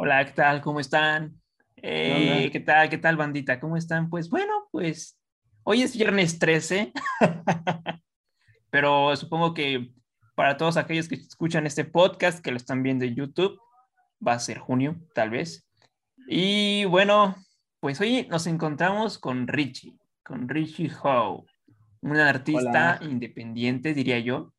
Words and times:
Hola, 0.00 0.24
¿qué 0.24 0.30
tal? 0.30 0.60
¿Cómo 0.60 0.78
están? 0.78 1.42
Eh, 1.74 2.50
¿Qué 2.52 2.60
tal? 2.60 2.88
¿Qué 2.88 2.98
tal, 2.98 3.16
bandita? 3.16 3.58
¿Cómo 3.58 3.76
están? 3.76 4.08
Pues 4.08 4.30
bueno, 4.30 4.68
pues 4.70 5.18
hoy 5.64 5.82
es 5.82 5.96
viernes 5.96 6.38
13, 6.38 6.92
pero 8.70 9.16
supongo 9.16 9.54
que 9.54 9.90
para 10.36 10.56
todos 10.56 10.76
aquellos 10.76 11.08
que 11.08 11.16
escuchan 11.16 11.66
este 11.66 11.84
podcast, 11.84 12.38
que 12.38 12.52
lo 12.52 12.58
están 12.58 12.84
viendo 12.84 13.04
en 13.04 13.16
YouTube, 13.16 13.58
va 14.24 14.34
a 14.34 14.38
ser 14.38 14.58
junio, 14.58 14.94
tal 15.16 15.30
vez. 15.30 15.68
Y 16.28 16.84
bueno, 16.84 17.34
pues 17.80 18.00
hoy 18.00 18.28
nos 18.30 18.46
encontramos 18.46 19.18
con 19.18 19.48
Richie, 19.48 19.98
con 20.22 20.48
Richie 20.48 20.92
Howe, 21.02 21.44
un 22.02 22.16
artista 22.18 23.00
independiente, 23.02 23.94
diría 23.94 24.20
yo, 24.20 24.54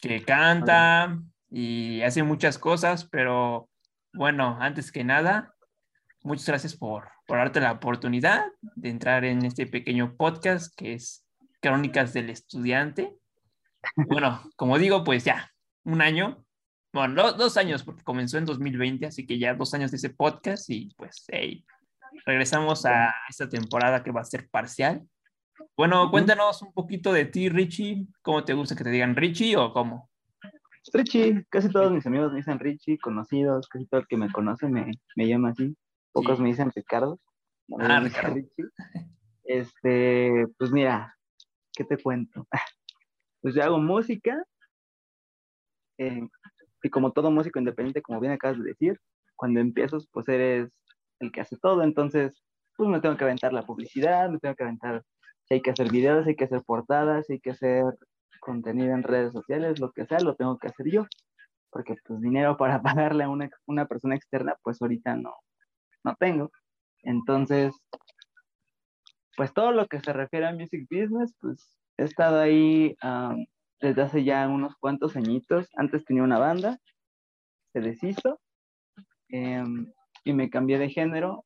que 0.00 0.22
canta 0.22 1.20
y 1.50 2.00
hace 2.00 2.22
muchas 2.22 2.58
cosas, 2.58 3.04
pero 3.04 3.68
bueno, 4.16 4.56
antes 4.60 4.90
que 4.90 5.04
nada, 5.04 5.54
muchas 6.22 6.46
gracias 6.46 6.74
por, 6.74 7.08
por 7.26 7.38
darte 7.38 7.60
la 7.60 7.72
oportunidad 7.72 8.46
de 8.74 8.88
entrar 8.88 9.24
en 9.24 9.44
este 9.44 9.66
pequeño 9.66 10.16
podcast 10.16 10.74
que 10.76 10.94
es 10.94 11.24
Crónicas 11.60 12.12
del 12.12 12.30
Estudiante. 12.30 13.14
Bueno, 13.94 14.42
como 14.56 14.78
digo, 14.78 15.04
pues 15.04 15.24
ya, 15.24 15.50
un 15.84 16.00
año, 16.00 16.44
bueno, 16.92 17.32
dos 17.32 17.56
años, 17.56 17.82
porque 17.82 18.02
comenzó 18.02 18.38
en 18.38 18.46
2020, 18.46 19.06
así 19.06 19.26
que 19.26 19.38
ya 19.38 19.54
dos 19.54 19.74
años 19.74 19.90
de 19.90 19.98
ese 19.98 20.10
podcast 20.10 20.70
y 20.70 20.94
pues 20.96 21.24
hey, 21.28 21.64
regresamos 22.24 22.86
a 22.86 23.14
esta 23.28 23.48
temporada 23.48 24.02
que 24.02 24.12
va 24.12 24.22
a 24.22 24.24
ser 24.24 24.48
parcial. 24.48 25.02
Bueno, 25.76 26.10
cuéntanos 26.10 26.62
un 26.62 26.72
poquito 26.72 27.12
de 27.12 27.26
ti, 27.26 27.48
Richie. 27.48 28.06
¿Cómo 28.22 28.44
te 28.44 28.54
gusta 28.54 28.74
que 28.74 28.84
te 28.84 28.90
digan 28.90 29.14
Richie 29.14 29.56
o 29.56 29.72
cómo? 29.72 30.10
Richie, 30.92 31.44
casi 31.50 31.68
todos 31.70 31.92
mis 31.92 32.06
amigos 32.06 32.32
me 32.32 32.38
dicen 32.38 32.58
Richie, 32.58 32.98
conocidos, 32.98 33.68
casi 33.68 33.86
todo 33.86 34.00
el 34.00 34.06
que 34.06 34.16
me 34.16 34.30
conoce 34.30 34.68
me, 34.68 34.92
me 35.16 35.26
llama 35.26 35.50
así. 35.50 35.76
Pocos 36.12 36.40
me 36.40 36.48
dicen 36.48 36.70
Ricardo. 36.74 37.18
Ah, 37.78 38.00
Ricardo. 38.00 38.34
Richie. 38.34 38.70
Este, 39.44 40.46
pues 40.58 40.70
mira, 40.70 41.16
¿qué 41.72 41.84
te 41.84 41.96
cuento? 41.98 42.46
Pues 43.42 43.54
yo 43.54 43.62
hago 43.62 43.78
música, 43.78 44.42
eh, 45.98 46.26
y 46.82 46.90
como 46.90 47.12
todo 47.12 47.30
músico 47.30 47.60
independiente, 47.60 48.02
como 48.02 48.18
bien 48.18 48.32
acabas 48.32 48.58
de 48.58 48.70
decir, 48.70 48.98
cuando 49.36 49.60
empiezas, 49.60 50.08
pues 50.10 50.28
eres 50.28 50.82
el 51.20 51.30
que 51.30 51.42
hace 51.42 51.56
todo, 51.56 51.84
entonces, 51.84 52.42
pues 52.76 52.88
me 52.88 53.00
tengo 53.00 53.16
que 53.16 53.22
aventar 53.22 53.52
la 53.52 53.64
publicidad, 53.64 54.30
me 54.30 54.38
tengo 54.38 54.56
que 54.56 54.64
aventar, 54.64 55.04
si 55.44 55.54
hay 55.54 55.62
que 55.62 55.70
hacer 55.70 55.92
videos, 55.92 56.26
hay 56.26 56.34
que 56.34 56.44
hacer 56.44 56.62
portadas, 56.64 57.30
hay 57.30 57.38
que 57.38 57.50
hacer 57.50 57.84
contenido 58.46 58.94
en 58.94 59.02
redes 59.02 59.32
sociales, 59.32 59.80
lo 59.80 59.90
que 59.90 60.06
sea, 60.06 60.20
lo 60.20 60.36
tengo 60.36 60.56
que 60.56 60.68
hacer 60.68 60.86
yo, 60.88 61.06
porque 61.70 61.96
pues 62.06 62.20
dinero 62.20 62.56
para 62.56 62.80
pagarle 63.10 63.24
a 63.24 63.28
una, 63.28 63.50
una 63.66 63.86
persona 63.86 64.14
externa, 64.14 64.54
pues 64.62 64.80
ahorita 64.80 65.16
no, 65.16 65.34
no 66.04 66.14
tengo. 66.14 66.52
Entonces, 67.02 67.74
pues 69.36 69.52
todo 69.52 69.72
lo 69.72 69.86
que 69.88 70.00
se 70.00 70.12
refiere 70.12 70.46
a 70.46 70.52
music 70.52 70.86
business, 70.88 71.34
pues 71.40 71.76
he 71.98 72.04
estado 72.04 72.38
ahí 72.38 72.96
desde 73.80 74.02
hace 74.02 74.22
ya 74.22 74.46
unos 74.48 74.76
cuantos 74.76 75.16
añitos. 75.16 75.68
Antes 75.76 76.04
tenía 76.04 76.22
una 76.22 76.38
banda, 76.38 76.78
se 77.72 77.80
deshizo 77.80 78.38
em, 79.28 79.92
y 80.24 80.32
me 80.32 80.50
cambié 80.50 80.78
de 80.78 80.88
género, 80.88 81.44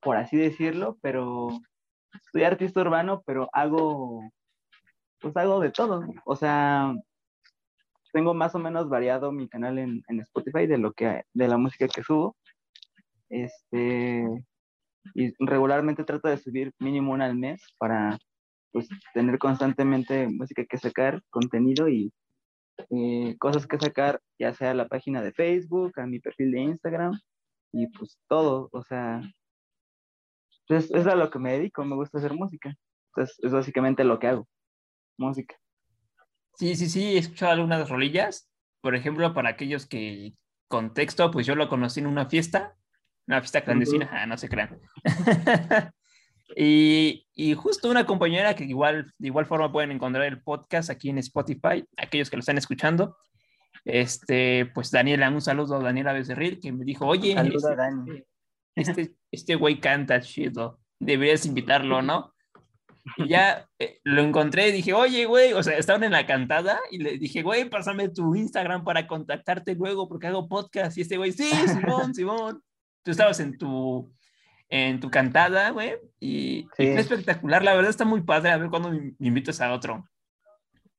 por 0.00 0.16
así 0.16 0.36
decirlo, 0.36 0.96
pero 1.02 1.48
soy 2.32 2.44
artista 2.44 2.80
urbano, 2.80 3.22
pero 3.26 3.48
hago 3.52 4.22
pues 5.20 5.36
hago 5.36 5.60
de 5.60 5.70
todo. 5.70 6.04
O 6.24 6.36
sea, 6.36 6.94
tengo 8.12 8.34
más 8.34 8.54
o 8.54 8.58
menos 8.58 8.88
variado 8.88 9.32
mi 9.32 9.48
canal 9.48 9.78
en, 9.78 10.02
Spotify 10.20 10.66
de 10.66 10.78
lo 10.78 10.92
que 10.92 11.24
de 11.34 11.48
la 11.48 11.58
música 11.58 11.88
que 11.88 12.02
subo. 12.02 12.36
Este 13.28 14.26
y 15.14 15.32
regularmente 15.38 16.04
trato 16.04 16.28
de 16.28 16.38
subir 16.38 16.72
mínimo 16.80 17.12
una 17.12 17.26
al 17.26 17.36
mes 17.36 17.62
para 17.78 18.18
pues 18.72 18.88
tener 19.14 19.38
constantemente 19.38 20.28
música 20.28 20.64
que 20.64 20.78
sacar, 20.78 21.22
contenido 21.30 21.88
y 21.88 22.12
cosas 23.38 23.66
que 23.66 23.78
sacar, 23.78 24.20
ya 24.38 24.52
sea 24.54 24.74
la 24.74 24.88
página 24.88 25.22
de 25.22 25.32
Facebook, 25.32 25.92
a 25.98 26.06
mi 26.06 26.20
perfil 26.20 26.50
de 26.52 26.60
Instagram 26.60 27.12
y 27.72 27.86
pues 27.88 28.18
todo, 28.28 28.68
o 28.72 28.82
sea, 28.82 29.20
es, 30.68 30.90
es 30.90 31.06
a 31.06 31.14
lo 31.14 31.30
que 31.30 31.38
me 31.38 31.52
dedico, 31.52 31.84
me 31.84 31.94
gusta 31.94 32.18
hacer 32.18 32.34
música. 32.34 32.74
Entonces, 33.10 33.38
es 33.42 33.52
básicamente 33.52 34.04
lo 34.04 34.18
que 34.18 34.28
hago 34.28 34.48
música. 35.18 35.56
Sí, 36.54 36.74
sí, 36.74 36.88
sí, 36.88 37.14
he 37.14 37.18
escuchado 37.18 37.52
algunas 37.52 37.88
rolillas. 37.88 38.50
Por 38.80 38.94
ejemplo, 38.94 39.34
para 39.34 39.50
aquellos 39.50 39.86
que 39.86 40.34
contexto, 40.68 41.30
pues 41.30 41.46
yo 41.46 41.54
lo 41.54 41.68
conocí 41.68 42.00
en 42.00 42.06
una 42.06 42.26
fiesta, 42.26 42.76
una 43.26 43.40
fiesta 43.40 43.62
clandestina, 43.62 44.08
ah, 44.12 44.26
no 44.26 44.36
se 44.36 44.48
crean. 44.48 44.80
y, 46.56 47.26
y, 47.34 47.54
justo 47.54 47.90
una 47.90 48.06
compañera 48.06 48.54
que 48.54 48.64
igual, 48.64 49.12
de 49.18 49.28
igual 49.28 49.46
forma 49.46 49.72
pueden 49.72 49.92
encontrar 49.92 50.24
el 50.24 50.42
podcast 50.42 50.90
aquí 50.90 51.10
en 51.10 51.18
Spotify, 51.18 51.84
aquellos 51.96 52.30
que 52.30 52.36
lo 52.36 52.40
están 52.40 52.58
escuchando. 52.58 53.16
Este, 53.84 54.66
pues 54.74 54.90
Daniela, 54.90 55.30
un 55.30 55.40
saludo 55.40 55.76
a 55.76 55.82
Daniela 55.82 56.12
Becerril, 56.12 56.58
que 56.60 56.72
me 56.72 56.84
dijo, 56.84 57.06
oye, 57.06 57.36
este, 57.38 58.26
este, 58.74 59.16
este 59.30 59.54
güey 59.54 59.78
canta 59.78 60.20
chido, 60.20 60.80
deberías 60.98 61.46
invitarlo, 61.46 62.02
¿no? 62.02 62.34
Y 63.16 63.28
ya 63.28 63.68
eh, 63.78 64.00
lo 64.04 64.22
encontré 64.22 64.68
y 64.68 64.72
dije, 64.72 64.92
oye, 64.92 65.26
güey, 65.26 65.52
o 65.52 65.62
sea, 65.62 65.78
estaban 65.78 66.02
en 66.04 66.12
la 66.12 66.26
cantada 66.26 66.78
y 66.90 66.98
le 66.98 67.18
dije, 67.18 67.42
güey, 67.42 67.68
pásame 67.68 68.08
tu 68.08 68.34
Instagram 68.34 68.84
para 68.84 69.06
contactarte 69.06 69.74
luego 69.74 70.08
porque 70.08 70.26
hago 70.26 70.48
podcast. 70.48 70.98
Y 70.98 71.02
este 71.02 71.16
güey, 71.16 71.32
sí, 71.32 71.50
Simón, 71.68 72.14
Simón. 72.14 72.62
Tú 73.02 73.12
estabas 73.12 73.38
en 73.38 73.56
tu, 73.56 74.12
en 74.68 74.98
tu 74.98 75.10
cantada, 75.10 75.70
güey, 75.70 75.94
y, 76.18 76.66
es 76.76 76.98
espectacular. 76.98 77.62
La 77.62 77.74
verdad 77.74 77.90
está 77.90 78.04
muy 78.04 78.22
padre. 78.22 78.50
A 78.50 78.56
ver 78.56 78.70
cuándo 78.70 78.90
me, 78.90 79.14
invitas 79.20 79.60
a 79.60 79.72
otro. 79.72 80.04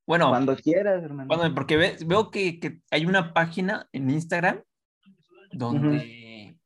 Bueno. 0.06 0.30
Cuando 0.30 0.56
quieras, 0.56 1.02
hermano. 1.02 1.54
porque 1.54 1.76
veo 2.06 2.30
que, 2.30 2.58
que, 2.58 2.80
hay 2.90 3.04
una 3.04 3.34
página 3.34 3.86
en 3.92 4.08
Instagram 4.08 4.62
donde, 5.52 6.56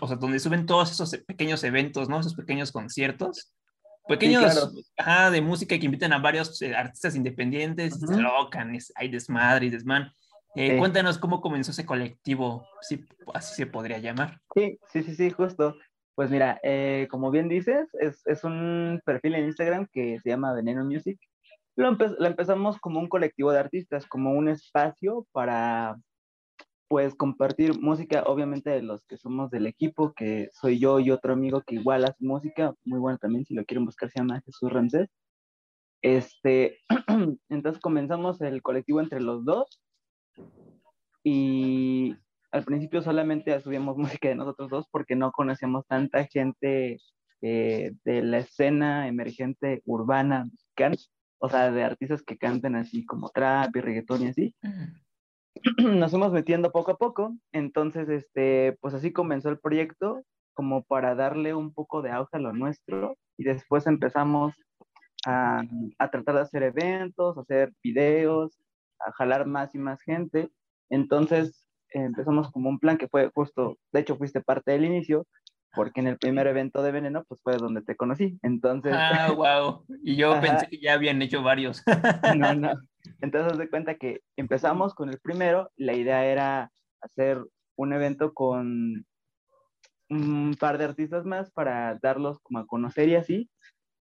o 0.00 0.06
sea, 0.06 0.16
donde 0.16 0.38
suben 0.38 0.66
todos 0.66 0.92
esos 0.92 1.16
pequeños 1.26 1.64
eventos, 1.64 2.08
¿no? 2.08 2.20
Esos 2.20 2.36
pequeños 2.36 2.70
conciertos 2.70 3.52
pequeños 4.08 4.72
de 5.32 5.40
música 5.40 5.78
que 5.78 5.84
invitan 5.84 6.12
a 6.12 6.18
varios 6.18 6.60
eh, 6.62 6.74
artistas 6.74 7.14
independientes, 7.14 8.00
se 8.00 8.16
locan, 8.16 8.76
hay 8.96 9.08
desmadre 9.08 9.66
y 9.66 9.70
desman. 9.70 10.12
Eh, 10.54 10.76
cuéntanos 10.78 11.18
cómo 11.18 11.40
comenzó 11.40 11.70
ese 11.70 11.86
colectivo, 11.86 12.66
si 12.80 13.04
así 13.34 13.54
se 13.54 13.66
podría 13.66 13.98
llamar. 13.98 14.40
Sí, 14.54 14.78
sí, 14.92 15.02
sí, 15.02 15.14
sí, 15.14 15.30
justo. 15.30 15.76
Pues 16.14 16.30
mira, 16.30 16.58
eh, 16.64 17.06
como 17.10 17.30
bien 17.30 17.48
dices, 17.48 17.88
es, 18.00 18.26
es, 18.26 18.42
un 18.42 19.00
perfil 19.04 19.36
en 19.36 19.44
Instagram 19.44 19.86
que 19.92 20.18
se 20.18 20.30
llama 20.30 20.52
Veneno 20.52 20.84
Music. 20.84 21.16
Lo, 21.76 21.92
lo 21.92 22.26
empezamos 22.26 22.78
como 22.78 22.98
un 22.98 23.08
colectivo 23.08 23.52
de 23.52 23.60
artistas, 23.60 24.04
como 24.06 24.32
un 24.32 24.48
espacio 24.48 25.26
para 25.30 25.96
pues 26.88 27.14
compartir 27.14 27.78
música, 27.80 28.22
obviamente 28.26 28.70
de 28.70 28.82
los 28.82 29.04
que 29.04 29.18
somos 29.18 29.50
del 29.50 29.66
equipo, 29.66 30.14
que 30.14 30.48
soy 30.52 30.78
yo 30.78 31.00
y 31.00 31.10
otro 31.10 31.34
amigo 31.34 31.62
que 31.62 31.76
igual 31.76 32.04
hace 32.04 32.24
música, 32.24 32.74
muy 32.84 32.98
bueno 32.98 33.18
también, 33.18 33.44
si 33.44 33.54
lo 33.54 33.64
quieren 33.64 33.84
buscar, 33.84 34.10
se 34.10 34.18
llama 34.18 34.40
Jesús 34.40 34.72
Ramsés. 34.72 35.10
Este, 36.02 36.78
entonces 37.50 37.80
comenzamos 37.80 38.40
el 38.40 38.62
colectivo 38.62 39.00
entre 39.00 39.20
los 39.20 39.44
dos 39.44 39.82
y 41.22 42.16
al 42.50 42.64
principio 42.64 43.02
solamente 43.02 43.60
subíamos 43.60 43.96
música 43.98 44.28
de 44.28 44.36
nosotros 44.36 44.70
dos 44.70 44.86
porque 44.90 45.14
no 45.14 45.32
conocíamos 45.32 45.86
tanta 45.86 46.24
gente 46.24 46.98
eh, 47.42 47.92
de 48.04 48.22
la 48.22 48.38
escena 48.38 49.08
emergente 49.08 49.82
urbana 49.84 50.46
mexicana, 50.46 50.96
o 51.38 51.48
sea, 51.50 51.70
de 51.70 51.84
artistas 51.84 52.22
que 52.22 52.38
canten 52.38 52.76
así 52.76 53.04
como 53.04 53.28
trap 53.28 53.76
y 53.76 53.80
reggaetón 53.80 54.22
y 54.22 54.28
así. 54.28 54.54
nos 55.78 56.10
fuimos 56.10 56.32
metiendo 56.32 56.72
poco 56.72 56.92
a 56.92 56.98
poco, 56.98 57.36
entonces, 57.52 58.08
este, 58.08 58.76
pues 58.80 58.94
así 58.94 59.12
comenzó 59.12 59.48
el 59.48 59.58
proyecto, 59.58 60.22
como 60.54 60.82
para 60.82 61.14
darle 61.14 61.54
un 61.54 61.72
poco 61.72 62.02
de 62.02 62.10
auge 62.10 62.36
a 62.36 62.40
lo 62.40 62.52
nuestro, 62.52 63.16
y 63.36 63.44
después 63.44 63.86
empezamos 63.86 64.54
a, 65.26 65.62
a 65.98 66.10
tratar 66.10 66.36
de 66.36 66.40
hacer 66.42 66.62
eventos, 66.62 67.38
hacer 67.38 67.72
videos, 67.82 68.58
a 69.00 69.12
jalar 69.12 69.46
más 69.46 69.74
y 69.74 69.78
más 69.78 70.02
gente, 70.02 70.50
entonces 70.90 71.64
empezamos 71.90 72.50
como 72.50 72.68
un 72.68 72.78
plan 72.78 72.98
que 72.98 73.08
fue 73.08 73.30
justo, 73.34 73.78
de 73.92 74.00
hecho 74.00 74.16
fuiste 74.16 74.40
parte 74.40 74.72
del 74.72 74.84
inicio, 74.84 75.26
porque 75.74 76.00
en 76.00 76.06
el 76.08 76.18
primer 76.18 76.46
evento 76.46 76.82
de 76.82 76.92
Veneno, 76.92 77.24
pues 77.28 77.40
fue 77.42 77.56
donde 77.56 77.82
te 77.82 77.96
conocí. 77.96 78.38
Entonces. 78.42 78.92
Ah, 78.96 79.30
wow. 79.32 79.84
Y 80.02 80.16
yo 80.16 80.32
pensé 80.40 80.66
que 80.68 80.80
ya 80.80 80.94
habían 80.94 81.20
hecho 81.22 81.42
varios. 81.42 81.84
no, 82.36 82.54
no. 82.54 82.72
Entonces, 83.20 83.58
de 83.58 83.68
cuenta 83.68 83.96
que 83.96 84.20
empezamos 84.36 84.94
con 84.94 85.08
el 85.08 85.18
primero. 85.20 85.70
La 85.76 85.94
idea 85.94 86.24
era 86.24 86.70
hacer 87.00 87.44
un 87.76 87.92
evento 87.92 88.34
con 88.34 89.06
un 90.10 90.56
par 90.58 90.78
de 90.78 90.84
artistas 90.84 91.24
más 91.24 91.50
para 91.50 91.98
darlos 92.02 92.38
como 92.40 92.60
a 92.60 92.66
conocer 92.66 93.08
y 93.08 93.16
así. 93.16 93.50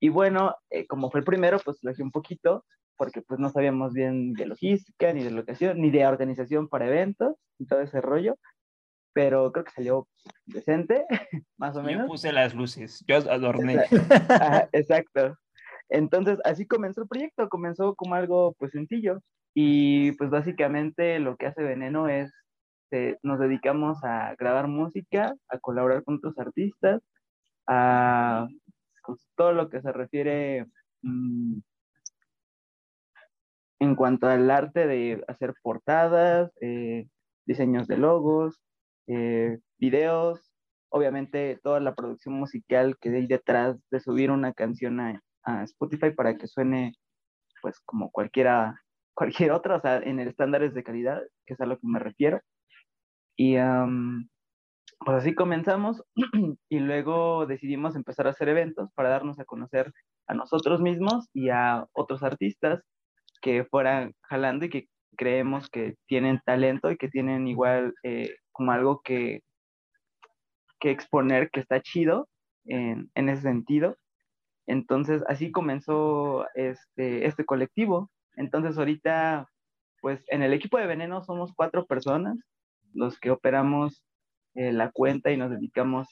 Y 0.01 0.11
bueno, 0.11 0.55
eh, 0.71 0.87
como 0.87 1.11
fue 1.11 1.21
el 1.21 1.25
primero, 1.25 1.59
pues 1.65 1.79
lo 1.83 1.91
hice 1.91 2.03
un 2.03 2.13
poquito, 2.13 2.65
porque 2.97 3.23
pues 3.23 3.41
no 3.41 3.49
sabíamos 3.49 3.95
bien 3.95 4.33
de 4.35 4.47
logística, 4.47 5.13
ni 5.13 5.25
de 5.25 5.31
locación, 5.31 5.81
ni 5.81 5.91
de 5.91 6.07
organización 6.07 6.69
para 6.69 6.87
eventos, 6.87 7.35
y 7.59 7.67
todo 7.67 7.81
ese 7.81 8.01
rollo. 8.01 8.37
pero 9.13 9.51
creo 9.51 9.65
que 9.65 9.73
salió 9.73 10.09
decente, 10.47 11.05
más 11.57 11.77
o 11.77 11.83
menos. 11.83 12.05
Yo 12.05 12.09
puse 12.09 12.33
las 12.33 12.55
luces, 12.55 13.05
yo 13.09 13.17
adorné. 13.17 13.85
Exacto. 14.73 15.37
Entonces, 15.89 16.39
así 16.45 16.67
comenzó 16.67 17.03
el 17.03 17.09
proyecto, 17.09 17.49
comenzó 17.49 17.95
como 17.95 18.15
algo 18.15 18.55
pues 18.59 18.73
sencillo 18.73 19.23
y 19.55 20.13
pues 20.13 20.31
básicamente 20.31 21.19
lo 21.19 21.37
que 21.37 21.47
hace 21.47 21.63
Veneno 21.63 22.09
es, 22.09 22.33
eh, 22.91 23.17
nos 23.23 23.39
dedicamos 23.41 23.99
a 24.05 24.35
grabar 24.39 24.69
música, 24.69 25.35
a 25.49 25.59
colaborar 25.59 26.05
con 26.05 26.17
otros 26.17 26.39
artistas, 26.39 27.03
a 27.67 28.49
pues, 29.07 29.27
todo 29.37 29.53
lo 29.53 29.71
que 29.71 29.81
se 29.83 29.93
refiere 29.93 30.67
mm, 31.03 31.59
en 33.81 33.95
cuanto 33.95 34.29
al 34.29 34.51
arte 34.51 34.87
de 34.87 35.25
hacer 35.29 35.55
portadas, 35.63 36.53
eh, 36.61 37.07
diseños 37.47 37.87
de 37.89 37.97
logos, 37.99 38.61
eh, 39.07 39.59
videos, 39.79 40.53
obviamente 40.91 41.59
toda 41.63 41.81
la 41.81 41.95
producción 41.95 42.35
musical 42.35 42.97
que 43.01 43.11
hay 43.11 43.27
detrás 43.27 43.77
de 43.91 44.01
subir 44.01 44.31
una 44.31 44.53
canción 44.53 45.01
a, 45.01 45.23
Spotify 45.65 46.11
para 46.11 46.37
que 46.37 46.47
suene 46.47 46.95
pues 47.63 47.81
como 47.85 48.11
cualquiera, 48.11 48.81
cualquier 49.15 49.53
otra, 49.53 49.77
o 49.77 49.81
sea, 49.81 49.99
en 49.99 50.21
el 50.21 50.29
estándares 50.29 50.75
de 50.75 50.85
calidad, 50.85 51.23
que 51.47 51.55
es 51.55 51.61
a 51.61 51.67
lo 51.67 51.77
que 51.79 51.87
me 51.87 51.99
refiero. 51.99 52.41
Y 53.37 53.57
pues 55.05 55.17
así 55.17 55.35
comenzamos 55.35 56.03
y 56.69 56.79
luego 56.81 57.47
decidimos 57.47 57.95
empezar 57.95 58.27
a 58.27 58.31
hacer 58.31 58.49
eventos 58.49 58.91
para 58.95 59.11
darnos 59.11 59.39
a 59.39 59.45
conocer 59.45 59.93
a 60.27 60.35
nosotros 60.35 60.81
mismos 60.81 61.29
y 61.33 61.49
a 61.51 61.87
otros 61.93 62.23
artistas 62.23 62.83
que 63.41 63.65
fueran 63.65 64.15
jalando 64.23 64.67
y 64.67 64.71
que 64.71 64.89
creemos 65.17 65.69
que 65.71 65.97
tienen 66.07 66.41
talento 66.45 66.91
y 66.91 66.97
que 66.97 67.09
tienen 67.09 67.47
igual 67.47 67.95
eh, 68.03 68.35
como 68.53 68.73
algo 68.73 69.01
que, 69.03 69.43
que 70.81 70.91
exponer 70.91 71.51
que 71.51 71.61
está 71.61 71.81
chido 71.81 72.29
en, 72.65 73.11
en, 73.15 73.29
ese 73.29 73.43
sentido. 73.43 73.97
Entonces, 74.69 75.23
así 75.29 75.51
comenzó 75.51 76.47
este, 76.55 77.27
este 77.27 77.47
colectivo. 77.47 78.11
Entonces, 78.37 78.77
ahorita, 78.77 79.49
pues 80.03 80.23
en 80.29 80.43
el 80.43 80.53
equipo 80.53 80.77
de 80.77 80.87
Veneno 80.87 81.25
somos 81.25 81.55
cuatro 81.57 81.87
personas, 81.87 82.39
los 82.93 83.19
que 83.19 83.31
operamos 83.31 84.05
eh, 84.55 84.73
la 84.73 84.91
cuenta 84.91 85.33
y 85.33 85.39
nos 85.39 85.51
dedicamos 85.51 86.07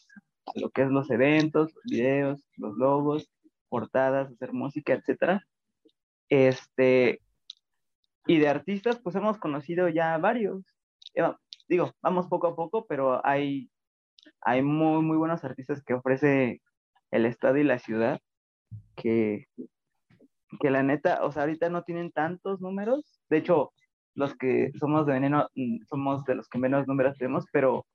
a 0.46 0.58
lo 0.58 0.70
que 0.70 0.82
es 0.82 0.88
los 0.88 1.10
eventos, 1.10 1.74
los 1.74 1.84
videos, 1.84 2.42
los 2.56 2.78
logos, 2.78 3.30
portadas, 3.68 4.32
hacer 4.32 4.54
música, 4.54 4.94
etcétera. 4.94 5.46
Este, 6.30 7.20
y 8.26 8.38
de 8.38 8.48
artistas, 8.48 8.98
pues 8.98 9.16
hemos 9.16 9.36
conocido 9.36 9.90
ya 9.90 10.16
varios. 10.16 10.64
Eh, 11.14 11.30
digo, 11.68 11.92
vamos 12.00 12.26
poco 12.28 12.46
a 12.46 12.56
poco, 12.56 12.86
pero 12.86 13.20
hay, 13.22 13.70
hay 14.40 14.62
muy, 14.62 15.02
muy 15.02 15.18
buenos 15.18 15.44
artistas 15.44 15.84
que 15.84 15.92
ofrece 15.92 16.62
el 17.10 17.26
estado 17.26 17.58
y 17.58 17.62
la 17.64 17.78
ciudad 17.78 18.18
que, 18.96 19.46
que 20.60 20.70
la 20.70 20.82
neta, 20.82 21.24
o 21.24 21.32
sea, 21.32 21.42
ahorita 21.42 21.68
no 21.68 21.82
tienen 21.82 22.10
tantos 22.10 22.60
números. 22.60 23.20
De 23.28 23.38
hecho, 23.38 23.72
los 24.14 24.34
que 24.34 24.72
somos 24.80 25.06
de 25.06 25.12
veneno 25.12 25.48
mm, 25.54 25.84
somos 25.88 26.24
de 26.24 26.34
los 26.34 26.48
que 26.48 26.58
menos 26.58 26.86
números 26.88 27.16
tenemos, 27.18 27.44
pero 27.52 27.86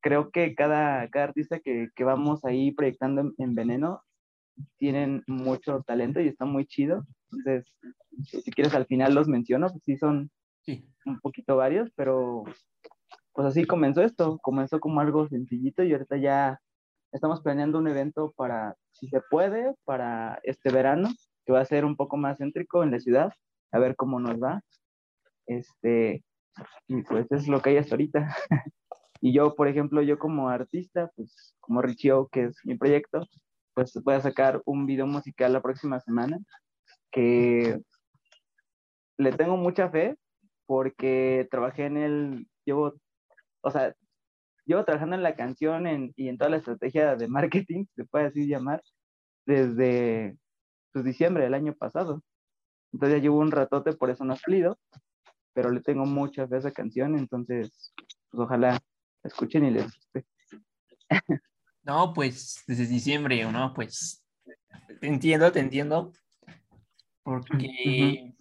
creo 0.00 0.30
que 0.30 0.54
cada, 0.54 1.08
cada 1.10 1.26
artista 1.26 1.60
que, 1.60 1.88
que 1.94 2.04
vamos 2.04 2.44
ahí 2.44 2.72
proyectando 2.72 3.32
en, 3.38 3.54
veneno 3.54 4.02
tienen 4.76 5.22
mucho 5.26 5.82
talento 5.86 6.20
y 6.20 6.28
está 6.28 6.44
muy 6.44 6.66
chido. 6.66 7.04
Entonces, 7.30 7.72
si 8.24 8.50
quieres 8.50 8.74
al 8.74 8.86
final 8.86 9.14
los 9.14 9.28
menciono, 9.28 9.68
pues 9.68 9.82
sí 9.84 9.96
son 9.96 10.30
un 11.06 11.20
poquito 11.20 11.56
varios, 11.56 11.90
pero 11.94 12.44
pues 13.32 13.46
así 13.46 13.64
comenzó 13.64 14.02
esto, 14.02 14.38
comenzó 14.42 14.80
como 14.80 15.00
algo 15.00 15.28
sencillito 15.28 15.82
y 15.82 15.92
ahorita 15.92 16.16
ya 16.16 16.60
estamos 17.12 17.40
planeando 17.40 17.78
un 17.78 17.88
evento 17.88 18.32
para, 18.36 18.74
si 18.98 19.08
se 19.08 19.20
puede, 19.30 19.74
para 19.84 20.40
este 20.42 20.70
verano, 20.70 21.08
que 21.44 21.52
va 21.52 21.60
a 21.60 21.64
ser 21.64 21.84
un 21.84 21.96
poco 21.96 22.16
más 22.16 22.38
céntrico 22.38 22.82
en 22.82 22.90
la 22.90 23.00
ciudad, 23.00 23.32
a 23.72 23.78
ver 23.78 23.96
cómo 23.96 24.20
nos 24.20 24.40
va. 24.42 24.60
Este, 25.46 26.24
y 26.88 27.02
pues 27.02 27.30
es 27.30 27.48
lo 27.48 27.60
que 27.62 27.70
hay 27.70 27.76
hasta 27.78 27.94
ahorita. 27.94 28.36
y 29.20 29.32
yo, 29.32 29.54
por 29.54 29.68
ejemplo, 29.68 30.02
yo 30.02 30.18
como 30.18 30.48
artista, 30.48 31.10
pues 31.14 31.54
como 31.60 31.82
Richio, 31.82 32.28
que 32.28 32.44
es 32.44 32.56
mi 32.64 32.76
proyecto, 32.76 33.26
pues 33.74 33.92
voy 34.02 34.14
a 34.14 34.20
sacar 34.20 34.60
un 34.64 34.86
video 34.86 35.06
musical 35.06 35.52
la 35.52 35.62
próxima 35.62 36.00
semana 36.00 36.38
que 37.10 37.78
le 39.16 39.32
tengo 39.32 39.56
mucha 39.56 39.88
fe 39.88 40.16
porque 40.66 41.48
trabajé 41.50 41.86
en 41.86 41.96
el, 41.96 42.48
llevo, 42.64 42.94
o 43.62 43.70
sea, 43.70 43.94
llevo 44.68 44.84
trabajando 44.84 45.16
en 45.16 45.22
la 45.22 45.34
canción 45.34 46.12
y 46.14 46.28
en 46.28 46.36
toda 46.36 46.50
la 46.50 46.58
estrategia 46.58 47.16
de 47.16 47.26
marketing, 47.26 47.86
se 47.96 48.04
puede 48.04 48.26
así 48.26 48.46
llamar, 48.46 48.82
desde 49.46 50.36
pues, 50.92 51.04
diciembre 51.06 51.44
del 51.44 51.54
año 51.54 51.74
pasado. 51.74 52.22
Entonces 52.92 53.18
ya 53.18 53.22
llevo 53.22 53.38
un 53.38 53.50
ratote, 53.50 53.94
por 53.94 54.10
eso 54.10 54.24
no 54.24 54.34
ha 54.34 54.36
salido, 54.36 54.78
pero 55.54 55.70
le 55.70 55.80
tengo 55.80 56.04
mucha 56.04 56.46
fe 56.46 56.56
a 56.56 56.58
esa 56.58 56.70
canción, 56.70 57.18
entonces 57.18 57.94
pues, 58.30 58.40
ojalá 58.40 58.72
la 58.72 58.80
escuchen 59.24 59.64
y 59.64 59.70
les 59.70 59.84
guste. 59.84 60.26
No, 61.84 62.12
pues 62.12 62.62
desde 62.66 62.86
diciembre, 62.86 63.50
¿no? 63.50 63.72
Pues 63.72 64.22
te 65.00 65.06
entiendo, 65.06 65.50
te 65.50 65.60
entiendo. 65.60 66.12
Porque, 67.22 68.34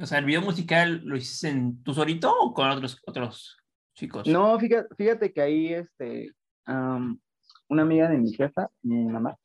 o 0.00 0.06
sea, 0.06 0.18
el 0.18 0.24
video 0.24 0.40
musical 0.40 1.02
lo 1.04 1.16
hiciste 1.16 1.48
en 1.48 1.82
tú 1.82 1.94
solito 1.94 2.32
o 2.32 2.54
con 2.54 2.70
otros, 2.70 3.02
otros 3.04 3.61
chicos. 3.94 4.26
No, 4.26 4.58
fíjate, 4.58 4.94
fíjate 4.94 5.32
que 5.32 5.40
ahí, 5.40 5.74
este, 5.74 6.32
una 6.66 7.82
amiga 7.82 8.08
de 8.08 8.18
mi 8.18 8.32
jefa, 8.32 8.70
mi 8.82 9.04
mamá, 9.04 9.36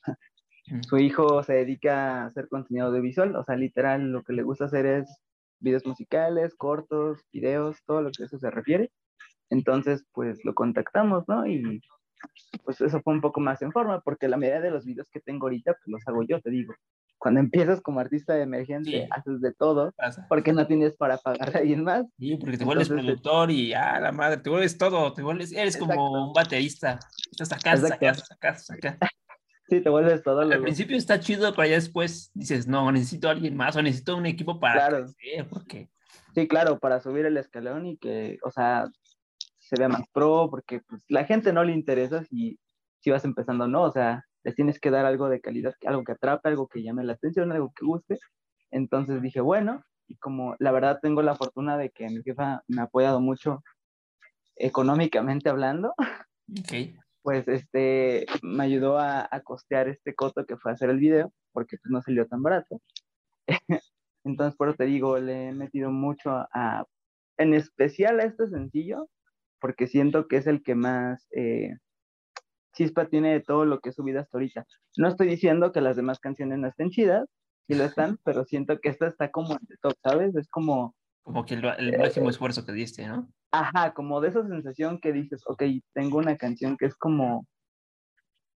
su 0.82 0.98
hijo 0.98 1.44
se 1.44 1.54
dedica 1.54 2.24
a 2.24 2.26
hacer 2.26 2.48
contenido 2.50 2.88
audiovisual, 2.88 3.36
o 3.36 3.44
sea, 3.44 3.56
literal, 3.56 4.12
lo 4.12 4.24
que 4.24 4.34
le 4.34 4.44
gusta 4.44 4.66
hacer 4.66 4.86
es 4.86 5.22
videos 5.60 5.86
musicales, 5.86 6.56
cortos, 6.56 7.20
videos, 7.32 7.84
todo 7.86 8.02
lo 8.02 8.12
que 8.12 8.24
eso 8.24 8.38
se 8.38 8.52
refiere. 8.52 8.92
Entonces, 9.50 10.06
pues 10.12 10.44
lo 10.44 10.54
contactamos, 10.54 11.24
¿no? 11.28 11.48
Y 11.48 11.82
pues 12.64 12.82
eso 12.82 13.02
fue 13.02 13.14
un 13.14 13.22
poco 13.22 13.40
más 13.40 13.62
en 13.62 13.72
forma, 13.72 14.02
porque 14.02 14.28
la 14.28 14.38
mayoría 14.38 14.62
de 14.62 14.72
los 14.72 14.86
videos 14.86 15.10
que 15.10 15.22
tengo 15.22 15.46
ahorita, 15.46 15.74
pues 15.74 15.88
los 15.88 16.08
hago 16.08 16.24
yo, 16.24 16.42
te 16.42 16.50
digo 16.50 16.74
cuando 17.18 17.40
empiezas 17.40 17.82
como 17.82 18.00
artista 18.00 18.34
de 18.34 18.44
emergente, 18.44 19.08
haces 19.12 19.42
de 19.42 19.54
todo, 19.54 19.94
porque 20.30 20.54
no 20.54 20.68
tienes 20.68 20.96
para 20.96 21.18
pagar 21.18 21.56
a 21.56 21.60
alguien 21.60 21.84
más. 21.84 22.06
Sí, 22.18 22.38
porque 22.38 22.58
te 22.58 22.66
vuelves 22.66 22.90
productor 22.90 23.52
y, 23.52 23.74
ah, 23.74 24.00
la 24.00 24.12
madre, 24.12 24.38
te 24.38 24.50
vuelves 24.50 24.78
todo, 24.78 25.14
te 25.14 25.24
vuelves, 25.24 25.52
eres 25.52 25.78
como 25.78 26.28
un 26.28 26.34
baterista, 26.34 27.00
estás 27.32 27.52
acá, 27.52 27.74
acá, 27.74 28.16
acá, 28.32 28.58
acá. 28.70 28.98
Sí, 29.70 29.82
te 29.82 29.90
vuelves 29.90 30.24
todo. 30.24 30.40
Al 30.40 30.62
principio 30.62 30.96
está 30.96 31.20
chido, 31.20 31.54
pero 31.54 31.68
ya 31.68 31.76
después 31.76 32.32
dices, 32.34 32.68
no, 32.68 32.90
necesito 32.90 33.28
a 33.28 33.32
alguien 33.32 33.58
más 33.58 33.76
o 33.76 33.82
necesito 33.82 34.16
un 34.16 34.26
equipo 34.26 34.62
para 34.62 34.88
claro. 34.88 35.06
porque... 35.50 35.90
Sí, 36.34 36.48
claro, 36.48 36.80
para 36.80 37.02
subir 37.02 37.26
el 37.26 37.36
escalón 37.36 37.86
y 37.86 37.98
que, 37.98 38.38
o 38.44 38.52
sea, 38.52 38.86
se 39.58 39.76
vea 39.78 39.90
más 39.90 40.08
pro, 40.14 40.48
porque 40.50 40.80
pues, 40.88 41.02
la 41.10 41.26
gente 41.26 41.52
no 41.52 41.66
le 41.66 41.74
interesa 41.74 42.24
si, 42.24 42.58
si 43.00 43.10
vas 43.10 43.26
empezando, 43.26 43.68
¿no? 43.68 43.84
O 43.84 43.92
sea, 43.92 44.24
les 44.48 44.56
tienes 44.56 44.80
que 44.80 44.92
dar 44.92 45.06
algo 45.06 45.28
de 45.28 45.42
calidad, 45.42 45.74
algo 45.86 46.06
que 46.06 46.14
atrape, 46.14 46.48
algo 46.48 46.70
que 46.70 46.82
llame 46.82 47.04
la 47.04 47.14
atención, 47.14 47.52
algo 47.52 47.74
que 47.76 47.86
guste. 47.86 48.18
Entonces 48.72 49.22
dije, 49.22 49.42
bueno, 49.42 49.84
y 50.08 50.16
como 50.16 50.56
la 50.60 50.72
verdad 50.72 51.00
tengo 51.02 51.22
la 51.22 51.36
fortuna 51.36 51.78
de 51.78 51.90
que 51.90 52.08
mi 52.08 52.24
jefa 52.24 52.64
me 52.70 52.80
ha 52.80 52.86
apoyado 52.86 53.20
mucho 53.20 53.62
económicamente 54.56 55.50
hablando, 55.50 55.94
pues 57.24 57.46
este, 57.50 58.26
me 58.42 58.64
ayudó 58.64 58.98
a, 58.98 59.28
costear 59.44 59.90
este 59.90 60.16
costo 60.16 60.46
que 60.46 60.56
fue 60.56 60.72
hacer 60.72 60.92
el 60.92 61.00
video, 61.00 61.34
porque 61.52 61.76
pues, 61.84 61.92
no 61.92 62.02
salió 62.02 62.26
tan 62.26 62.42
barato. 62.42 62.82
Entonces, 64.24 64.56
por 64.56 64.70
eso 64.70 64.78
te 64.78 64.86
digo, 64.86 65.20
le 65.20 65.50
he 65.50 65.52
metido 65.52 65.92
mucho 65.92 66.30
a, 66.54 66.86
en 67.38 67.54
especial 67.54 68.22
a 68.22 68.24
este 68.24 68.48
sencillo, 68.48 69.10
porque 69.60 69.88
siento 69.88 70.30
que 70.30 70.38
es 70.38 70.48
el 70.48 70.64
que 70.64 70.76
más 70.76 71.28
eh, 71.32 71.76
Chispa 72.78 73.08
tiene 73.08 73.34
de 73.34 73.42
todo 73.42 73.66
lo 73.66 73.80
que 73.80 73.90
he 73.90 73.94
subido 73.94 74.20
hasta 74.20 74.38
ahorita. 74.38 74.66
No 74.98 75.08
estoy 75.08 75.28
diciendo 75.28 75.72
que 75.72 75.82
las 75.82 75.96
demás 75.96 76.20
canciones 76.20 76.60
no 76.60 76.68
estén 76.68 76.92
chidas, 76.92 77.28
sí 77.68 77.74
lo 77.74 77.84
están, 77.84 78.18
pero 78.24 78.46
siento 78.46 78.80
que 78.80 78.90
esta 78.90 79.08
está 79.08 79.32
como 79.32 79.54
en 79.54 79.60
el 79.68 79.80
top, 79.80 79.94
¿sabes? 80.04 80.36
Es 80.36 80.48
como... 80.48 80.96
Como 81.24 81.44
que 81.46 81.56
el, 81.56 81.66
el 81.66 81.98
máximo 81.98 82.30
esfuerzo 82.30 82.66
que 82.66 82.72
diste, 82.72 83.06
¿no? 83.06 83.28
Ajá, 83.52 83.94
como 83.94 84.22
de 84.22 84.30
esa 84.30 84.48
sensación 84.48 85.00
que 85.00 85.12
dices, 85.12 85.42
ok, 85.46 85.64
tengo 85.94 86.20
una 86.20 86.38
canción 86.38 86.78
que 86.78 86.86
es 86.86 86.96
como, 86.96 87.46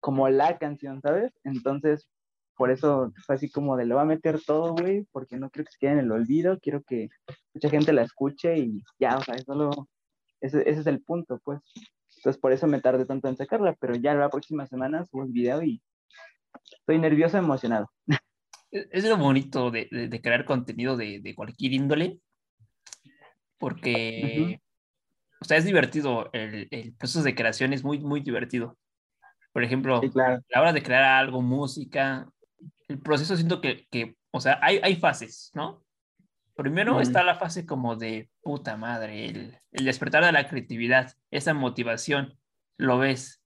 como 0.01 0.29
la 0.29 0.59
canción, 0.59 1.01
¿sabes? 1.01 1.33
Entonces, 1.43 2.09
por 2.57 2.71
eso 2.71 3.11
fue 3.25 3.37
así 3.37 3.51
como 3.51 3.77
de, 3.77 3.87
le 3.87 3.95
voy 3.95 4.03
a 4.03 4.07
meter 4.07 4.41
todo, 4.45 4.75
güey, 4.75 5.07
porque 5.11 5.37
no 5.37 5.51
quiero 5.51 5.65
que 5.65 5.73
se 5.73 5.79
quede 5.79 5.93
en 5.93 5.99
el 6.01 6.13
olvido, 6.13 6.59
quiero 6.61 6.83
que 6.83 7.09
mucha 7.55 7.71
gente 7.71 7.93
la 7.93 8.03
escuche 8.03 8.59
y 8.59 8.83
ya, 8.99 9.17
o 9.17 9.23
sea, 9.23 9.35
eso 9.35 9.55
lo, 9.55 9.89
ese, 10.41 10.69
ese 10.69 10.81
es 10.81 10.87
el 10.87 11.03
punto, 11.03 11.41
pues. 11.43 11.61
Entonces 12.21 12.39
por 12.39 12.53
eso 12.53 12.67
me 12.67 12.83
tardé 12.83 13.07
tanto 13.07 13.29
en 13.29 13.37
sacarla, 13.37 13.75
pero 13.81 13.95
ya 13.95 14.13
la 14.13 14.29
próxima 14.29 14.67
semana 14.67 15.07
subo 15.07 15.25
el 15.25 15.33
video 15.33 15.63
y 15.63 15.81
estoy 16.71 16.99
nervioso, 16.99 17.39
emocionado. 17.39 17.91
Es 18.71 19.05
lo 19.05 19.17
bonito 19.17 19.71
de, 19.71 19.89
crear 20.23 20.45
contenido 20.45 20.99
de, 20.99 21.35
cualquier 21.35 21.73
índole, 21.73 22.21
porque 23.59 24.61
o 25.41 25.45
sea, 25.47 25.57
es 25.57 25.65
divertido, 25.65 26.29
el, 26.35 26.69
el 26.71 26.95
proceso 26.95 27.23
de 27.23 27.35
creación 27.35 27.73
es 27.73 27.83
muy, 27.83 27.99
muy 28.01 28.21
divertido. 28.21 28.77
Por 29.53 29.65
ejemplo, 29.65 30.01
Sí, 30.03 30.11
claro. 30.11 30.37
a 30.37 30.43
la 30.51 30.61
hora 30.61 30.73
de 30.75 30.83
crear 30.83 31.03
algo, 31.03 31.41
música, 31.41 32.31
el 32.89 33.01
proceso 33.01 33.35
siento 33.35 33.63
que, 33.63 33.87
que 33.91 34.15
o 34.31 34.41
sea, 34.41 34.59
hay, 34.61 34.79
hay 34.83 34.97
fases, 34.97 35.51
¿no? 35.55 35.83
Primero 36.61 36.97
Mm. 36.99 37.01
está 37.01 37.23
la 37.23 37.37
fase 37.37 37.65
como 37.65 37.97
de 37.97 38.29
puta 38.43 38.77
madre, 38.77 39.27
el, 39.31 39.59
el 39.73 39.85
despertar 39.87 40.23
de 40.25 40.31
la 40.33 40.47
creatividad, 40.47 41.15
esa 41.31 41.55
motivación, 41.55 42.39
lo 42.77 42.99
ves, 42.99 43.43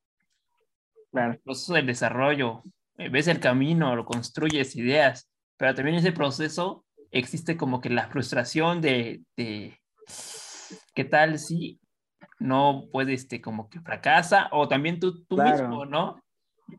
Claro. 1.13 1.35
el 1.35 1.39
proceso 1.39 1.75
del 1.75 1.87
desarrollo, 1.87 2.63
eh, 2.99 3.09
ves 3.09 3.29
el 3.29 3.39
camino, 3.39 3.95
lo 3.95 4.05
construyes, 4.05 4.75
ideas, 4.75 5.31
pero 5.57 5.75
también 5.77 5.97
ese 5.99 6.11
proceso 6.11 6.85
existe 7.13 7.57
como 7.57 7.81
que 7.81 7.89
la 7.89 8.09
frustración 8.09 8.81
de, 8.81 9.23
de 9.37 9.79
qué 10.93 11.05
tal 11.05 11.39
si 11.39 11.79
no 12.41 12.87
puedes, 12.91 13.21
este, 13.23 13.41
como 13.41 13.69
que 13.71 13.81
fracasa, 13.81 14.49
o 14.51 14.67
también 14.67 14.99
tú, 14.99 15.25
tú 15.27 15.37
Claro. 15.37 15.69
mismo, 15.69 15.87
¿no? 15.87 16.21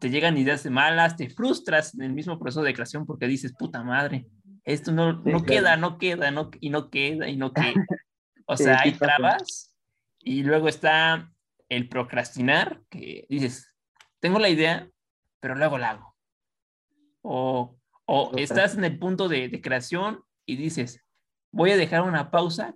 Te 0.01 0.09
llegan 0.09 0.37
ideas 0.37 0.63
de 0.63 0.69
malas, 0.69 1.15
te 1.15 1.29
frustras 1.29 1.93
en 1.93 2.01
el 2.01 2.11
mismo 2.11 2.37
proceso 2.37 2.61
de 2.61 2.73
creación 2.73 3.05
porque 3.05 3.25
dices, 3.25 3.53
puta 3.57 3.83
madre, 3.83 4.25
esto 4.65 4.91
no, 4.91 5.13
Sí, 5.13 5.31
no 5.31 5.43
claro. 5.43 5.45
queda, 5.45 5.77
no 5.77 5.98
queda, 5.98 6.31
no, 6.31 6.50
y 6.60 6.69
no 6.69 6.89
queda, 6.89 7.29
y 7.29 7.38
no 7.38 7.53
queda. 7.53 7.86
O 8.45 8.57
Sí, 8.57 8.63
sea, 8.65 8.79
sí 8.84 8.89
hay 8.89 8.98
trabas, 8.98 9.75
y 10.19 10.43
luego 10.43 10.67
está 10.67 11.31
el 11.69 11.88
procrastinar, 11.89 12.81
que 12.89 13.25
dices, 13.29 13.74
tengo 14.19 14.39
la 14.39 14.50
idea, 14.50 14.89
pero 15.39 15.55
luego 15.55 15.77
la 15.77 15.91
hago. 15.91 16.15
O, 17.22 17.77
o 18.05 18.31
estás 18.38 18.75
en 18.75 18.84
el 18.84 19.00
punto 19.00 19.27
de, 19.27 19.50
de 19.50 19.62
creación 19.62 20.24
y 20.45 20.57
dices, 20.57 21.03
voy 21.51 21.72
a 21.72 21.77
dejar 21.77 22.01
una 22.01 22.29
pausa 22.29 22.75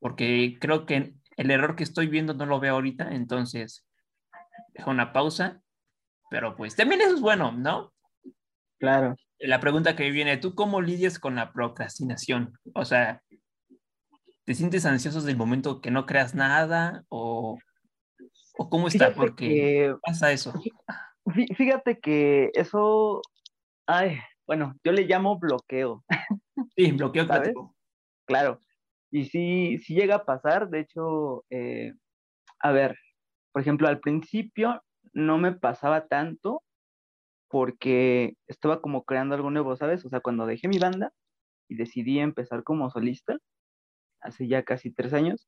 porque 0.00 0.58
creo 0.60 0.84
que 0.86 1.14
el 1.36 1.50
error 1.50 1.76
que 1.76 1.84
estoy 1.84 2.08
viendo 2.08 2.34
no 2.34 2.46
lo 2.46 2.60
veo 2.60 2.74
ahorita, 2.74 3.14
entonces 3.14 3.86
dejo 4.74 4.90
una 4.90 5.12
pausa, 5.12 5.60
pero 6.30 6.56
pues 6.56 6.76
también 6.76 7.00
eso 7.00 7.14
es 7.14 7.20
bueno, 7.20 7.52
¿no? 7.52 7.92
Claro. 8.78 9.16
La 9.46 9.60
pregunta 9.60 9.94
que 9.94 10.10
viene, 10.10 10.38
¿tú 10.38 10.54
cómo 10.54 10.80
lidias 10.80 11.18
con 11.18 11.34
la 11.34 11.52
procrastinación? 11.52 12.58
O 12.74 12.86
sea, 12.86 13.22
¿te 14.44 14.54
sientes 14.54 14.86
ansioso 14.86 15.20
del 15.20 15.36
momento 15.36 15.82
que 15.82 15.90
no 15.90 16.06
creas 16.06 16.34
nada 16.34 17.04
o, 17.10 17.58
o 18.56 18.70
cómo 18.70 18.88
está? 18.88 19.08
Fíjate 19.10 19.20
Porque 19.20 19.36
que, 19.36 19.94
pasa 20.00 20.32
eso. 20.32 20.54
fí- 21.26 21.54
fíjate 21.56 21.98
que 22.00 22.52
eso, 22.54 23.20
ay, 23.86 24.18
bueno, 24.46 24.76
yo 24.82 24.92
le 24.92 25.02
llamo 25.02 25.38
bloqueo, 25.38 26.02
Sí, 26.74 26.92
bloqueo 26.92 27.26
¿Sabes? 27.26 27.52
claro. 28.26 28.62
Y 29.10 29.26
sí, 29.26 29.78
sí 29.78 29.94
llega 29.94 30.16
a 30.16 30.24
pasar, 30.24 30.70
de 30.70 30.80
hecho, 30.80 31.44
eh, 31.50 31.92
a 32.60 32.72
ver, 32.72 32.96
por 33.52 33.60
ejemplo, 33.60 33.88
al 33.88 34.00
principio 34.00 34.82
no 35.12 35.36
me 35.36 35.52
pasaba 35.52 36.06
tanto 36.06 36.62
porque 37.48 38.34
estaba 38.46 38.80
como 38.80 39.04
creando 39.04 39.34
algo 39.34 39.50
nuevo, 39.50 39.76
¿sabes? 39.76 40.04
O 40.04 40.08
sea, 40.08 40.20
cuando 40.20 40.46
dejé 40.46 40.68
mi 40.68 40.78
banda 40.78 41.12
y 41.68 41.76
decidí 41.76 42.18
empezar 42.18 42.64
como 42.64 42.90
solista, 42.90 43.36
hace 44.20 44.48
ya 44.48 44.62
casi 44.62 44.90
tres 44.90 45.12
años, 45.12 45.46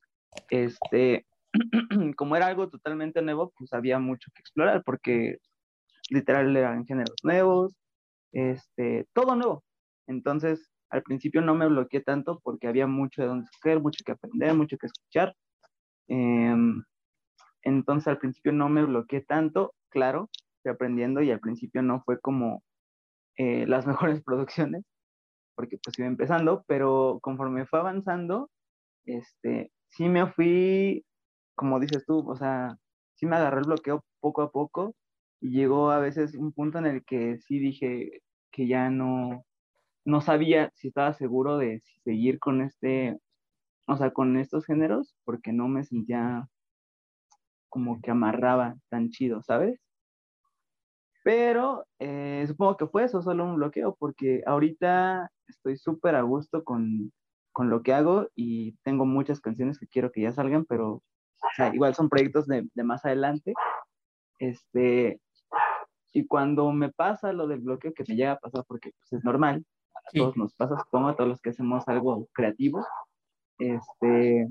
este, 0.50 1.26
como 2.16 2.36
era 2.36 2.46
algo 2.46 2.68
totalmente 2.68 3.22
nuevo, 3.22 3.52
pues 3.58 3.72
había 3.72 3.98
mucho 3.98 4.30
que 4.34 4.40
explorar 4.40 4.82
porque 4.84 5.38
literal 6.10 6.56
eran 6.56 6.86
géneros 6.86 7.16
nuevos, 7.22 7.74
este, 8.32 9.06
todo 9.12 9.34
nuevo. 9.34 9.64
Entonces, 10.06 10.70
al 10.90 11.02
principio 11.02 11.40
no 11.40 11.54
me 11.54 11.66
bloqueé 11.66 12.00
tanto 12.00 12.40
porque 12.42 12.68
había 12.68 12.86
mucho 12.86 13.22
de 13.22 13.28
dónde 13.28 13.46
escoger, 13.50 13.80
mucho 13.80 14.04
que 14.04 14.12
aprender, 14.12 14.54
mucho 14.54 14.76
que 14.78 14.86
escuchar. 14.86 15.34
Em, 16.08 16.82
entonces, 17.62 18.06
al 18.08 18.18
principio 18.18 18.52
no 18.52 18.68
me 18.68 18.84
bloqueé 18.84 19.22
tanto, 19.22 19.74
claro, 19.88 20.30
aprendiendo 20.70 21.22
y 21.22 21.30
al 21.30 21.40
principio 21.40 21.82
no 21.82 22.02
fue 22.04 22.20
como 22.20 22.62
eh, 23.36 23.66
las 23.66 23.86
mejores 23.86 24.22
producciones, 24.22 24.84
porque 25.54 25.78
pues 25.82 25.98
iba 25.98 26.08
empezando, 26.08 26.64
pero 26.66 27.18
conforme 27.22 27.66
fue 27.66 27.80
avanzando, 27.80 28.50
este, 29.06 29.72
sí 29.88 30.08
me 30.08 30.26
fui, 30.32 31.04
como 31.54 31.80
dices 31.80 32.04
tú, 32.06 32.28
o 32.28 32.36
sea, 32.36 32.76
sí 33.14 33.26
me 33.26 33.36
agarré 33.36 33.60
el 33.60 33.66
bloqueo 33.66 34.04
poco 34.20 34.42
a 34.42 34.50
poco 34.50 34.94
y 35.40 35.50
llegó 35.50 35.90
a 35.90 35.98
veces 35.98 36.34
un 36.34 36.52
punto 36.52 36.78
en 36.78 36.86
el 36.86 37.04
que 37.04 37.38
sí 37.38 37.58
dije 37.58 38.22
que 38.50 38.66
ya 38.66 38.90
no, 38.90 39.44
no 40.04 40.20
sabía 40.20 40.70
si 40.74 40.88
estaba 40.88 41.14
seguro 41.14 41.58
de 41.58 41.82
seguir 42.04 42.38
con 42.38 42.62
este, 42.62 43.18
o 43.86 43.96
sea, 43.96 44.12
con 44.12 44.36
estos 44.38 44.66
géneros, 44.66 45.14
porque 45.24 45.52
no 45.52 45.68
me 45.68 45.84
sentía 45.84 46.48
como 47.68 48.00
que 48.00 48.10
amarraba 48.10 48.76
tan 48.88 49.10
chido, 49.10 49.42
¿sabes? 49.42 49.80
Pero 51.26 51.84
eh, 51.98 52.44
supongo 52.46 52.76
que 52.76 52.86
fue 52.86 53.02
eso, 53.02 53.20
solo 53.20 53.44
un 53.44 53.56
bloqueo, 53.56 53.96
porque 53.98 54.44
ahorita 54.46 55.28
estoy 55.48 55.76
súper 55.76 56.14
a 56.14 56.22
gusto 56.22 56.62
con, 56.62 57.12
con 57.50 57.68
lo 57.68 57.82
que 57.82 57.92
hago 57.92 58.28
y 58.36 58.76
tengo 58.84 59.06
muchas 59.06 59.40
canciones 59.40 59.80
que 59.80 59.88
quiero 59.88 60.12
que 60.12 60.20
ya 60.20 60.30
salgan, 60.30 60.64
pero 60.66 60.88
o 60.92 61.02
sea, 61.56 61.74
igual 61.74 61.96
son 61.96 62.08
proyectos 62.08 62.46
de, 62.46 62.68
de 62.72 62.84
más 62.84 63.04
adelante. 63.04 63.54
Este, 64.38 65.20
y 66.12 66.28
cuando 66.28 66.70
me 66.70 66.92
pasa 66.92 67.32
lo 67.32 67.48
del 67.48 67.58
bloqueo, 67.58 67.92
que 67.92 68.04
me 68.06 68.14
llega 68.14 68.32
a 68.32 68.38
pasar 68.38 68.64
porque 68.68 68.92
pues, 68.92 69.14
es 69.14 69.24
normal, 69.24 69.64
a 69.96 70.10
Sí. 70.12 70.20
todos 70.20 70.36
nos 70.36 70.54
pasa, 70.54 70.78
supongo, 70.78 71.08
a 71.08 71.16
todos 71.16 71.28
los 71.28 71.40
que 71.40 71.50
hacemos 71.50 71.88
algo 71.88 72.28
creativo, 72.34 72.86
este, 73.58 74.46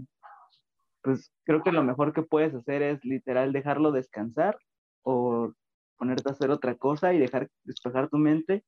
pues 1.01 1.32
creo 1.46 1.63
que 1.63 1.72
lo 1.72 1.84
mejor 1.84 2.12
que 2.12 2.24
puedes 2.24 2.53
hacer 2.53 2.82
es 2.82 3.05
literal 3.05 3.53
dejarlo 3.53 3.94
descansar 3.94 4.58
o 5.03 5.53
ponerte 5.98 6.30
a 6.30 6.34
hacer 6.34 6.50
otra 6.50 6.75
cosa 6.75 7.14
y 7.14 7.20
dejar 7.20 7.50
despejar 7.64 8.10
tu 8.10 8.18
mente, 8.18 8.64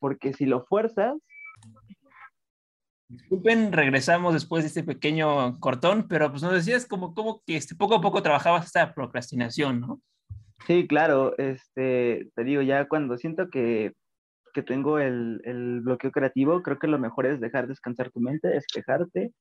porque 0.00 0.32
si 0.32 0.46
lo 0.46 0.64
fuerzas, 0.64 1.14
Disculpen, 3.06 3.70
regresamos 3.70 4.32
después 4.32 4.64
de 4.64 4.68
este 4.68 4.82
pequeño 4.82 5.60
cortón, 5.60 6.08
pero 6.08 6.30
pues 6.30 6.42
nos 6.42 6.52
decías 6.52 6.86
como, 6.86 7.14
como 7.14 7.42
que 7.46 7.54
este, 7.56 7.74
poco 7.74 7.96
a 7.96 8.00
poco 8.00 8.22
trabajabas 8.22 8.66
esta 8.66 8.94
procrastinación, 8.94 9.80
¿no? 9.80 10.00
sí, 10.66 10.86
claro, 10.86 11.36
este, 11.38 12.30
te 12.34 12.44
digo, 12.44 12.62
ya 12.62 12.88
cuando 12.88 13.18
siento 13.18 13.50
que, 13.50 13.92
que 14.52 14.62
tengo 14.62 14.98
el, 14.98 15.40
el 15.44 15.80
bloqueo 15.80 16.10
creativo, 16.10 16.62
creo 16.62 16.78
que 16.78 16.86
lo 16.86 16.98
mejor 16.98 17.26
es 17.26 17.40
dejar 17.40 17.68
descansar 17.68 18.10
tu 18.10 18.20
mente, 18.20 18.48
despejarte 18.48 19.32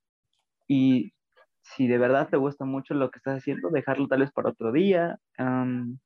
y 0.67 1.13
si 1.61 1.87
de 1.87 1.97
verdad 1.97 2.29
te 2.29 2.37
gusta 2.37 2.65
mucho 2.65 2.93
lo 2.93 3.09
que 3.09 3.19
estás 3.19 3.37
haciendo, 3.37 3.69
dejarlo 3.69 4.07
tal 4.07 4.19
vez 4.19 4.31
para 4.31 4.49
otro 4.49 4.71
día 4.71 5.17
am, 5.37 5.99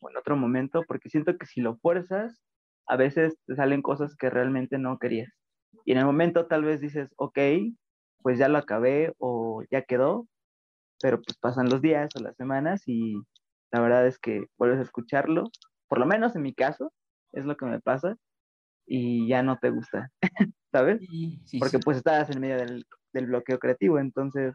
o 0.00 0.10
en 0.10 0.16
otro 0.16 0.36
momento, 0.36 0.82
porque 0.86 1.08
siento 1.08 1.36
que 1.36 1.46
si 1.46 1.60
lo 1.60 1.76
fuerzas, 1.76 2.40
a 2.86 2.96
veces 2.96 3.36
te 3.46 3.54
salen 3.54 3.82
cosas 3.82 4.16
que 4.16 4.30
realmente 4.30 4.78
no 4.78 4.98
querías. 4.98 5.32
Y 5.84 5.92
en 5.92 5.98
el 5.98 6.06
momento 6.06 6.46
tal 6.46 6.64
vez 6.64 6.80
dices, 6.80 7.08
ok, 7.16 7.38
pues 8.22 8.38
ya 8.38 8.48
lo 8.48 8.58
acabé 8.58 9.14
o 9.18 9.62
ya 9.70 9.82
quedó, 9.82 10.26
pero 11.00 11.22
pues 11.22 11.36
pasan 11.38 11.68
los 11.68 11.80
días 11.80 12.10
o 12.16 12.20
las 12.20 12.36
semanas 12.36 12.82
y 12.86 13.14
la 13.72 13.80
verdad 13.80 14.06
es 14.06 14.18
que 14.18 14.44
vuelves 14.58 14.80
a 14.80 14.82
escucharlo, 14.82 15.44
por 15.88 15.98
lo 15.98 16.06
menos 16.06 16.34
en 16.36 16.42
mi 16.42 16.54
caso, 16.54 16.92
es 17.32 17.44
lo 17.44 17.56
que 17.56 17.66
me 17.66 17.80
pasa 17.80 18.16
y 18.86 19.28
ya 19.28 19.42
no 19.42 19.58
te 19.58 19.70
gusta, 19.70 20.10
¿sabes? 20.72 21.00
Sí, 21.00 21.40
sí, 21.46 21.58
porque 21.58 21.78
sí. 21.78 21.82
pues 21.84 21.98
estabas 21.98 22.30
en 22.30 22.40
medio 22.40 22.56
del, 22.56 22.84
del 23.12 23.26
bloqueo 23.26 23.58
creativo, 23.58 23.98
entonces 23.98 24.54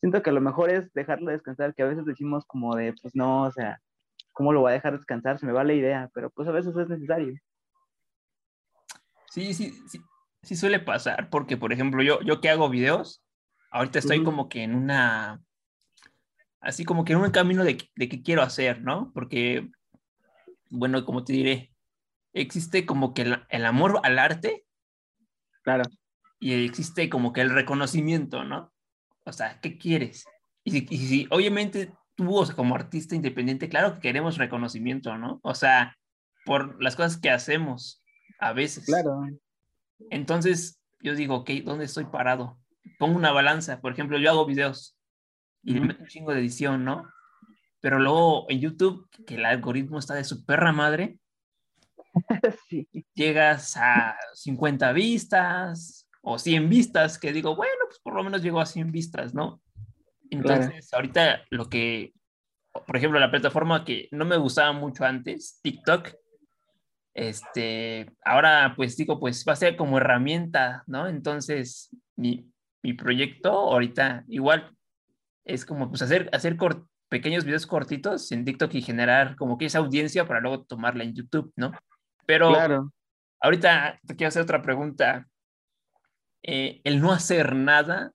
siento 0.00 0.22
que 0.22 0.32
lo 0.32 0.40
mejor 0.40 0.70
es 0.70 0.92
dejarlo 0.92 1.30
descansar, 1.30 1.74
que 1.74 1.82
a 1.82 1.88
veces 1.88 2.04
decimos 2.04 2.44
como 2.46 2.74
de, 2.74 2.94
pues 3.00 3.14
no, 3.14 3.44
o 3.44 3.50
sea, 3.52 3.80
¿cómo 4.38 4.52
lo 4.52 4.60
voy 4.60 4.70
a 4.70 4.74
dejar 4.74 4.96
descansar? 4.96 5.36
Se 5.40 5.46
me 5.46 5.52
va 5.52 5.64
la 5.64 5.72
idea, 5.72 6.08
pero 6.14 6.30
pues 6.30 6.46
a 6.46 6.52
veces 6.52 6.74
es 6.76 6.88
necesario. 6.88 7.34
Sí, 9.30 9.52
sí, 9.52 9.72
sí, 9.88 10.00
sí 10.44 10.54
suele 10.54 10.78
pasar, 10.78 11.28
porque 11.28 11.56
por 11.56 11.72
ejemplo, 11.72 12.04
yo, 12.04 12.20
yo 12.22 12.40
que 12.40 12.48
hago 12.48 12.70
videos, 12.70 13.20
ahorita 13.72 13.98
estoy 13.98 14.18
Ujú. 14.18 14.26
como 14.26 14.48
que 14.48 14.62
en 14.62 14.76
una, 14.76 15.42
así 16.60 16.84
como 16.84 17.04
que 17.04 17.14
en 17.14 17.18
un 17.18 17.32
camino 17.32 17.64
de, 17.64 17.78
de 17.96 18.08
qué 18.08 18.22
quiero 18.22 18.42
hacer, 18.42 18.80
¿no? 18.80 19.10
Porque, 19.12 19.68
bueno, 20.70 21.04
como 21.04 21.24
te 21.24 21.32
diré, 21.32 21.72
existe 22.32 22.86
como 22.86 23.14
que 23.14 23.22
el, 23.22 23.42
el 23.48 23.66
amor 23.66 23.98
al 24.04 24.20
arte 24.20 24.64
Claro, 25.64 25.82
y 26.38 26.64
existe 26.64 27.10
como 27.10 27.32
que 27.32 27.40
el 27.40 27.50
reconocimiento, 27.50 28.44
¿no? 28.44 28.72
O 29.24 29.32
sea, 29.32 29.60
¿qué 29.60 29.78
quieres? 29.78 30.26
Y 30.62 30.70
si, 30.70 30.86
y 30.90 30.98
si 30.98 31.26
obviamente 31.32 31.92
tú, 32.18 32.34
o 32.34 32.44
sea, 32.44 32.56
como 32.56 32.74
artista 32.74 33.14
independiente, 33.14 33.68
claro 33.68 33.94
que 33.94 34.00
queremos 34.00 34.38
reconocimiento, 34.38 35.16
¿no? 35.16 35.38
O 35.44 35.54
sea, 35.54 35.96
por 36.44 36.82
las 36.82 36.96
cosas 36.96 37.16
que 37.16 37.30
hacemos 37.30 38.02
a 38.40 38.52
veces. 38.52 38.84
claro, 38.86 39.20
Entonces, 40.10 40.80
yo 41.00 41.14
digo, 41.14 41.36
ok, 41.36 41.50
¿dónde 41.64 41.84
estoy 41.84 42.06
parado? 42.06 42.58
Pongo 42.98 43.16
una 43.16 43.30
balanza. 43.30 43.80
Por 43.80 43.92
ejemplo, 43.92 44.18
yo 44.18 44.30
hago 44.30 44.46
videos 44.46 44.98
y 45.62 45.74
le 45.74 45.80
meto 45.80 46.02
un 46.02 46.08
chingo 46.08 46.32
de 46.32 46.40
edición, 46.40 46.84
¿no? 46.84 47.08
Pero 47.80 48.00
luego 48.00 48.46
en 48.48 48.60
YouTube, 48.60 49.08
que 49.24 49.36
el 49.36 49.44
algoritmo 49.44 50.00
está 50.00 50.14
de 50.14 50.24
su 50.24 50.44
perra 50.44 50.72
madre, 50.72 51.20
sí, 52.68 52.88
llegas 53.14 53.76
a 53.76 54.16
50 54.34 54.90
vistas 54.92 56.08
o 56.20 56.36
100 56.36 56.68
vistas, 56.68 57.16
que 57.16 57.32
digo, 57.32 57.54
bueno, 57.54 57.84
pues 57.86 58.00
por 58.00 58.14
lo 58.14 58.24
menos 58.24 58.42
llego 58.42 58.60
a 58.60 58.66
100 58.66 58.90
vistas, 58.90 59.34
¿no? 59.34 59.60
Entonces, 60.30 60.92
ahorita 60.92 61.42
lo 61.50 61.68
que, 61.68 62.12
por 62.86 62.96
ejemplo, 62.96 63.18
la 63.18 63.30
plataforma 63.30 63.84
que 63.84 64.08
no 64.12 64.24
me 64.24 64.36
gustaba 64.36 64.72
mucho 64.72 65.04
antes, 65.04 65.60
TikTok, 65.62 66.10
este, 67.14 68.10
ahora 68.24 68.74
pues 68.76 68.96
digo, 68.96 69.18
pues 69.18 69.44
va 69.46 69.52
a 69.54 69.56
ser 69.56 69.76
como 69.76 69.98
herramienta, 69.98 70.84
¿no? 70.86 71.08
Entonces, 71.08 71.90
mi, 72.16 72.48
mi 72.82 72.92
proyecto 72.92 73.50
ahorita 73.50 74.24
igual 74.28 74.72
es 75.44 75.64
como 75.64 75.88
pues 75.88 76.02
hacer, 76.02 76.30
hacer 76.32 76.56
pequeños 77.08 77.44
videos 77.44 77.66
cortitos 77.66 78.30
en 78.32 78.44
TikTok 78.44 78.74
y 78.74 78.82
generar 78.82 79.34
como 79.36 79.58
que 79.58 79.66
esa 79.66 79.78
audiencia 79.78 80.26
para 80.26 80.40
luego 80.40 80.64
tomarla 80.64 81.04
en 81.04 81.14
YouTube, 81.14 81.52
¿no? 81.56 81.72
Pero 82.26 82.52
claro. 82.52 82.92
ahorita 83.40 83.98
te 84.06 84.14
quiero 84.14 84.28
hacer 84.28 84.42
otra 84.42 84.62
pregunta. 84.62 85.26
Eh, 86.42 86.80
¿El 86.84 87.00
no 87.00 87.12
hacer 87.12 87.56
nada 87.56 88.12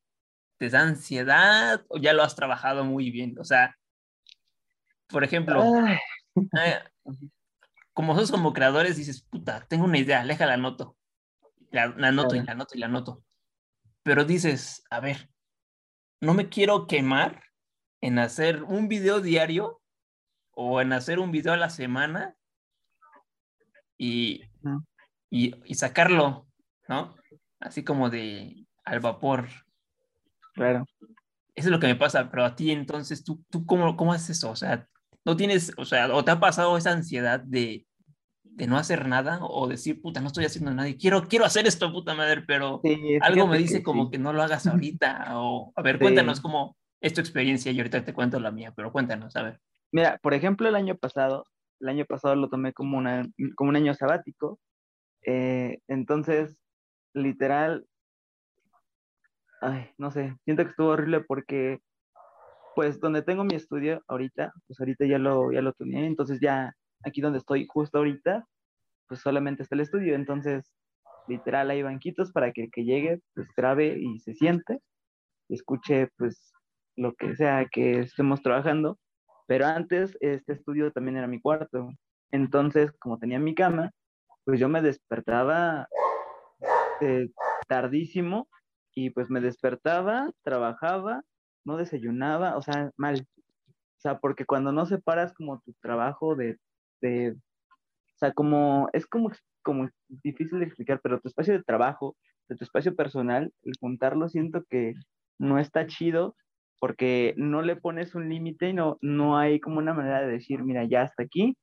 te 0.57 0.69
da 0.69 0.81
ansiedad 0.81 1.85
o 1.87 1.97
ya 1.97 2.13
lo 2.13 2.23
has 2.23 2.35
trabajado 2.35 2.83
muy 2.83 3.11
bien? 3.11 3.37
O 3.39 3.43
sea, 3.43 3.77
por 5.07 5.23
ejemplo, 5.23 5.63
eh, 6.35 6.79
como 7.93 8.15
sos 8.15 8.31
como 8.31 8.53
creadores, 8.53 8.97
dices, 8.97 9.23
puta, 9.29 9.65
tengo 9.67 9.85
una 9.85 9.99
idea, 9.99 10.25
déjala 10.25 10.51
la 10.51 10.53
anoto. 10.55 10.97
La, 11.71 11.87
la 11.87 12.09
anoto 12.09 12.35
y 12.35 12.43
la 12.43 12.51
anoto 12.51 12.75
y 12.75 12.79
la 12.79 12.85
anoto. 12.85 13.23
Pero 14.03 14.25
dices, 14.25 14.83
a 14.89 14.99
ver, 14.99 15.29
no 16.21 16.33
me 16.33 16.49
quiero 16.49 16.87
quemar 16.87 17.43
en 18.01 18.19
hacer 18.19 18.63
un 18.63 18.87
video 18.87 19.21
diario 19.21 19.81
o 20.51 20.81
en 20.81 20.93
hacer 20.93 21.19
un 21.19 21.31
video 21.31 21.53
a 21.53 21.57
la 21.57 21.69
semana 21.69 22.35
y, 23.97 24.43
y, 25.29 25.53
y 25.65 25.75
sacarlo, 25.75 26.47
¿no? 26.87 27.15
Así 27.59 27.83
como 27.83 28.09
de 28.09 28.67
al 28.83 28.99
vapor. 28.99 29.47
Claro. 30.53 30.85
Eso 31.55 31.67
es 31.67 31.71
lo 31.71 31.79
que 31.79 31.87
me 31.87 31.95
pasa, 31.95 32.29
pero 32.29 32.45
a 32.45 32.55
ti 32.55 32.71
entonces, 32.71 33.23
¿tú, 33.23 33.43
tú 33.49 33.65
cómo, 33.65 33.95
cómo 33.95 34.13
haces 34.13 34.37
eso? 34.37 34.51
O 34.51 34.55
sea, 34.55 34.87
no 35.25 35.35
tienes, 35.35 35.71
o 35.77 35.85
sea, 35.85 36.13
o 36.13 36.23
te 36.23 36.31
ha 36.31 36.39
pasado 36.39 36.77
esa 36.77 36.91
ansiedad 36.91 37.39
de, 37.39 37.85
de 38.43 38.67
no 38.67 38.77
hacer 38.77 39.07
nada 39.07 39.39
o 39.41 39.67
decir, 39.67 40.01
puta, 40.01 40.21
no 40.21 40.27
estoy 40.27 40.45
haciendo 40.45 40.71
nada 40.71 40.89
y 40.89 40.97
quiero, 40.97 41.27
quiero 41.27 41.45
hacer 41.45 41.65
esto, 41.65 41.91
puta 41.91 42.13
madre, 42.13 42.43
pero 42.45 42.81
algo 43.21 43.47
me 43.47 43.57
dice 43.57 43.83
como 43.83 44.09
que 44.11 44.17
no 44.17 44.33
lo 44.33 44.43
hagas 44.43 44.67
ahorita 44.67 45.39
o, 45.39 45.71
a 45.75 45.81
ver, 45.81 45.99
cuéntanos 45.99 46.39
cómo 46.39 46.75
es 47.01 47.13
tu 47.13 47.21
experiencia 47.21 47.71
y 47.71 47.77
ahorita 47.77 48.03
te 48.03 48.13
cuento 48.13 48.39
la 48.39 48.51
mía, 48.51 48.73
pero 48.75 48.91
cuéntanos, 48.91 49.35
a 49.35 49.43
ver. 49.43 49.59
Mira, 49.91 50.19
por 50.21 50.33
ejemplo, 50.33 50.67
el 50.69 50.75
año 50.75 50.95
pasado, 50.95 51.45
el 51.79 51.89
año 51.89 52.05
pasado 52.05 52.35
lo 52.35 52.49
tomé 52.49 52.73
como, 52.73 52.97
una, 52.97 53.27
como 53.55 53.69
un 53.69 53.75
año 53.75 53.93
sabático, 53.93 54.59
eh, 55.25 55.79
entonces, 55.87 56.57
literal, 57.13 57.85
ay, 59.63 59.89
no 59.97 60.11
sé, 60.11 60.35
siento 60.43 60.63
que 60.63 60.71
estuvo 60.71 60.89
horrible 60.89 61.21
porque 61.21 61.79
pues 62.75 62.99
donde 62.99 63.21
tengo 63.21 63.43
mi 63.43 63.55
estudio 63.55 64.01
ahorita, 64.07 64.51
pues 64.67 64.79
ahorita 64.79 65.05
ya 65.05 65.19
lo, 65.19 65.51
ya 65.51 65.61
lo 65.61 65.73
tenía, 65.73 66.05
entonces 66.05 66.39
ya 66.41 66.73
aquí 67.03 67.21
donde 67.21 67.39
estoy 67.39 67.67
justo 67.67 67.99
ahorita, 67.99 68.45
pues 69.07 69.21
solamente 69.21 69.63
está 69.63 69.75
el 69.75 69.81
estudio, 69.81 70.15
entonces 70.15 70.71
literal 71.27 71.69
hay 71.69 71.83
banquitos 71.83 72.31
para 72.31 72.51
que 72.51 72.63
el 72.63 72.71
que 72.71 72.83
llegue 72.83 73.21
pues 73.35 73.47
grabe 73.55 73.97
y 73.99 74.19
se 74.19 74.33
siente, 74.33 74.79
escuche 75.49 76.09
pues 76.17 76.51
lo 76.95 77.13
que 77.13 77.35
sea 77.35 77.67
que 77.71 77.99
estemos 77.99 78.41
trabajando, 78.41 78.99
pero 79.47 79.65
antes 79.65 80.17
este 80.19 80.53
estudio 80.53 80.91
también 80.91 81.17
era 81.17 81.27
mi 81.27 81.39
cuarto, 81.39 81.89
entonces 82.31 82.91
como 82.99 83.19
tenía 83.19 83.39
mi 83.39 83.55
cama, 83.55 83.91
pues 84.45 84.59
yo 84.59 84.67
me 84.67 84.81
despertaba 84.81 85.87
eh, 87.01 87.29
tardísimo 87.67 88.47
y 88.95 89.09
pues 89.11 89.29
me 89.29 89.41
despertaba, 89.41 90.31
trabajaba 90.43 91.23
no 91.65 91.77
desayunaba, 91.77 92.57
o 92.57 92.61
sea, 92.61 92.91
mal. 92.97 93.27
O 93.67 94.01
sea, 94.03 94.19
porque 94.19 94.45
cuando 94.45 94.71
no 94.71 94.85
separas 94.85 95.33
como 95.33 95.61
tu 95.61 95.73
trabajo 95.81 96.35
de, 96.35 96.57
de 97.01 97.31
o 97.31 98.17
sea, 98.17 98.33
como, 98.33 98.89
es 98.93 99.07
como, 99.07 99.31
como 99.63 99.89
difícil 100.09 100.59
de 100.59 100.65
explicar, 100.65 100.99
pero 101.01 101.19
tu 101.19 101.29
espacio 101.29 101.53
de 101.53 101.63
trabajo, 101.63 102.15
de 102.49 102.55
tu 102.57 102.63
espacio 102.63 102.95
personal, 102.95 103.53
el 103.63 103.73
juntarlo 103.79 104.29
siento 104.29 104.63
que 104.69 104.93
no 105.39 105.59
está 105.59 105.87
chido 105.87 106.35
porque 106.79 107.33
no 107.37 107.61
le 107.61 107.77
pones 107.77 108.13
un 108.13 108.27
límite 108.29 108.69
y 108.69 108.73
no, 108.73 108.97
no 109.01 109.37
hay 109.37 109.61
como 109.61 109.77
una 109.77 109.93
manera 109.93 110.21
de 110.21 110.33
decir, 110.33 110.63
mira, 110.63 110.83
ya 110.83 111.03
hasta 111.03 111.23
aquí, 111.23 111.55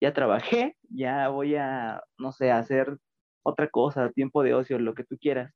ya 0.00 0.14
trabajé, 0.14 0.76
ya 0.88 1.28
voy 1.28 1.56
a, 1.56 2.02
no 2.18 2.32
sé, 2.32 2.50
hacer 2.50 2.96
otra 3.42 3.68
cosa, 3.68 4.10
tiempo 4.10 4.42
de 4.42 4.54
ocio, 4.54 4.78
lo 4.78 4.94
que 4.94 5.04
tú 5.04 5.18
quieras. 5.20 5.52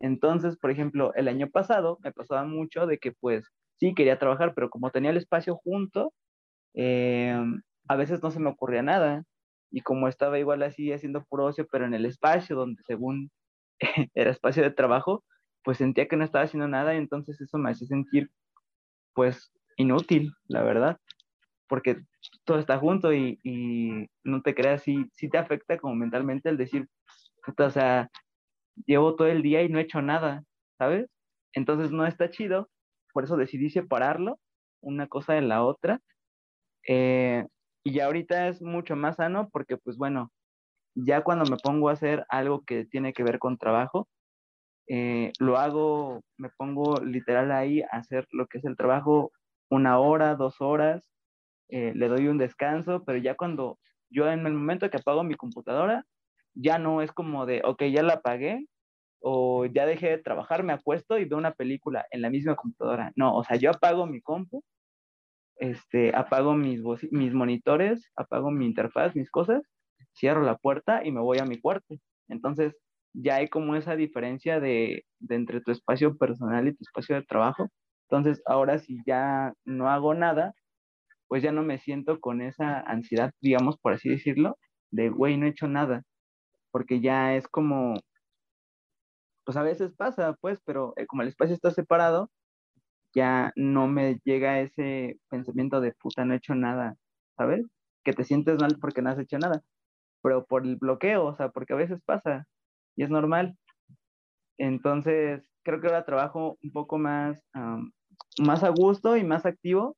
Entonces, 0.00 0.56
por 0.56 0.70
ejemplo, 0.70 1.12
el 1.14 1.28
año 1.28 1.48
pasado 1.50 1.98
me 2.02 2.12
pasaba 2.12 2.44
mucho 2.44 2.86
de 2.86 2.98
que 2.98 3.12
pues 3.12 3.46
sí 3.78 3.94
quería 3.94 4.18
trabajar, 4.18 4.54
pero 4.54 4.70
como 4.70 4.90
tenía 4.90 5.10
el 5.10 5.16
espacio 5.16 5.56
junto, 5.56 6.12
eh, 6.74 7.36
a 7.88 7.96
veces 7.96 8.22
no 8.22 8.30
se 8.30 8.40
me 8.40 8.50
ocurría 8.50 8.82
nada. 8.82 9.24
Y 9.70 9.82
como 9.82 10.08
estaba 10.08 10.38
igual 10.38 10.62
así 10.62 10.92
haciendo 10.92 11.24
puro 11.24 11.46
ocio, 11.46 11.66
pero 11.70 11.86
en 11.86 11.94
el 11.94 12.06
espacio 12.06 12.56
donde 12.56 12.82
según 12.86 13.30
era 14.14 14.30
espacio 14.30 14.62
de 14.62 14.70
trabajo, 14.70 15.24
pues 15.64 15.78
sentía 15.78 16.08
que 16.08 16.16
no 16.16 16.24
estaba 16.24 16.44
haciendo 16.44 16.68
nada 16.68 16.94
y 16.94 16.98
entonces 16.98 17.40
eso 17.40 17.58
me 17.58 17.70
hacía 17.70 17.88
sentir 17.88 18.30
pues 19.14 19.52
inútil, 19.76 20.32
la 20.48 20.62
verdad, 20.62 20.98
porque 21.68 21.98
todo 22.44 22.58
está 22.58 22.78
junto 22.78 23.12
y, 23.12 23.40
y 23.42 24.06
no 24.24 24.42
te 24.42 24.54
creas, 24.54 24.82
sí, 24.82 25.06
sí 25.12 25.28
te 25.28 25.38
afecta 25.38 25.78
como 25.78 25.94
mentalmente 25.94 26.48
el 26.48 26.56
decir, 26.56 26.88
o 27.58 27.70
sea, 27.70 28.10
llevo 28.86 29.16
todo 29.16 29.28
el 29.28 29.42
día 29.42 29.62
y 29.62 29.68
no 29.68 29.78
he 29.78 29.82
hecho 29.82 30.02
nada, 30.02 30.44
¿sabes? 30.78 31.08
Entonces 31.54 31.92
no 31.92 32.06
está 32.06 32.30
chido, 32.30 32.68
por 33.12 33.24
eso 33.24 33.36
decidí 33.36 33.70
separarlo, 33.70 34.38
una 34.82 35.06
cosa 35.08 35.34
de 35.34 35.42
la 35.42 35.64
otra. 35.64 36.00
Eh, 36.88 37.46
y 37.84 37.92
ya 37.92 38.06
ahorita 38.06 38.48
es 38.48 38.62
mucho 38.62 38.96
más 38.96 39.16
sano 39.16 39.48
porque, 39.52 39.76
pues 39.76 39.96
bueno, 39.96 40.30
ya 40.94 41.22
cuando 41.22 41.44
me 41.50 41.56
pongo 41.62 41.88
a 41.88 41.92
hacer 41.92 42.24
algo 42.28 42.62
que 42.64 42.86
tiene 42.86 43.12
que 43.12 43.24
ver 43.24 43.38
con 43.38 43.58
trabajo, 43.58 44.08
eh, 44.88 45.32
lo 45.38 45.58
hago, 45.58 46.22
me 46.36 46.50
pongo 46.58 47.00
literal 47.00 47.52
ahí 47.52 47.82
a 47.82 47.98
hacer 47.98 48.26
lo 48.32 48.46
que 48.46 48.58
es 48.58 48.64
el 48.64 48.76
trabajo 48.76 49.32
una 49.70 49.98
hora, 49.98 50.34
dos 50.36 50.60
horas, 50.60 51.10
eh, 51.70 51.92
le 51.94 52.08
doy 52.08 52.28
un 52.28 52.38
descanso, 52.38 53.02
pero 53.04 53.18
ya 53.18 53.34
cuando 53.34 53.78
yo 54.10 54.30
en 54.30 54.46
el 54.46 54.52
momento 54.54 54.90
que 54.90 54.98
apago 54.98 55.24
mi 55.24 55.34
computadora, 55.34 56.04
ya 56.54 56.78
no 56.78 57.02
es 57.02 57.12
como 57.12 57.46
de, 57.46 57.62
ok, 57.64 57.84
ya 57.84 58.02
la 58.02 58.14
apagué 58.14 58.66
o 59.20 59.66
ya 59.66 59.86
dejé 59.86 60.10
de 60.10 60.18
trabajar, 60.18 60.64
me 60.64 60.72
acuesto 60.74 61.18
y 61.18 61.24
veo 61.24 61.38
una 61.38 61.54
película 61.54 62.06
en 62.10 62.22
la 62.22 62.30
misma 62.30 62.56
computadora. 62.56 63.12
No, 63.16 63.36
o 63.36 63.44
sea, 63.44 63.56
yo 63.56 63.70
apago 63.70 64.06
mi 64.06 64.20
compu, 64.20 64.62
este, 65.56 66.14
apago 66.16 66.54
mis, 66.54 66.82
mis 67.10 67.34
monitores, 67.34 68.10
apago 68.16 68.50
mi 68.50 68.66
interfaz, 68.66 69.16
mis 69.16 69.30
cosas, 69.30 69.62
cierro 70.14 70.42
la 70.42 70.56
puerta 70.58 71.04
y 71.04 71.12
me 71.12 71.20
voy 71.20 71.38
a 71.38 71.46
mi 71.46 71.60
cuarto. 71.60 71.96
Entonces, 72.28 72.76
ya 73.14 73.36
hay 73.36 73.48
como 73.48 73.76
esa 73.76 73.96
diferencia 73.96 74.60
de, 74.60 75.04
de 75.20 75.34
entre 75.36 75.60
tu 75.60 75.70
espacio 75.72 76.16
personal 76.16 76.68
y 76.68 76.74
tu 76.74 76.82
espacio 76.82 77.16
de 77.16 77.22
trabajo. 77.22 77.68
Entonces, 78.10 78.42
ahora 78.46 78.78
si 78.78 78.98
ya 79.06 79.54
no 79.64 79.88
hago 79.88 80.14
nada, 80.14 80.54
pues 81.28 81.42
ya 81.42 81.52
no 81.52 81.62
me 81.62 81.78
siento 81.78 82.20
con 82.20 82.42
esa 82.42 82.80
ansiedad, 82.80 83.32
digamos, 83.40 83.78
por 83.78 83.94
así 83.94 84.08
decirlo, 84.10 84.58
de, 84.90 85.10
güey, 85.10 85.36
no 85.38 85.46
he 85.46 85.50
hecho 85.50 85.68
nada 85.68 86.02
porque 86.74 87.00
ya 87.00 87.36
es 87.36 87.46
como, 87.46 87.94
pues 89.44 89.56
a 89.56 89.62
veces 89.62 89.92
pasa, 89.94 90.36
pues, 90.40 90.60
pero 90.64 90.92
eh, 90.96 91.06
como 91.06 91.22
el 91.22 91.28
espacio 91.28 91.54
está 91.54 91.70
separado, 91.70 92.32
ya 93.14 93.52
no 93.54 93.86
me 93.86 94.18
llega 94.24 94.58
ese 94.58 95.20
pensamiento 95.28 95.80
de 95.80 95.92
puta, 95.92 96.24
no 96.24 96.34
he 96.34 96.38
hecho 96.38 96.56
nada, 96.56 96.96
¿sabes? 97.36 97.64
Que 98.02 98.12
te 98.12 98.24
sientes 98.24 98.60
mal 98.60 98.76
porque 98.80 99.02
no 99.02 99.10
has 99.10 99.20
hecho 99.20 99.38
nada, 99.38 99.62
pero 100.20 100.46
por 100.46 100.64
el 100.66 100.74
bloqueo, 100.74 101.26
o 101.26 101.36
sea, 101.36 101.50
porque 101.50 101.74
a 101.74 101.76
veces 101.76 102.02
pasa 102.04 102.44
y 102.96 103.04
es 103.04 103.10
normal. 103.10 103.56
Entonces, 104.58 105.48
creo 105.62 105.80
que 105.80 105.86
ahora 105.86 106.04
trabajo 106.04 106.58
un 106.60 106.72
poco 106.72 106.98
más, 106.98 107.40
más 108.42 108.64
a 108.64 108.70
gusto 108.70 109.16
y 109.16 109.22
más 109.22 109.46
activo 109.46 109.96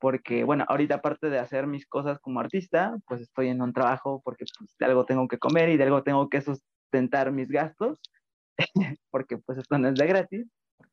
porque, 0.00 0.44
bueno, 0.44 0.64
ahorita 0.66 0.96
aparte 0.96 1.28
de 1.28 1.38
hacer 1.38 1.66
mis 1.66 1.86
cosas 1.86 2.18
como 2.20 2.40
artista, 2.40 2.96
pues 3.06 3.20
estoy 3.20 3.48
en 3.48 3.60
un 3.60 3.72
trabajo 3.72 4.22
porque 4.24 4.46
pues, 4.58 4.74
de 4.78 4.86
algo 4.86 5.04
tengo 5.04 5.28
que 5.28 5.38
comer 5.38 5.68
y 5.68 5.76
de 5.76 5.84
algo 5.84 6.02
tengo 6.02 6.28
que 6.30 6.40
sustentar 6.40 7.30
mis 7.30 7.48
gastos, 7.48 8.00
porque 9.10 9.36
pues 9.38 9.58
esto 9.58 9.78
no 9.78 9.88
es 9.88 9.94
de 9.94 10.06
gratis. 10.06 10.48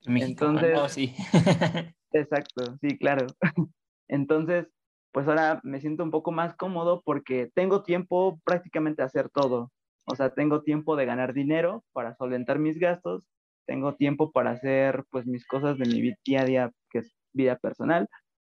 Entonces, 0.06 0.78
sí. 0.92 1.16
exacto, 2.12 2.78
sí, 2.82 2.98
claro. 2.98 3.28
Entonces, 4.10 4.68
pues 5.14 5.28
ahora 5.28 5.62
me 5.64 5.80
siento 5.80 6.04
un 6.04 6.12
poco 6.12 6.32
más 6.32 6.56
cómodo 6.56 7.02
porque 7.04 7.50
tengo 7.56 7.84
tiempo 7.84 8.40
prácticamente 8.44 9.02
a 9.02 9.06
hacer 9.06 9.30
todo. 9.30 9.72
O 10.06 10.16
sea, 10.16 10.34
tengo 10.34 10.64
tiempo 10.64 10.96
de 10.98 11.06
ganar 11.06 11.34
dinero 11.34 11.84
para 11.94 12.14
solventar 12.16 12.60
mis 12.60 12.78
gastos, 12.78 13.26
tengo 13.66 13.96
tiempo 13.96 14.32
para 14.32 14.52
hacer 14.52 15.06
pues 15.12 15.26
mis 15.26 15.46
cosas 15.46 15.78
de 15.78 15.86
mi 15.86 16.14
día 16.26 16.42
a 16.42 16.46
día, 16.46 16.72
que 16.90 17.00
es 17.00 17.16
vida 17.34 17.58
personal, 17.58 18.08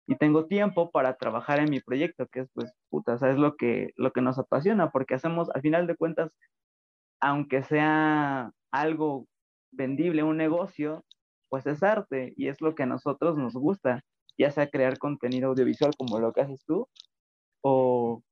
y 0.07 0.17
tengo 0.17 0.47
tiempo 0.47 0.91
para 0.91 1.17
trabajar 1.17 1.59
en 1.59 1.71
mi 1.71 1.81
proyecto, 1.81 2.27
que 2.29 2.41
es 2.41 2.49
pues, 2.55 2.73
puta, 2.89 3.19
¿sabes 3.19 3.39
lo 3.39 3.57
que, 3.57 3.91
lo 3.97 4.13
que 4.13 4.23
nos 4.23 4.39
apasiona? 4.39 4.91
Porque 4.91 5.15
hacemos, 5.15 5.51
al 5.55 5.63
final 5.63 5.87
de 5.87 5.97
cuentas, 5.97 6.31
aunque 7.21 7.63
sea 7.65 8.53
algo 8.71 9.27
vendible, 9.73 10.23
un 10.23 10.37
negocio, 10.37 11.05
pues 11.49 11.67
es 11.67 11.83
arte 11.83 12.35
y 12.37 12.49
es 12.49 12.61
lo 12.61 12.75
que 12.75 12.85
a 12.85 12.87
nosotros 12.87 13.37
nos 13.37 13.55
gusta, 13.55 14.03
ya 14.39 14.51
sea 14.51 14.69
crear 14.69 14.99
contenido 14.99 15.49
audiovisual 15.49 15.93
como 15.97 16.21
lo 16.21 16.33
que 16.33 16.43
haces 16.43 16.65
tú, 16.67 16.89
o 17.63 18.23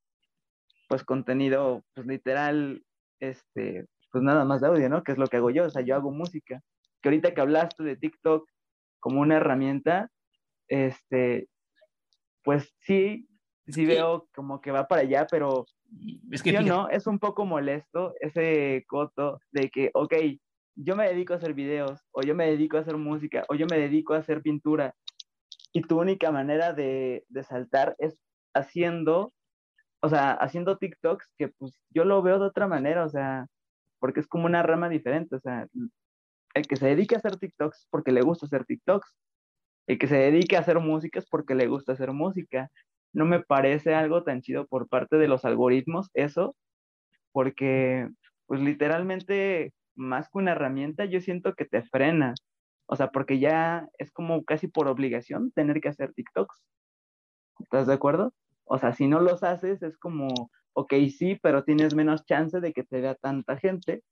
pues 0.89 1.03
contenido 1.05 1.83
pues 1.95 2.07
literal, 2.07 2.83
este, 3.21 3.87
pues 4.13 4.23
nada 4.23 4.45
más 4.45 4.61
de 4.61 4.69
audio, 4.69 4.89
¿no? 4.89 5.03
Que 5.03 5.13
es 5.13 5.19
lo 5.19 5.27
que 5.27 5.39
hago 5.39 5.51
yo, 5.51 5.65
o 5.65 5.71
sea, 5.71 5.83
yo 5.83 5.97
hago 5.97 6.13
música. 6.13 6.61
Que 7.03 7.09
ahorita 7.09 7.35
que 7.35 7.41
hablaste 7.41 7.83
de 7.83 7.97
TikTok 7.97 8.49
como 9.01 9.21
una 9.21 9.37
herramienta, 9.37 10.11
este, 10.69 11.49
pues 12.45 12.73
sí, 12.81 13.29
sí 13.67 13.87
veo 13.87 14.29
como 14.35 14.61
que 14.61 14.71
va 14.71 14.87
para 14.87 15.03
allá, 15.03 15.27
pero 15.29 15.65
es 16.31 16.43
que 16.43 16.53
no, 16.61 16.89
es 16.89 17.07
un 17.07 17.19
poco 17.19 17.47
molesto 17.47 18.15
ese 18.21 18.85
coto 18.87 19.41
de 19.51 19.71
que, 19.71 19.91
ok, 19.95 20.15
yo 20.77 20.97
me 20.97 21.09
dedico 21.09 21.33
a 21.33 21.37
hacer 21.37 21.55
videos, 21.55 22.01
o 22.13 22.23
yo 22.23 22.35
me 22.35 22.47
dedico 22.47 22.77
a 22.77 22.81
hacer 22.81 22.97
música, 22.97 23.45
o 23.49 23.55
yo 23.55 23.67
me 23.71 23.79
dedico 23.79 24.15
a 24.15 24.19
hacer 24.19 24.43
pintura, 24.43 24.95
y 25.73 25.83
tu 25.83 26.01
única 26.01 26.31
manera 26.31 26.73
de, 26.73 27.25
de 27.29 27.45
saltar 27.45 27.97
es 27.99 28.19
haciendo, 28.55 29.33
o 30.01 30.09
sea, 30.09 30.33
haciendo 30.33 30.79
TikToks 30.79 31.33
que 31.39 31.49
pues 31.49 31.81
yo 31.91 32.05
lo 32.05 32.23
veo 32.23 32.39
de 32.39 32.47
otra 32.47 32.69
manera, 32.69 33.05
o 33.05 33.09
sea, 33.09 33.47
porque 33.99 34.21
es 34.21 34.27
como 34.27 34.47
una 34.47 34.63
rama 34.63 34.89
diferente, 34.89 35.35
o 35.37 35.41
sea, 35.41 35.67
el 36.55 36.67
que 36.67 36.77
se 36.77 36.87
dedique 36.87 37.15
a 37.15 37.19
hacer 37.19 37.37
TikToks 37.37 37.89
porque 37.91 38.13
le 38.13 38.23
gusta 38.23 38.47
hacer 38.47 38.65
TikToks, 38.65 39.17
el 39.87 39.99
que 39.99 40.07
se 40.07 40.17
dedique 40.17 40.57
a 40.57 40.61
hacer 40.61 40.79
música 40.81 41.19
es 41.19 41.27
porque 41.27 41.55
le 41.55 41.67
gusta 41.67 41.93
hacer 41.93 42.13
música. 42.13 42.71
No 43.13 43.27
me 43.27 43.41
parece 43.41 43.95
algo 43.95 44.25
tan 44.25 44.41
chido 44.41 44.67
por 44.67 44.89
parte 44.89 45.17
de 45.17 45.29
los 45.29 45.45
algoritmos 45.45 46.11
eso, 46.15 46.57
porque 47.33 48.09
pues 48.47 48.61
literalmente 48.61 49.73
más 49.95 50.29
que 50.29 50.39
una 50.39 50.53
herramienta 50.53 51.05
yo 51.05 51.21
siento 51.21 51.55
que 51.55 51.65
te 51.65 51.83
frena. 51.83 52.35
O 52.87 52.97
sea, 52.97 53.09
porque 53.11 53.39
ya 53.39 53.89
es 53.99 54.11
como 54.13 54.45
casi 54.45 54.69
por 54.69 54.89
obligación 54.89 55.53
tener 55.53 55.81
que 55.81 55.89
hacer 55.89 56.13
TikToks. 56.13 56.63
¿Estás 57.61 57.87
de 57.87 57.95
acuerdo? 57.95 58.35
O 58.65 58.79
sea, 58.79 58.93
si 58.93 59.07
no 59.07 59.21
los 59.21 59.43
haces 59.43 59.83
es 59.83 59.97
como, 59.99 60.29
ok, 60.75 60.95
sí, 61.17 61.39
pero 61.43 61.65
tienes 61.65 61.95
menos 61.95 62.25
chance 62.27 62.61
de 62.61 62.73
que 62.73 62.85
te 62.85 63.01
vea 63.01 63.15
tanta 63.15 63.57
gente 63.57 64.03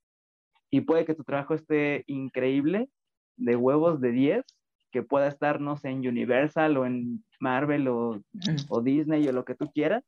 y 0.71 0.83
puede 0.83 1.05
que 1.05 1.15
tu 1.15 1.25
trabajo 1.25 1.55
esté 1.55 2.05
increíble, 2.07 2.89
de 3.37 3.57
huevos 3.57 4.01
de 4.01 4.11
10, 4.13 4.45
que 4.93 5.03
pueda 5.03 5.27
estar, 5.27 5.61
no 5.61 5.77
sé, 5.77 5.89
en 5.89 6.07
Universal 6.07 6.77
o 6.77 6.87
en 6.87 7.25
Marvel 7.41 7.89
o, 7.89 8.23
o 8.69 8.81
Disney 8.83 9.27
o 9.27 9.33
lo 9.33 9.45
que 9.45 9.55
tú 9.55 9.71
quieras, 9.73 10.05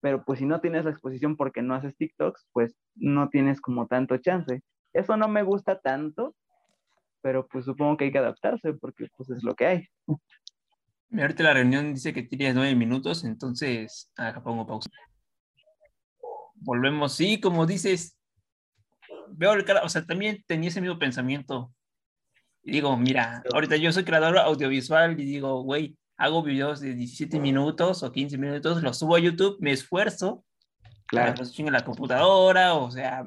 pero 0.00 0.24
pues 0.24 0.38
si 0.38 0.46
no 0.46 0.60
tienes 0.60 0.84
la 0.84 0.90
exposición 0.90 1.36
porque 1.36 1.62
no 1.62 1.74
haces 1.74 1.96
TikToks, 1.96 2.48
pues 2.52 2.74
no 2.96 3.28
tienes 3.28 3.60
como 3.60 3.86
tanto 3.86 4.16
chance. 4.16 4.62
Eso 4.92 5.16
no 5.16 5.28
me 5.28 5.42
gusta 5.42 5.78
tanto, 5.78 6.34
pero 7.20 7.46
pues 7.46 7.66
supongo 7.66 7.96
que 7.96 8.06
hay 8.06 8.12
que 8.12 8.18
adaptarse 8.18 8.72
porque 8.72 9.08
pues 9.16 9.30
es 9.30 9.44
lo 9.44 9.54
que 9.54 9.66
hay. 9.66 9.86
Ahorita 11.12 11.42
la 11.42 11.54
reunión 11.54 11.92
dice 11.92 12.14
que 12.14 12.22
tienes 12.22 12.54
nueve 12.54 12.74
minutos, 12.74 13.24
entonces 13.24 14.10
acá 14.16 14.42
pongo 14.42 14.66
pausa. 14.66 14.90
Volvemos, 16.54 17.14
sí, 17.14 17.40
como 17.40 17.66
dices, 17.66 18.18
veo 19.28 19.52
el 19.52 19.64
cara, 19.64 19.82
o 19.82 19.88
sea, 19.88 20.04
también 20.04 20.42
tenía 20.46 20.68
ese 20.68 20.80
mismo 20.80 20.98
pensamiento. 20.98 21.72
Y 22.62 22.72
digo, 22.72 22.96
mira, 22.96 23.42
ahorita 23.52 23.76
yo 23.76 23.92
soy 23.92 24.04
creador 24.04 24.38
audiovisual 24.38 25.18
y 25.18 25.24
digo, 25.24 25.62
güey, 25.62 25.96
hago 26.16 26.42
videos 26.42 26.80
de 26.80 26.94
17 26.94 27.40
minutos 27.40 28.02
o 28.02 28.12
15 28.12 28.36
minutos, 28.36 28.82
los 28.82 28.98
subo 28.98 29.16
a 29.16 29.20
YouTube, 29.20 29.56
me 29.60 29.72
esfuerzo, 29.72 30.44
claro, 31.06 31.34
los 31.38 31.58
en 31.58 31.72
la 31.72 31.84
computadora, 31.84 32.74
o 32.74 32.90
sea, 32.90 33.26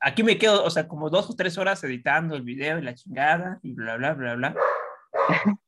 aquí 0.00 0.22
me 0.22 0.36
quedo, 0.36 0.62
o 0.64 0.70
sea, 0.70 0.86
como 0.86 1.08
dos 1.08 1.30
o 1.30 1.34
tres 1.34 1.56
horas 1.56 1.82
editando 1.84 2.36
el 2.36 2.42
video 2.42 2.78
y 2.78 2.82
la 2.82 2.94
chingada 2.94 3.58
y 3.62 3.72
bla, 3.72 3.96
bla, 3.96 4.14
bla, 4.14 4.34
bla. 4.34 4.54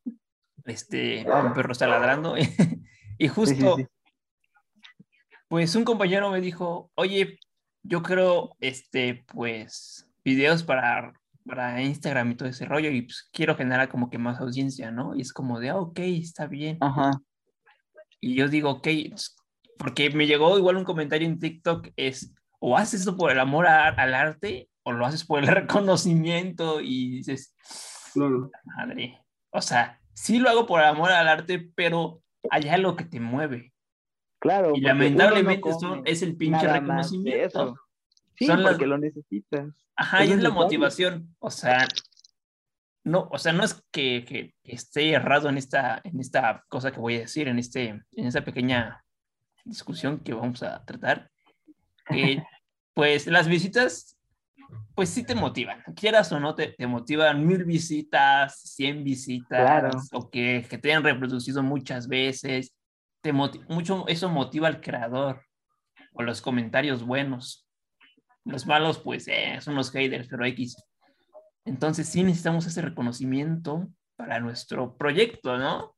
Este, 0.64 1.24
un 1.30 1.54
perro 1.54 1.70
está 1.70 1.86
ladrando. 1.86 2.34
y 3.18 3.28
justo, 3.28 3.76
pues 5.46 5.76
un 5.76 5.84
compañero 5.84 6.28
me 6.28 6.40
dijo, 6.40 6.90
oye, 6.96 7.38
yo 7.84 8.02
creo, 8.02 8.56
este, 8.58 9.24
pues, 9.32 10.10
videos 10.24 10.64
para, 10.64 11.12
para 11.46 11.80
Instagram 11.82 12.32
y 12.32 12.34
todo 12.36 12.48
ese 12.48 12.64
rollo 12.64 12.90
y 12.90 13.02
pues 13.02 13.28
quiero 13.32 13.56
generar 13.56 13.88
como 13.88 14.10
que 14.10 14.18
más 14.18 14.40
audiencia, 14.40 14.90
¿no? 14.90 15.14
Y 15.14 15.20
es 15.20 15.32
como 15.32 15.60
de, 15.60 15.70
ah, 15.70 15.76
ok, 15.76 15.98
está 16.00 16.46
bien. 16.46 16.78
Ajá. 16.80 17.12
Y 18.20 18.34
yo 18.34 18.48
digo, 18.48 18.70
ok, 18.70 18.88
pues, 19.10 19.36
porque 19.78 20.10
me 20.10 20.26
llegó 20.26 20.58
igual 20.58 20.76
un 20.76 20.84
comentario 20.84 21.28
en 21.28 21.38
TikTok, 21.38 21.88
es, 21.96 22.34
o 22.58 22.76
haces 22.76 23.00
esto 23.00 23.16
por 23.16 23.30
el 23.30 23.38
amor 23.38 23.66
al 23.66 24.14
arte 24.14 24.68
o 24.82 24.92
lo 24.92 25.06
haces 25.06 25.24
por 25.24 25.40
el 25.40 25.46
reconocimiento 25.46 26.80
y 26.80 27.18
dices, 27.18 27.54
madre, 28.64 29.20
o 29.50 29.60
sea, 29.60 30.00
sí 30.14 30.38
lo 30.38 30.48
hago 30.48 30.66
por 30.66 30.82
amor 30.82 31.12
al 31.12 31.28
arte, 31.28 31.70
pero 31.74 32.22
allá 32.50 32.78
lo 32.78 32.96
que 32.96 33.04
te 33.04 33.20
mueve. 33.20 33.72
Claro. 34.38 34.72
Y 34.74 34.80
lamentablemente 34.80 35.70
es 36.04 36.22
el 36.22 36.36
pinche 36.36 36.66
reconocimiento. 36.66 37.76
Sí, 38.36 38.48
porque 38.62 38.86
lo 38.86 38.98
necesitas. 38.98 39.74
Ajá, 39.96 40.24
y 40.24 40.32
es 40.32 40.42
la 40.42 40.50
motivación. 40.50 41.34
O 41.38 41.50
sea, 41.50 41.86
no, 43.04 43.28
o 43.30 43.38
sea, 43.38 43.52
no 43.52 43.64
es 43.64 43.82
que, 43.90 44.24
que, 44.24 44.54
esté 44.62 45.12
errado 45.12 45.48
en 45.48 45.58
esta, 45.58 46.00
en 46.04 46.20
esta 46.20 46.64
cosa 46.68 46.90
que 46.90 47.00
voy 47.00 47.16
a 47.16 47.20
decir, 47.20 47.48
en, 47.48 47.58
este, 47.58 47.88
en 47.88 48.26
esta 48.26 48.44
pequeña 48.44 49.04
discusión 49.64 50.20
que 50.20 50.34
vamos 50.34 50.62
a 50.62 50.84
tratar. 50.84 51.30
Que, 52.08 52.42
pues 52.94 53.26
las 53.26 53.48
visitas 53.48 54.16
pues 54.94 55.10
sí 55.10 55.24
te 55.24 55.34
motivan, 55.34 55.82
quieras 55.94 56.32
o 56.32 56.40
no, 56.40 56.54
te, 56.54 56.68
te 56.68 56.86
motivan 56.86 57.46
mil 57.46 57.64
visitas, 57.64 58.58
cien 58.62 59.04
visitas, 59.04 60.08
o 60.12 60.30
que, 60.30 60.66
que, 60.68 60.78
te 60.78 60.88
hayan 60.88 61.04
reproducido 61.04 61.62
muchas 61.62 62.08
veces, 62.08 62.74
te 63.20 63.32
mucho, 63.32 64.06
eso 64.08 64.28
motiva 64.30 64.68
al 64.68 64.80
creador, 64.80 65.42
o 66.12 66.22
los 66.22 66.40
comentarios 66.40 67.04
buenos. 67.04 67.65
Los 68.46 68.66
malos, 68.66 68.98
pues, 68.98 69.28
eh, 69.28 69.58
son 69.60 69.74
los 69.74 69.90
haters, 69.90 70.28
pero 70.28 70.44
X. 70.46 70.76
Entonces 71.64 72.08
sí 72.08 72.22
necesitamos 72.22 72.66
ese 72.66 72.80
reconocimiento 72.80 73.88
para 74.16 74.40
nuestro 74.40 74.96
proyecto, 74.96 75.58
¿no? 75.58 75.94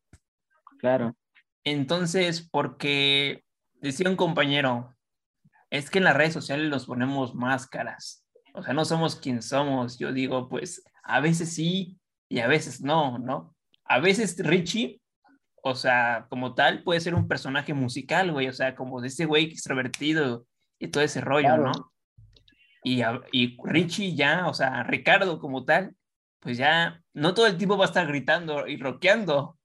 Claro. 0.79 1.17
Entonces, 1.63 2.49
porque 2.51 3.45
decía 3.75 4.11
un 4.11 4.17
compañero, 4.17 4.97
es 5.71 5.91
que 5.91 5.99
en 5.99 6.05
las 6.05 6.17
redes 6.17 6.33
sociales 6.33 6.71
nos 6.71 6.87
ponemos 6.87 7.35
máscaras 7.35 8.25
o 8.59 8.63
sea, 8.63 8.75
no 8.75 8.85
somos 8.85 9.17
quien 9.17 9.41
somos. 9.41 9.99
Yo 9.99 10.13
digo, 10.13 10.49
pues 10.49 10.83
a 11.05 11.21
veces 11.21 11.55
sí 11.55 11.97
y 12.29 12.41
a 12.41 12.49
veces 12.49 12.81
no, 12.81 13.19
¿no? 13.19 13.55
A 13.85 14.01
veces 14.01 14.37
Richie, 14.39 15.01
o 15.63 15.75
sea, 15.75 16.27
como 16.29 16.55
tal, 16.55 16.83
puede 16.83 17.01
ser 17.01 17.15
un 17.15 17.29
personaje 17.29 17.73
musical, 17.73 18.33
güey, 18.33 18.49
o 18.49 18.53
sea, 18.53 18.75
como 18.75 19.01
de 19.01 19.09
ese 19.09 19.27
güey 19.27 19.45
extrovertido 19.45 20.45
y 20.79 20.89
todo 20.89 21.05
ese 21.05 21.21
rollo, 21.21 21.57
¿no? 21.57 21.93
Y, 22.89 23.03
y 23.33 23.57
Richie 23.65 24.15
ya, 24.15 24.47
o 24.49 24.55
sea, 24.55 24.83
Ricardo 24.83 25.39
como 25.39 25.65
tal, 25.65 25.95
pues 26.41 26.57
ya 26.57 27.03
no 27.13 27.35
todo 27.35 27.47
el 27.47 27.59
tiempo 27.59 27.77
va 27.77 27.85
a 27.85 27.89
estar 27.89 28.07
gritando 28.07 28.67
y 28.67 28.79
rockeando. 28.79 29.59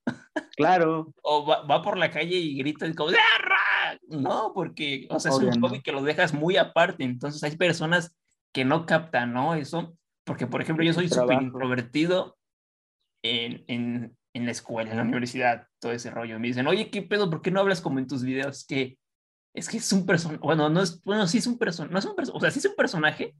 Claro. 0.57 1.13
o 1.23 1.45
va, 1.45 1.81
por 1.81 1.97
la 1.97 2.11
calle 2.11 2.35
y 2.35 2.57
grita 2.57 2.91
como, 2.93 3.11
¡Ah, 3.11 3.95
no, 4.09 4.51
porque, 4.53 5.07
o 5.09 5.19
sea, 5.19 5.31
es 5.31 5.37
un 5.37 5.61
hobby 5.61 5.81
que 5.81 5.93
lo 5.93 6.03
dejas 6.03 6.33
muy 6.33 6.57
aparte. 6.57 7.05
Entonces 7.05 7.41
hay 7.43 7.55
personas 7.55 8.13
que 8.51 8.65
no 8.65 8.85
captan, 8.85 9.31
¿no? 9.31 9.55
Eso, 9.55 9.97
porque 10.25 10.45
por 10.45 10.61
ejemplo 10.61 10.83
yo 10.83 10.93
soy 10.93 11.07
súper 11.07 11.41
introvertido 11.41 12.37
en, 13.23 13.63
en, 13.67 14.17
en, 14.33 14.45
la 14.45 14.51
escuela, 14.51 14.91
en 14.91 14.97
la 14.97 15.03
universidad, 15.03 15.67
todo 15.79 15.93
ese 15.93 16.11
rollo. 16.11 16.39
Me 16.39 16.47
dicen, 16.47 16.67
oye, 16.67 16.89
¿qué 16.89 17.01
pedo? 17.01 17.29
¿Por 17.29 17.41
qué 17.41 17.51
no 17.51 17.61
hablas 17.61 17.79
como 17.79 17.99
en 17.99 18.07
tus 18.07 18.23
videos? 18.23 18.65
Que 18.65 18.97
es 19.53 19.69
que 19.69 19.77
es 19.77 19.93
un 19.93 20.05
personaje, 20.05 20.39
bueno, 20.41 20.69
no 20.69 20.81
es, 20.81 21.01
bueno, 21.03 21.27
sí 21.27 21.37
es 21.37 21.47
un 21.47 21.57
personaje, 21.57 21.93
no 21.93 21.99
es 21.99 22.05
un 22.05 22.15
personaje, 22.15 22.37
o 22.37 22.41
sea, 22.41 22.51
sí 22.51 22.59
es 22.59 22.65
un 22.65 22.75
personaje. 22.75 23.35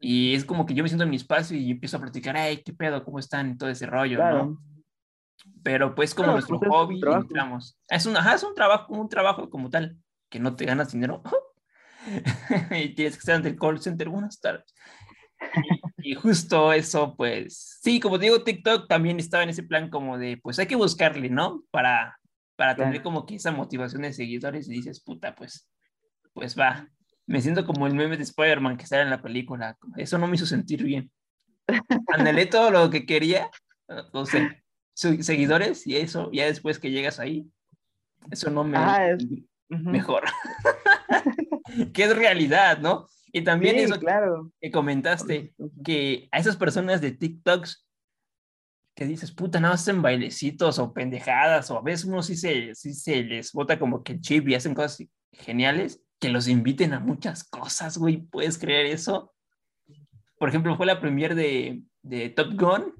Y 0.00 0.34
es 0.34 0.44
como 0.44 0.64
que 0.64 0.74
yo 0.74 0.82
me 0.82 0.88
siento 0.88 1.04
en 1.04 1.10
mi 1.10 1.16
espacio 1.16 1.56
y 1.56 1.72
empiezo 1.72 1.96
a 1.96 2.00
platicar, 2.00 2.36
ay, 2.36 2.62
qué 2.62 2.72
pedo, 2.72 3.04
¿cómo 3.04 3.18
están? 3.18 3.50
Y 3.50 3.58
todo 3.58 3.68
ese 3.68 3.86
rollo, 3.86 4.18
¿no? 4.18 4.62
Pero 5.62 5.94
pues 5.94 6.14
como 6.14 6.32
nuestro 6.32 6.58
pues, 6.58 6.70
hobby, 6.70 7.00
entramos. 7.00 7.78
Es 7.88 8.06
un, 8.06 8.16
ajá, 8.16 8.34
es 8.34 8.42
un 8.42 8.54
trabajo, 8.54 8.94
un 8.94 9.08
trabajo 9.08 9.50
como 9.50 9.68
tal, 9.68 9.96
que 10.28 10.38
no 10.38 10.54
te 10.56 10.64
ganas 10.64 10.92
dinero, 10.92 11.22
y 12.70 12.94
tienes 12.94 13.14
que 13.14 13.20
estar 13.20 13.36
ante 13.36 13.48
el 13.48 13.58
call 13.58 13.80
center, 13.80 14.08
buenas 14.08 14.40
tardes. 14.40 14.74
Y, 15.98 16.14
justo 16.14 16.72
eso, 16.72 17.14
pues, 17.16 17.78
sí, 17.82 18.00
como 18.00 18.18
digo, 18.18 18.42
TikTok 18.42 18.88
también 18.88 19.18
estaba 19.18 19.42
en 19.42 19.50
ese 19.50 19.62
plan 19.62 19.90
como 19.90 20.16
de, 20.16 20.38
pues 20.42 20.58
hay 20.58 20.66
que 20.66 20.76
buscarle, 20.76 21.28
¿no? 21.28 21.62
Para, 21.70 22.17
para 22.58 22.74
tener 22.74 23.02
como 23.02 23.24
que 23.24 23.36
esa 23.36 23.52
motivación 23.52 24.02
de 24.02 24.12
seguidores 24.12 24.68
y 24.68 24.72
dices, 24.72 25.00
puta, 25.00 25.32
pues, 25.36 25.70
pues 26.32 26.58
va. 26.58 26.88
Me 27.24 27.40
siento 27.40 27.64
como 27.64 27.86
el 27.86 27.94
meme 27.94 28.16
de 28.16 28.24
Spider-Man 28.24 28.76
que 28.76 28.84
sale 28.84 29.02
en 29.02 29.10
la 29.10 29.22
película. 29.22 29.78
Eso 29.96 30.18
no 30.18 30.26
me 30.26 30.34
hizo 30.34 30.44
sentir 30.44 30.82
bien. 30.82 31.08
Anhelé 32.08 32.46
todo 32.46 32.72
lo 32.72 32.90
que 32.90 33.06
quería, 33.06 33.48
o 34.12 34.26
sea, 34.26 34.60
seguidores 34.92 35.86
y 35.86 35.98
eso, 35.98 36.32
ya 36.32 36.46
después 36.46 36.80
que 36.80 36.90
llegas 36.90 37.20
ahí, 37.20 37.48
eso 38.28 38.50
no 38.50 38.64
me... 38.64 38.76
Ah, 38.76 39.16
mejor. 39.68 40.24
que 41.94 42.02
es 42.02 42.16
realidad, 42.16 42.78
¿no? 42.78 43.06
Y 43.30 43.44
también 43.44 43.76
Sí, 43.76 43.82
eso 43.82 44.00
claro. 44.00 44.50
que 44.60 44.72
comentaste, 44.72 45.54
que 45.84 46.28
a 46.32 46.38
esas 46.40 46.56
personas 46.56 47.00
de 47.00 47.12
TikToks 47.12 47.87
que 48.98 49.06
dices, 49.06 49.30
puta, 49.30 49.60
no 49.60 49.68
hacen 49.68 50.02
bailecitos 50.02 50.80
o 50.80 50.92
pendejadas, 50.92 51.70
o 51.70 51.78
a 51.78 51.82
veces 51.82 52.06
uno 52.06 52.20
sí 52.20 52.34
se, 52.34 52.74
sí 52.74 52.92
se 52.92 53.22
les 53.22 53.52
bota 53.52 53.78
como 53.78 54.02
que 54.02 54.14
el 54.14 54.20
chip 54.20 54.48
y 54.48 54.56
hacen 54.56 54.74
cosas 54.74 55.06
geniales, 55.30 56.02
que 56.18 56.30
los 56.30 56.48
inviten 56.48 56.92
a 56.92 56.98
muchas 56.98 57.48
cosas, 57.48 57.96
güey, 57.96 58.16
¿puedes 58.16 58.58
creer 58.58 58.86
eso? 58.86 59.32
Por 60.36 60.48
ejemplo, 60.48 60.76
fue 60.76 60.84
la 60.84 61.00
premier 61.00 61.36
de, 61.36 61.80
de 62.02 62.30
Top 62.30 62.54
Gun 62.54 62.92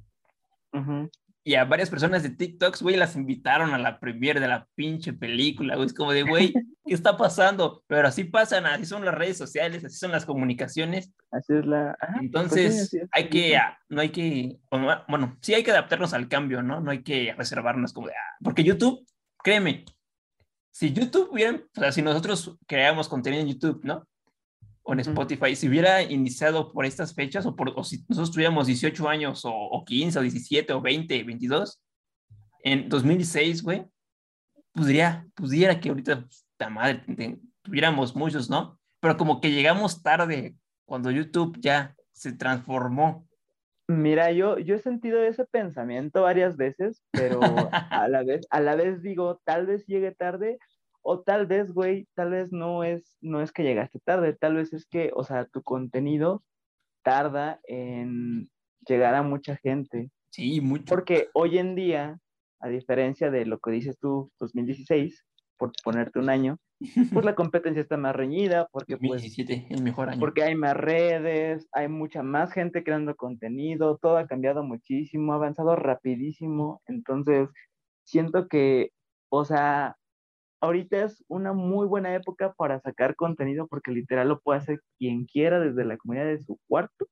Ujú. 0.73 1.11
y 1.43 1.57
a 1.57 1.65
varias 1.65 1.91
personas 1.91 2.23
de 2.23 2.31
TikToks, 2.31 2.81
güey, 2.81 2.97
las 2.97 3.17
invitaron 3.17 3.75
a 3.75 3.79
la 3.79 3.99
premier 3.99 4.39
de 4.39 4.47
la 4.47 4.69
pinche 4.77 5.15
película, 5.15 5.75
güey, 5.75 5.87
es 5.87 5.95
como 5.95 6.13
de, 6.13 6.23
güey, 6.23 6.55
¿qué 6.88 6.94
está 6.94 7.16
pasando? 7.16 7.85
Pero 7.87 8.09
así 8.09 8.24
pasan, 8.24 8.66
así 8.66 8.87
son 8.87 9.05
las 9.05 9.14
redes 9.14 9.38
sociales, 9.38 9.85
así 9.85 9.96
son 9.96 10.11
las 10.11 10.24
comunicaciones, 10.24 11.12
Así 11.31 11.53
es 11.55 11.66
la. 11.66 11.96
ajá, 12.01 12.14
pues 12.14 12.20
sí, 12.20 12.27
entonces, 12.27 12.94
es, 12.94 13.09
hay 13.12 13.29
que, 13.29 13.61
no 13.88 14.01
hay 14.01 14.09
que, 14.09 14.59
bueno, 15.09 15.37
sí 15.42 15.55
hay 15.55 15.62
que 15.62 15.70
adaptarnos 15.70 16.14
al 16.14 16.29
cambio, 16.29 16.62
¿no? 16.62 16.81
No 16.81 16.90
hay 16.90 17.03
que 17.03 17.35
reservarnos 17.37 17.92
como 17.92 18.09
de, 18.09 18.14
ah, 18.14 18.37
porque 18.42 18.64
YouTube, 18.64 19.07
créeme, 19.44 19.85
si 20.70 20.92
YouTube 20.92 21.31
hubiera, 21.33 21.57
o 21.57 21.81
sea, 21.81 21.92
si 21.92 22.03
nosotros 22.03 22.57
creamos 22.66 23.09
contenido 23.09 23.42
en 23.42 23.48
YouTube, 23.48 23.81
¿no? 23.85 24.07
O 24.83 24.92
en. 24.92 25.01
Spotify, 25.01 25.55
si 25.55 25.68
hubiera 25.68 26.03
iniciado 26.03 26.72
por 26.72 26.87
estas 26.87 27.14
fechas, 27.14 27.44
o, 27.46 27.55
por, 27.55 27.72
o 27.77 27.85
si 27.85 28.05
nosotros 28.09 28.31
tuviéramos 28.31 28.66
18 28.68 29.09
años, 29.09 29.44
o, 29.44 29.53
o 29.53 29.85
15, 29.85 30.18
o 30.18 30.22
17, 30.22 30.72
o 30.72 30.81
20, 30.81 31.24
22, 31.24 31.81
en 32.62 32.88
2006, 32.88 33.62
güey, 33.62 33.87
pudiera, 34.72 35.27
pudiera 35.35 35.79
que 35.79 35.88
ahorita, 35.88 36.27
la 36.59 36.71
madre, 36.71 37.03
tuviéramos 37.62 38.14
muchos, 38.14 38.51
¿no? 38.51 38.79
Pero 39.01 39.16
como 39.16 39.40
que 39.40 39.51
llegamos 39.51 40.03
tarde, 40.03 40.57
cuando 40.85 41.11
YouTube 41.11 41.59
ya 41.61 41.94
se 42.12 42.33
transformó. 42.33 43.27
Mira, 43.87 44.33
yo, 44.33 44.59
yo 44.59 44.75
he 44.75 44.79
sentido 44.81 45.23
ese 45.23 45.47
pensamiento 45.47 46.23
varias 46.23 46.57
veces, 46.57 47.03
pero 47.11 47.40
a 47.73 48.09
la 48.09 48.23
vez, 48.23 48.47
a 48.51 48.61
la 48.61 48.77
vez 48.77 49.03
digo, 49.03 49.40
tal 49.44 49.66
vez 49.66 49.87
llegue 49.87 50.12
tarde, 50.12 50.59
o 51.01 51.21
tal 51.21 51.47
vez, 51.47 51.73
güey, 51.73 52.07
tal 52.14 52.31
vez 52.31 52.53
no 52.53 52.85
es, 52.85 53.16
no 53.21 53.40
es 53.40 53.53
que 53.53 53.62
llegaste 53.62 53.99
tarde, 54.01 54.35
tal 54.35 54.57
vez 54.57 54.73
es 54.73 54.85
que, 54.87 55.11
o 55.14 55.25
sea, 55.25 55.47
tu 55.47 55.62
contenido 55.62 56.44
tarda 57.03 57.61
en 57.64 58.51
llegar 58.87 59.14
a 59.14 59.23
mucha 59.23 59.57
gente. 59.57 60.11
Sí, 60.31 60.61
mucho. 60.61 60.85
Porque 60.87 61.29
hoy 61.33 61.57
en 61.57 61.75
día, 61.75 62.18
a 62.61 62.68
diferencia 62.68 63.31
de 63.31 63.47
lo 63.47 63.59
que 63.59 63.71
dices 63.71 63.99
tú, 63.99 64.31
2016, 64.38 65.25
por 65.59 65.73
ponerte 65.83 66.18
un 66.18 66.31
año, 66.31 66.59
pues 67.12 67.25
la 67.25 67.35
competencia 67.35 67.83
está 67.83 67.97
más 67.97 68.14
reñida, 68.14 68.68
porque 68.73 68.97
pues 68.97 69.23
2017, 69.23 69.66
el 69.71 69.83
mejor 69.83 70.09
año. 70.09 70.21
porque 70.21 70.42
hay 70.42 70.55
más 70.55 70.77
redes, 70.77 71.68
hay 71.73 71.88
mucha 71.88 72.23
más 72.23 72.53
gente 72.53 72.85
creando 72.85 73.16
contenido, 73.16 73.99
todo 74.01 74.16
ha 74.16 74.27
cambiado 74.27 74.62
muchísimo, 74.62 75.33
ha 75.33 75.37
avanzado 75.37 75.77
rapidísimo, 75.77 76.81
entonces 76.87 77.49
siento 78.05 78.49
que, 78.49 78.90
o 79.31 79.44
sea, 79.44 79.97
ahorita 80.61 81.05
es 81.05 81.25
una 81.29 81.53
muy 81.53 81.87
buena 81.87 82.14
época 82.14 82.55
para 82.55 82.81
sacar 82.81 83.16
contenido 83.16 83.66
porque 83.68 83.90
literal 83.90 84.29
lo 84.29 84.40
puede 84.40 84.61
hacer 84.61 84.81
quien 84.99 85.27
quiera 85.27 85.61
desde 85.61 85.85
la 85.85 85.97
comunidad 85.97 86.27
de 86.27 86.42
su 86.42 86.59
cuarto, 86.68 87.07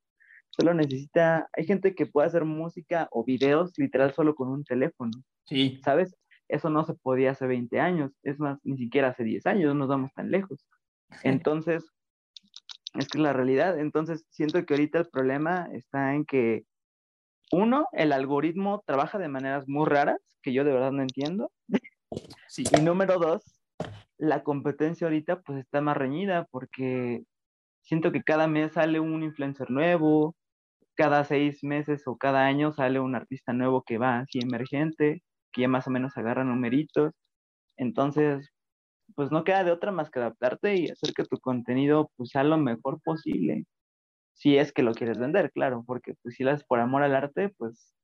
solo 0.50 0.72
necesita, 0.74 1.48
hay 1.52 1.64
gente 1.64 1.94
que 1.94 2.06
puede 2.06 2.28
hacer 2.28 2.44
música 2.44 3.08
o 3.10 3.24
videos 3.24 3.72
literal 3.76 4.14
solo 4.14 4.34
con 4.34 4.48
un 4.48 4.64
teléfono, 4.64 5.12
Sí, 5.48 5.80
¿sabes? 5.84 6.16
Eso 6.48 6.70
no 6.70 6.84
se 6.84 6.94
podía 6.94 7.32
hace 7.32 7.46
20 7.46 7.80
años, 7.80 8.12
es 8.22 8.38
más, 8.38 8.58
ni 8.64 8.76
siquiera 8.76 9.08
hace 9.08 9.24
10 9.24 9.46
años, 9.46 9.68
no 9.68 9.80
nos 9.80 9.88
vamos 9.88 10.12
tan 10.14 10.30
lejos. 10.30 10.66
Entonces, 11.22 11.92
es 12.94 13.08
que 13.08 13.18
es 13.18 13.22
la 13.22 13.32
realidad. 13.32 13.78
Entonces, 13.78 14.26
siento 14.30 14.64
que 14.64 14.74
ahorita 14.74 14.98
el 14.98 15.08
problema 15.08 15.68
está 15.72 16.14
en 16.14 16.24
que, 16.24 16.64
uno, 17.52 17.86
el 17.92 18.12
algoritmo 18.12 18.82
trabaja 18.86 19.18
de 19.18 19.28
maneras 19.28 19.68
muy 19.68 19.86
raras, 19.86 20.20
que 20.42 20.52
yo 20.52 20.64
de 20.64 20.72
verdad 20.72 20.92
no 20.92 21.02
entiendo. 21.02 21.52
sí. 22.48 22.64
Y 22.76 22.80
número 22.82 23.18
dos, 23.18 23.60
la 24.18 24.42
competencia 24.42 25.06
ahorita 25.06 25.40
pues 25.42 25.58
está 25.60 25.80
más 25.80 25.96
reñida 25.96 26.46
porque 26.50 27.22
siento 27.82 28.12
que 28.12 28.22
cada 28.22 28.48
mes 28.48 28.72
sale 28.72 28.98
un 28.98 29.22
influencer 29.22 29.70
nuevo, 29.70 30.34
cada 30.94 31.24
seis 31.24 31.62
meses 31.62 32.06
o 32.06 32.16
cada 32.16 32.46
año 32.46 32.72
sale 32.72 32.98
un 32.98 33.14
artista 33.14 33.52
nuevo 33.52 33.82
que 33.82 33.98
va 33.98 34.20
así 34.20 34.40
emergente, 34.40 35.22
que 35.56 35.62
ya 35.62 35.68
más 35.68 35.86
o 35.88 35.90
menos 35.90 36.16
agarra 36.18 36.44
numeritos. 36.44 37.14
Entonces, 37.78 38.52
pues 39.14 39.32
no 39.32 39.42
queda 39.44 39.64
de 39.64 39.72
otra 39.72 39.90
más 39.90 40.10
que 40.10 40.18
adaptarte 40.18 40.76
y 40.76 40.90
hacer 40.90 41.14
que 41.14 41.24
tu 41.24 41.38
contenido 41.38 42.10
pues 42.16 42.30
sea 42.30 42.44
lo 42.44 42.58
mejor 42.58 43.00
posible. 43.02 43.64
Si 44.34 44.58
es 44.58 44.72
que 44.72 44.82
lo 44.82 44.92
quieres 44.92 45.18
vender, 45.18 45.50
claro, 45.52 45.82
porque 45.86 46.14
pues 46.22 46.34
si 46.36 46.44
lo 46.44 46.50
haces 46.50 46.66
por 46.66 46.78
amor 46.80 47.02
al 47.02 47.16
arte, 47.16 47.48
pues 47.56 47.94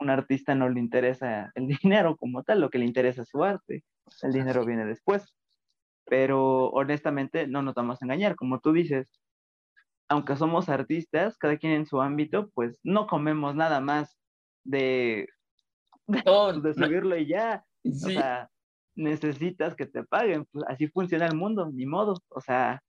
un 0.00 0.10
artista 0.10 0.56
no 0.56 0.68
le 0.68 0.80
interesa 0.80 1.52
el 1.54 1.68
dinero 1.82 2.16
como 2.16 2.42
tal, 2.42 2.60
lo 2.60 2.70
que 2.70 2.78
le 2.78 2.86
interesa 2.86 3.22
es 3.22 3.28
su 3.28 3.44
arte. 3.44 3.84
El 4.22 4.32
dinero 4.32 4.64
viene 4.66 4.84
después. 4.84 5.32
Pero 6.06 6.70
honestamente 6.70 7.46
no 7.46 7.62
nos 7.62 7.74
vamos 7.74 8.02
a 8.02 8.04
engañar, 8.04 8.34
como 8.36 8.60
tú 8.60 8.72
dices, 8.72 9.08
aunque 10.08 10.36
somos 10.36 10.68
artistas, 10.68 11.38
cada 11.38 11.56
quien 11.56 11.72
en 11.72 11.86
su 11.86 12.02
ámbito, 12.02 12.50
pues 12.50 12.80
no 12.82 13.06
comemos 13.06 13.54
nada 13.54 13.80
más 13.80 14.18
de, 14.64 15.28
Todo- 16.24 16.60
de 16.60 16.74
subirlo 16.74 17.16
y 17.16 17.26
ya. 17.26 17.64
O 17.84 17.90
sí, 17.92 18.14
sea, 18.14 18.48
necesitas 18.94 19.74
que 19.74 19.86
te 19.86 20.04
paguen, 20.04 20.44
pues 20.52 20.64
así 20.68 20.88
funciona 20.88 21.26
el 21.26 21.36
mundo, 21.36 21.70
ni 21.72 21.86
modo. 21.86 22.14
O 22.28 22.40
sea, 22.40 22.82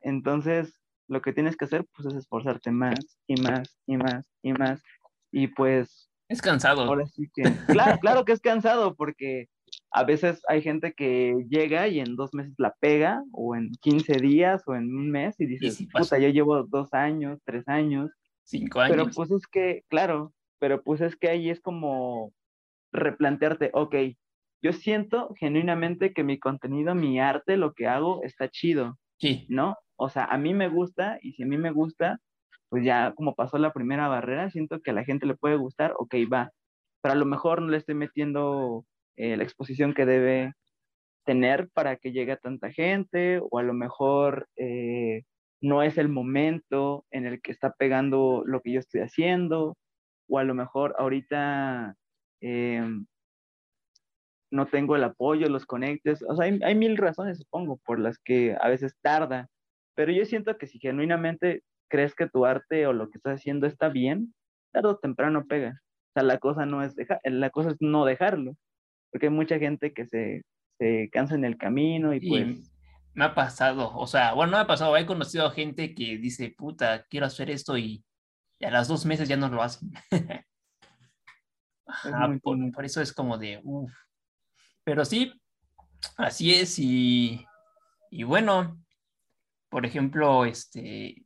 entonces 0.00 0.78
lo 1.08 1.20
que 1.20 1.32
tienes 1.32 1.56
que 1.56 1.64
hacer 1.66 1.86
pues 1.94 2.08
es 2.08 2.14
esforzarte 2.14 2.70
más 2.70 3.18
y 3.26 3.40
más 3.40 3.78
y 3.86 3.96
más 3.96 4.24
y 4.42 4.52
más. 4.52 4.82
Y 5.30 5.48
pues 5.48 6.10
es 6.28 6.40
cansado. 6.40 6.82
ahora 6.82 7.06
sí 7.06 7.28
que, 7.34 7.42
claro, 7.66 7.98
claro 8.00 8.24
que 8.24 8.32
es 8.32 8.40
cansado 8.40 8.94
porque 8.94 9.46
a 9.90 10.04
veces 10.04 10.42
hay 10.48 10.62
gente 10.62 10.92
que 10.94 11.34
llega 11.48 11.88
y 11.88 12.00
en 12.00 12.16
dos 12.16 12.32
meses 12.34 12.54
la 12.58 12.74
pega 12.80 13.22
o 13.32 13.54
en 13.54 13.70
15 13.80 14.14
días 14.18 14.62
o 14.66 14.74
en 14.74 14.94
un 14.96 15.10
mes 15.10 15.38
y 15.38 15.46
dices, 15.46 15.76
sí 15.76 15.86
pasa. 15.86 16.04
puta, 16.16 16.18
yo 16.18 16.28
llevo 16.28 16.62
dos 16.64 16.92
años, 16.94 17.38
tres 17.44 17.68
años. 17.68 18.10
Cinco 18.44 18.80
Pero 18.88 19.02
años. 19.02 19.14
pues 19.16 19.30
es 19.30 19.46
que, 19.46 19.84
claro, 19.88 20.32
pero 20.58 20.82
pues 20.82 21.00
es 21.00 21.16
que 21.16 21.28
ahí 21.28 21.48
es 21.50 21.60
como 21.60 22.32
replantearte, 22.92 23.70
ok, 23.72 23.94
yo 24.62 24.72
siento 24.72 25.34
genuinamente 25.38 26.12
que 26.12 26.24
mi 26.24 26.38
contenido, 26.38 26.94
mi 26.94 27.18
arte, 27.18 27.56
lo 27.56 27.74
que 27.74 27.88
hago 27.88 28.22
está 28.22 28.48
chido, 28.48 28.98
Sí, 29.18 29.46
¿no? 29.48 29.76
O 29.96 30.08
sea, 30.08 30.24
a 30.24 30.38
mí 30.38 30.52
me 30.54 30.68
gusta 30.68 31.18
y 31.22 31.32
si 31.32 31.44
a 31.44 31.46
mí 31.46 31.56
me 31.56 31.70
gusta, 31.70 32.18
pues 32.68 32.84
ya 32.84 33.12
como 33.14 33.34
pasó 33.34 33.58
la 33.58 33.72
primera 33.72 34.08
barrera, 34.08 34.50
siento 34.50 34.80
que 34.80 34.90
a 34.90 34.94
la 34.94 35.04
gente 35.04 35.26
le 35.26 35.36
puede 35.36 35.56
gustar, 35.56 35.94
ok, 35.96 36.14
va. 36.32 36.50
Pero 37.02 37.12
a 37.12 37.16
lo 37.16 37.26
mejor 37.26 37.62
no 37.62 37.68
le 37.68 37.76
estoy 37.76 37.94
metiendo 37.94 38.84
eh, 39.16 39.36
la 39.36 39.44
exposición 39.44 39.94
que 39.94 40.06
debe 40.06 40.54
tener 41.24 41.70
para 41.72 41.96
que 41.96 42.12
llegue 42.12 42.32
a 42.32 42.36
tanta 42.36 42.72
gente, 42.72 43.40
o 43.50 43.58
a 43.58 43.62
lo 43.62 43.74
mejor 43.74 44.48
eh, 44.56 45.22
no 45.60 45.82
es 45.82 45.98
el 45.98 46.08
momento 46.08 47.04
en 47.10 47.26
el 47.26 47.40
que 47.42 47.52
está 47.52 47.72
pegando 47.72 48.42
lo 48.46 48.60
que 48.60 48.72
yo 48.72 48.80
estoy 48.80 49.02
haciendo, 49.02 49.76
o 50.28 50.38
a 50.38 50.44
lo 50.44 50.54
mejor 50.54 50.94
ahorita 50.98 51.96
eh, 52.42 52.84
no 54.50 54.66
tengo 54.66 54.96
el 54.96 55.04
apoyo, 55.04 55.48
los 55.48 55.64
conectes, 55.64 56.22
o 56.28 56.36
sea, 56.36 56.44
hay, 56.44 56.60
hay 56.62 56.74
mil 56.74 56.98
razones, 56.98 57.38
supongo, 57.38 57.78
por 57.78 57.98
las 57.98 58.18
que 58.18 58.56
a 58.60 58.68
veces 58.68 58.94
tarda, 59.00 59.48
pero 59.94 60.12
yo 60.12 60.24
siento 60.26 60.58
que 60.58 60.66
si 60.66 60.78
genuinamente 60.78 61.62
crees 61.88 62.14
que 62.14 62.28
tu 62.28 62.44
arte 62.44 62.86
o 62.86 62.92
lo 62.92 63.08
que 63.10 63.18
estás 63.18 63.40
haciendo 63.40 63.66
está 63.66 63.88
bien, 63.88 64.34
tarde 64.72 64.88
o 64.88 64.98
temprano 64.98 65.46
pega. 65.46 65.80
O 66.10 66.12
sea, 66.14 66.22
la 66.22 66.38
cosa 66.38 66.66
no 66.66 66.82
es 66.82 66.94
dejar, 66.94 67.20
la 67.24 67.50
cosa 67.50 67.70
es 67.70 67.76
no 67.80 68.04
dejarlo, 68.04 68.54
porque 69.10 69.26
hay 69.26 69.32
mucha 69.32 69.58
gente 69.58 69.94
que 69.94 70.06
se, 70.06 70.42
se 70.78 71.08
cansa 71.10 71.34
en 71.34 71.44
el 71.44 71.56
camino 71.56 72.12
y 72.12 72.28
pues 72.28 72.72
me 73.14 73.24
ha 73.24 73.34
pasado. 73.34 73.92
O 73.94 74.06
sea, 74.06 74.34
bueno, 74.34 74.52
no 74.52 74.58
me 74.58 74.62
ha 74.62 74.66
pasado. 74.66 74.96
He 74.96 75.06
conocido 75.06 75.50
gente 75.50 75.94
que 75.94 76.18
dice, 76.18 76.54
puta, 76.56 77.04
quiero 77.08 77.26
hacer 77.26 77.50
esto 77.50 77.76
y, 77.78 78.04
y 78.58 78.64
a 78.64 78.70
las 78.70 78.88
dos 78.88 79.06
meses 79.06 79.28
ya 79.28 79.36
no 79.36 79.48
lo 79.48 79.62
hacen. 79.62 79.90
Ajá, 81.92 82.28
por 82.42 82.84
eso 82.84 83.00
es 83.00 83.12
como 83.12 83.38
de, 83.38 83.60
uff. 83.62 83.92
Pero 84.84 85.04
sí, 85.04 85.32
así 86.16 86.54
es. 86.54 86.78
Y, 86.78 87.44
y 88.10 88.24
bueno, 88.24 88.82
por 89.68 89.86
ejemplo, 89.86 90.44
este. 90.44 91.24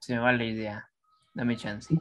Se 0.00 0.14
me 0.14 0.20
va 0.20 0.32
la 0.32 0.44
idea. 0.44 0.88
Dame 1.34 1.56
chance. 1.56 1.94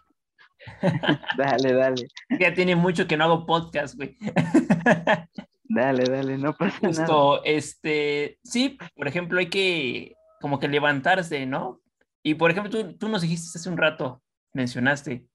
dale, 1.38 1.74
dale, 1.74 2.08
Ya 2.40 2.54
tiene 2.54 2.76
mucho 2.76 3.08
que 3.08 3.18
no 3.18 3.26
hago 3.26 3.46
podcast, 3.46 3.96
güey. 3.96 4.18
dale, 5.64 6.06
dale, 6.06 6.38
no 6.38 6.54
pasa 6.54 6.80
nada. 6.82 6.88
Justo, 6.96 7.44
este, 7.44 8.40
sí, 8.44 8.78
por 8.96 9.08
ejemplo, 9.08 9.40
hay 9.40 9.50
que 9.50 10.16
como 10.42 10.60
que 10.60 10.68
levantarse, 10.68 11.46
¿no? 11.46 11.82
Y 12.22 12.36
por 12.36 12.52
ejemplo, 12.52 12.70
tú, 12.70 12.98
tú 12.98 13.08
nos 13.08 13.22
dijiste 13.22 13.58
hace 13.58 13.70
un 13.70 13.78
rato, 13.78 14.22
mencionaste, 14.54 15.26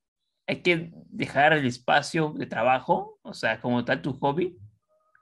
hay 0.48 0.62
que 0.62 0.90
dejar 1.10 1.52
el 1.52 1.66
espacio 1.66 2.32
de 2.34 2.46
trabajo, 2.46 3.18
o 3.22 3.34
sea, 3.34 3.60
como 3.60 3.84
tal 3.84 4.00
tu 4.00 4.14
hobby, 4.14 4.58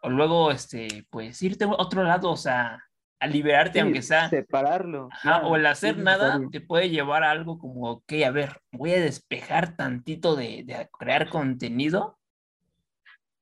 o 0.03 0.09
luego, 0.09 0.53
este, 0.53 1.05
pues 1.11 1.43
irte 1.43 1.65
a 1.65 1.69
otro 1.69 2.05
lado, 2.05 2.31
o 2.31 2.37
sea, 2.37 2.81
a 3.19 3.27
liberarte, 3.27 3.81
aunque 3.81 4.03
sea. 4.03 4.29
Separarlo. 4.29 5.09
o 5.43 5.57
el 5.57 5.67
hacer 5.67 5.99
nada 5.99 6.41
te 6.53 6.61
puede 6.61 6.91
llevar 6.91 7.25
a 7.25 7.33
algo 7.33 7.59
como, 7.59 7.91
ok, 7.91 8.13
a 8.25 8.31
ver, 8.31 8.61
voy 8.71 8.93
a 8.93 9.01
despejar 9.01 9.77
tantito 9.77 10.37
de, 10.37 10.63
de, 10.65 10.89
crear 10.97 11.29
contenido. 11.29 12.21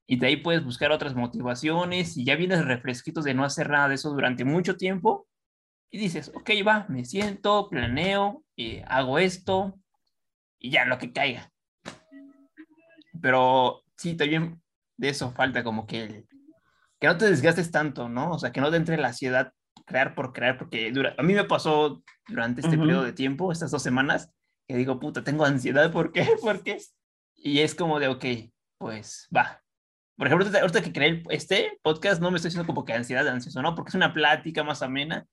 Y 0.06 0.16
de 0.16 0.26
ahí 0.26 0.36
puedes 0.36 0.64
buscar 0.64 0.90
otras 0.90 1.14
motivaciones 1.14 2.16
y 2.16 2.24
ya 2.24 2.36
vienes 2.36 2.64
refresquitos 2.64 3.24
de 3.24 3.34
no 3.34 3.44
hacer 3.44 3.68
nada 3.68 3.88
de 3.88 3.96
eso 3.96 4.10
durante 4.10 4.44
mucho 4.44 4.76
tiempo. 4.76 5.26
Y 5.90 5.98
dices, 5.98 6.32
ok, 6.34 6.50
va, 6.66 6.86
me 6.88 7.04
siento, 7.04 7.68
planeo, 7.68 8.42
y 8.56 8.80
hago 8.86 9.18
esto 9.18 9.78
y 10.58 10.70
ya 10.70 10.86
lo 10.86 10.98
que 10.98 11.12
caiga. 11.12 11.50
Pero 13.20 13.82
sí, 13.96 14.16
también 14.16 14.60
de 14.96 15.08
eso 15.08 15.32
falta 15.32 15.64
como 15.64 15.86
que 15.86 16.26
que 17.04 17.08
no 17.08 17.18
te 17.18 17.26
desgastes 17.26 17.70
tanto, 17.70 18.08
¿no? 18.08 18.32
O 18.32 18.38
sea, 18.38 18.52
que 18.52 18.60
no 18.60 18.70
te 18.70 18.76
entre 18.76 18.96
la 18.96 19.08
ansiedad 19.08 19.52
crear 19.84 20.14
por 20.14 20.32
crear, 20.32 20.56
porque 20.56 20.90
dura, 20.90 21.14
a 21.18 21.22
mí 21.22 21.34
me 21.34 21.44
pasó 21.44 22.02
durante 22.28 22.62
este 22.62 22.78
periodo 22.78 23.02
de 23.02 23.12
tiempo, 23.12 23.52
estas 23.52 23.70
dos 23.70 23.82
semanas, 23.82 24.32
que 24.66 24.76
digo, 24.76 24.98
puta, 24.98 25.22
tengo 25.22 25.44
ansiedad, 25.44 25.92
¿por 25.92 26.12
qué? 26.12 26.26
¿Por 26.40 26.62
qué? 26.62 26.78
Y 27.34 27.60
es 27.60 27.74
como 27.74 28.00
de, 28.00 28.08
ok, 28.08 28.24
pues 28.78 29.28
va. 29.36 29.60
Por 30.16 30.28
ejemplo, 30.28 30.48
ahorita 30.58 30.80
que 30.80 30.92
creé 30.92 31.22
este 31.28 31.78
podcast, 31.82 32.22
no 32.22 32.30
me 32.30 32.36
estoy 32.36 32.48
haciendo 32.48 32.66
como 32.66 32.84
que 32.84 32.94
ansiedad, 32.94 33.28
ansioso, 33.28 33.60
¿no? 33.60 33.74
Porque 33.74 33.90
es 33.90 33.94
una 33.96 34.14
plática 34.14 34.62
más 34.64 34.80
amena 34.80 35.26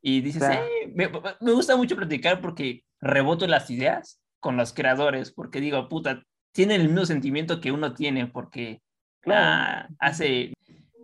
y 0.00 0.20
dices, 0.20 0.42
eh, 0.44 0.92
me, 0.94 1.10
me, 1.40 1.52
gusta 1.52 1.76
mucho 1.76 1.96
platicar 1.96 2.40
porque 2.40 2.84
reboto 3.00 3.46
las 3.46 3.68
ideas 3.68 4.22
con 4.40 4.56
los 4.56 4.72
creadores, 4.72 5.32
porque 5.32 5.60
digo, 5.60 5.88
puta, 5.88 6.22
tienen 6.52 6.80
el 6.80 6.88
mismo 6.88 7.06
sentimiento 7.06 7.60
que 7.60 7.72
uno 7.72 7.94
tiene, 7.94 8.26
porque 8.26 8.80
ah, 9.26 9.88
hace 9.98 10.52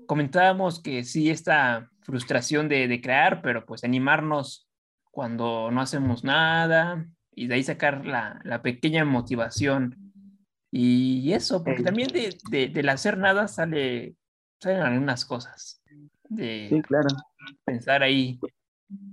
comentábamos 0.07 0.81
que 0.83 1.05
sí, 1.05 1.31
esta 1.31 1.91
frustración 2.03 2.69
de, 2.69 2.89
de, 2.89 3.01
crear, 3.01 3.43
pero 3.43 3.65
pues 3.65 3.85
animarnos 3.85 4.69
cuando 5.11 5.71
no 5.71 5.81
hacemos 5.81 6.25
nada 6.25 7.07
y 7.33 7.47
de 7.47 7.55
ahí 7.55 7.63
sacar 7.63 8.07
la, 8.07 8.41
la 8.45 8.63
pequeña 8.63 9.05
motivación. 9.05 9.97
Y 10.71 11.33
eso, 11.33 11.63
porque 11.63 11.83
también 11.83 12.09
de, 12.09 12.37
de, 12.51 12.69
del 12.69 12.89
hacer 12.89 13.17
nada 13.17 13.47
sale, 13.47 14.17
salen 14.61 14.83
algunas 14.83 15.25
cosas. 15.25 15.81
De 16.29 16.67
sí, 16.69 16.83
claro. 16.83 17.09
Pensar 17.65 18.03
ahí. 18.03 18.41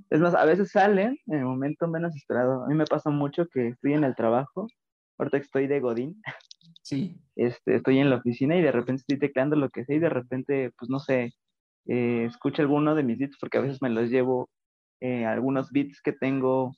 Es 0.10 0.20
más, 0.20 0.34
a 0.34 0.46
veces 0.46 0.72
salen 0.72 1.20
en 1.28 1.39
el 1.39 1.46
momento 1.46 1.88
menos 1.88 2.15
esperado. 2.15 2.63
A 2.63 2.67
mí 2.67 2.74
me 2.74 2.86
pasa 2.86 3.12
mucho 3.12 3.48
que 3.48 3.70
estoy 3.70 3.94
en 3.94 4.04
el 4.04 4.15
trabajo, 4.15 4.67
ahorita 5.21 5.38
estoy 5.38 5.67
de 5.67 5.79
Godín, 5.79 6.21
Sí. 6.84 7.15
Este, 7.36 7.75
estoy 7.75 7.99
en 7.99 8.10
la 8.10 8.17
oficina 8.17 8.57
y 8.57 8.62
de 8.62 8.71
repente 8.71 9.01
estoy 9.01 9.19
tecleando 9.19 9.55
lo 9.55 9.69
que 9.69 9.86
sé 9.86 9.95
y 9.95 9.99
de 9.99 10.10
repente, 10.10 10.71
pues 10.77 10.89
no 10.89 10.99
sé, 10.99 11.34
eh, 11.88 12.25
escucho 12.25 12.62
alguno 12.62 12.95
de 12.95 13.03
mis 13.03 13.17
beats 13.17 13.38
porque 13.39 13.57
a 13.57 13.62
veces 13.62 13.81
me 13.81 13.89
los 13.89 14.10
llevo, 14.10 14.49
eh, 14.99 15.25
algunos 15.25 15.71
beats 15.71 16.01
que 16.01 16.13
tengo 16.13 16.73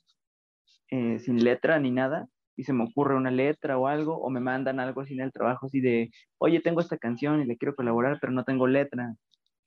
eh, 0.90 1.18
sin 1.18 1.42
letra 1.44 1.78
ni 1.80 1.90
nada 1.90 2.28
y 2.56 2.64
se 2.64 2.72
me 2.72 2.84
ocurre 2.84 3.16
una 3.16 3.30
letra 3.30 3.78
o 3.78 3.88
algo 3.88 4.16
o 4.18 4.30
me 4.30 4.40
mandan 4.40 4.80
algo 4.80 5.00
así 5.00 5.14
en 5.14 5.20
el 5.22 5.32
trabajo 5.32 5.66
así 5.66 5.80
de, 5.80 6.10
oye, 6.38 6.60
tengo 6.60 6.80
esta 6.80 6.98
canción 6.98 7.42
y 7.42 7.46
le 7.46 7.56
quiero 7.56 7.74
colaborar 7.74 8.18
pero 8.20 8.32
no 8.32 8.44
tengo 8.44 8.66
letra 8.66 9.14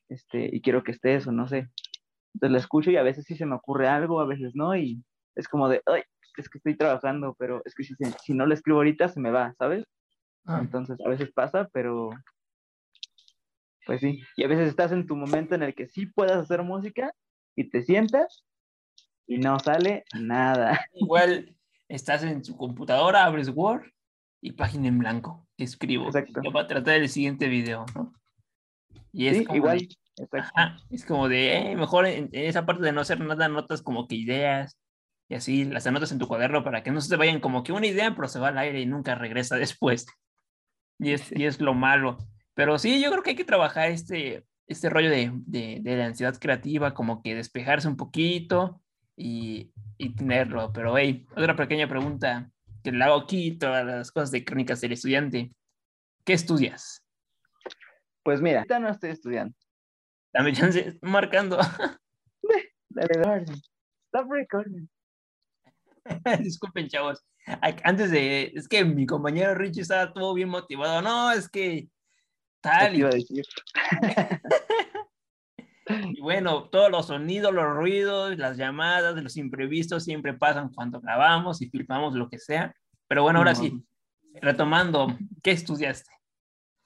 este, 0.09 0.49
y 0.55 0.61
quiero 0.61 0.83
que 0.83 0.91
esté 0.93 1.15
eso, 1.15 1.31
no 1.31 1.47
sé. 1.47 1.69
Entonces 2.35 2.51
la 2.53 2.59
escucho 2.59 2.91
y 2.91 2.97
a 2.97 3.03
veces 3.03 3.25
sí 3.25 3.35
se 3.35 3.45
me 3.45 3.55
ocurre 3.55 3.87
algo, 3.87 4.21
a 4.21 4.25
veces 4.27 4.53
no 4.55 4.75
y 4.75 5.03
es 5.35 5.47
como 5.47 5.69
de, 5.69 5.81
ay, 5.85 6.03
es 6.41 6.49
que 6.49 6.57
estoy 6.57 6.75
trabajando, 6.75 7.35
pero 7.37 7.61
es 7.65 7.75
que 7.75 7.83
si, 7.83 7.93
si 8.23 8.33
no 8.33 8.45
lo 8.45 8.53
escribo 8.53 8.79
ahorita 8.79 9.09
se 9.09 9.19
me 9.19 9.31
va, 9.31 9.53
¿sabes? 9.57 9.85
Ah. 10.45 10.59
Entonces 10.61 10.97
a 11.05 11.09
veces 11.09 11.31
pasa, 11.31 11.69
pero 11.73 12.09
pues 13.87 14.01
sí. 14.01 14.21
Y 14.35 14.43
a 14.43 14.47
veces 14.47 14.67
estás 14.69 14.91
en 14.91 15.07
tu 15.07 15.15
momento 15.15 15.55
en 15.55 15.63
el 15.63 15.73
que 15.73 15.87
sí 15.87 16.05
puedas 16.05 16.37
hacer 16.37 16.61
música 16.61 17.11
y 17.55 17.69
te 17.69 17.81
sientas 17.81 18.43
y 19.25 19.37
no 19.37 19.57
sale 19.59 20.03
nada. 20.13 20.79
Igual 20.93 21.55
estás 21.87 22.23
en 22.23 22.41
tu 22.41 22.55
computadora, 22.57 23.25
abres 23.25 23.49
Word 23.49 23.85
y 24.41 24.51
página 24.51 24.89
en 24.89 24.99
blanco. 24.99 25.47
Escribo. 25.57 26.07
Exacto. 26.07 26.41
Yo 26.43 26.51
voy 26.51 26.63
a 26.63 26.67
tratar 26.67 26.95
el 26.95 27.09
siguiente 27.09 27.47
video, 27.47 27.85
¿no? 27.95 28.13
Y 29.13 29.27
es 29.27 29.39
igual. 29.53 29.87
es 30.89 31.05
como 31.05 31.29
de, 31.29 31.57
eh, 31.57 31.75
mejor 31.75 32.05
en, 32.05 32.29
esa 32.33 32.65
parte 32.65 32.83
de 32.83 32.91
no 32.91 33.01
hacer 33.01 33.19
nada, 33.19 33.47
notas 33.47 33.81
como 33.81 34.07
que 34.07 34.15
ideas 34.15 34.77
y 35.29 35.35
así 35.35 35.65
las 35.65 35.85
anotas 35.87 36.11
en 36.11 36.19
tu 36.19 36.27
cuaderno 36.27 36.63
para 36.63 36.83
que 36.83 36.91
no 36.91 37.01
se 37.01 37.09
te 37.09 37.15
vayan 37.15 37.39
como 37.39 37.63
que 37.63 37.73
una 37.73 37.87
idea, 37.87 38.15
pero 38.15 38.27
se 38.27 38.39
va 38.39 38.49
al 38.49 38.57
aire 38.57 38.81
y 38.81 38.85
nunca 38.85 39.15
regresa 39.15 39.55
después. 39.57 40.05
Y 40.99 41.11
es, 41.11 41.31
y 41.31 41.45
es 41.45 41.59
lo 41.59 41.73
malo. 41.73 42.17
Pero 42.53 42.79
sí, 42.79 43.01
yo 43.01 43.11
creo 43.11 43.23
que 43.23 43.31
hay 43.31 43.35
que 43.35 43.43
trabajar 43.43 43.89
este, 43.89 44.45
este 44.67 44.89
rollo 44.89 45.09
de, 45.09 45.31
de, 45.33 45.79
de 45.81 45.97
la 45.97 46.05
ansiedad 46.05 46.37
creativa, 46.39 46.93
como 46.93 47.21
que 47.21 47.35
despejarse 47.35 47.87
un 47.87 47.97
poquito 47.97 48.81
y, 49.15 49.71
y 49.97 50.15
tenerlo. 50.15 50.71
Pero, 50.73 50.97
hey, 50.97 51.27
otra 51.35 51.55
pequeña 51.55 51.87
pregunta 51.87 52.49
que 52.83 52.91
le 52.91 53.03
hago 53.03 53.15
aquí, 53.15 53.57
todas 53.57 53.85
las 53.85 54.11
cosas 54.11 54.31
de 54.31 54.43
crónicas 54.43 54.81
del 54.81 54.93
estudiante. 54.93 55.51
¿Qué 56.23 56.33
estudias? 56.33 57.05
Pues 58.23 58.41
mira, 58.41 58.59
ahorita 58.59 58.79
no 58.79 58.89
estoy 58.89 59.11
estudiando. 59.11 59.55
Dame 60.33 60.53
chance, 60.53 60.97
marcando. 61.01 61.57
Dale, 62.89 63.45
Stop 64.09 64.29
recording. 64.29 64.89
Disculpen, 66.43 66.87
chavos 66.87 67.23
antes 67.83 68.11
de, 68.11 68.51
es 68.55 68.67
que 68.67 68.83
mi 68.83 69.05
compañero 69.05 69.55
Richie 69.55 69.81
estaba 69.81 70.13
todo 70.13 70.33
bien 70.33 70.49
motivado, 70.49 71.01
no, 71.01 71.31
es 71.31 71.47
que 71.49 71.87
tal. 72.61 72.95
Y... 72.95 73.03
y 76.17 76.21
bueno, 76.21 76.69
todos 76.69 76.91
los 76.91 77.07
sonidos, 77.07 77.53
los 77.53 77.65
ruidos, 77.65 78.37
las 78.37 78.57
llamadas, 78.57 79.21
los 79.21 79.37
imprevistos 79.37 80.03
siempre 80.03 80.33
pasan 80.33 80.73
cuando 80.73 80.99
grabamos 80.99 81.61
y 81.61 81.69
filmamos 81.69 82.15
lo 82.15 82.29
que 82.29 82.39
sea. 82.39 82.75
Pero 83.07 83.23
bueno, 83.23 83.39
ahora 83.39 83.55
sí, 83.55 83.81
retomando, 84.41 85.17
¿qué 85.41 85.51
estudiaste? 85.51 86.11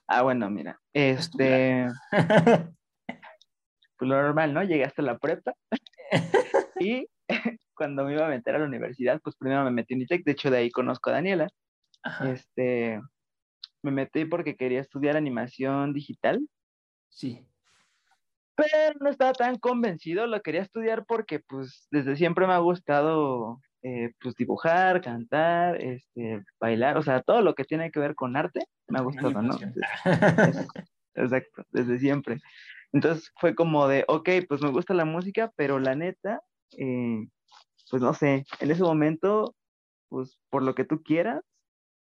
Ah, 0.06 0.22
bueno, 0.22 0.48
mira, 0.50 0.80
este... 0.92 1.88
pues 3.96 4.08
lo 4.08 4.22
normal, 4.22 4.54
¿no? 4.54 4.62
Llegué 4.62 4.84
hasta 4.84 5.02
la 5.02 5.18
prepa 5.18 5.54
y 6.78 7.08
cuando 7.74 8.04
me 8.04 8.14
iba 8.14 8.26
a 8.26 8.30
meter 8.30 8.54
a 8.54 8.58
la 8.58 8.66
universidad, 8.66 9.20
pues 9.22 9.36
primero 9.36 9.64
me 9.64 9.70
metí 9.70 9.94
en 9.94 10.02
ITEC, 10.02 10.24
de 10.24 10.32
hecho 10.32 10.50
de 10.50 10.58
ahí 10.58 10.70
conozco 10.70 11.10
a 11.10 11.14
Daniela. 11.14 11.48
Este, 12.24 13.00
me 13.82 13.90
metí 13.90 14.24
porque 14.24 14.56
quería 14.56 14.80
estudiar 14.80 15.16
animación 15.16 15.92
digital. 15.92 16.40
Sí. 17.08 17.46
Pero 18.54 18.98
no 19.00 19.10
estaba 19.10 19.32
tan 19.32 19.58
convencido, 19.58 20.26
lo 20.26 20.40
quería 20.42 20.62
estudiar 20.62 21.04
porque 21.06 21.40
pues 21.40 21.88
desde 21.90 22.16
siempre 22.16 22.46
me 22.46 22.52
ha 22.52 22.58
gustado 22.58 23.60
eh, 23.82 24.12
pues 24.20 24.36
dibujar, 24.36 25.00
cantar, 25.00 25.80
este, 25.80 26.44
bailar, 26.60 26.98
o 26.98 27.02
sea, 27.02 27.22
todo 27.22 27.40
lo 27.40 27.54
que 27.54 27.64
tiene 27.64 27.90
que 27.90 27.98
ver 27.98 28.14
con 28.14 28.36
arte 28.36 28.66
me 28.88 28.98
ha 28.98 29.02
gustado, 29.02 29.42
¿no? 29.42 29.58
Exacto, 31.14 31.64
desde 31.70 31.98
siempre. 31.98 32.40
Entonces 32.92 33.32
fue 33.40 33.54
como 33.54 33.88
de, 33.88 34.04
ok, 34.06 34.28
pues 34.48 34.62
me 34.62 34.70
gusta 34.70 34.94
la 34.94 35.04
música, 35.04 35.50
pero 35.56 35.78
la 35.78 35.94
neta, 35.94 36.42
eh, 36.78 37.26
pues 37.90 38.02
no 38.02 38.14
sé, 38.14 38.44
en 38.60 38.70
ese 38.70 38.82
momento, 38.82 39.54
pues 40.08 40.38
por 40.50 40.62
lo 40.62 40.74
que 40.74 40.84
tú 40.84 41.02
quieras, 41.02 41.42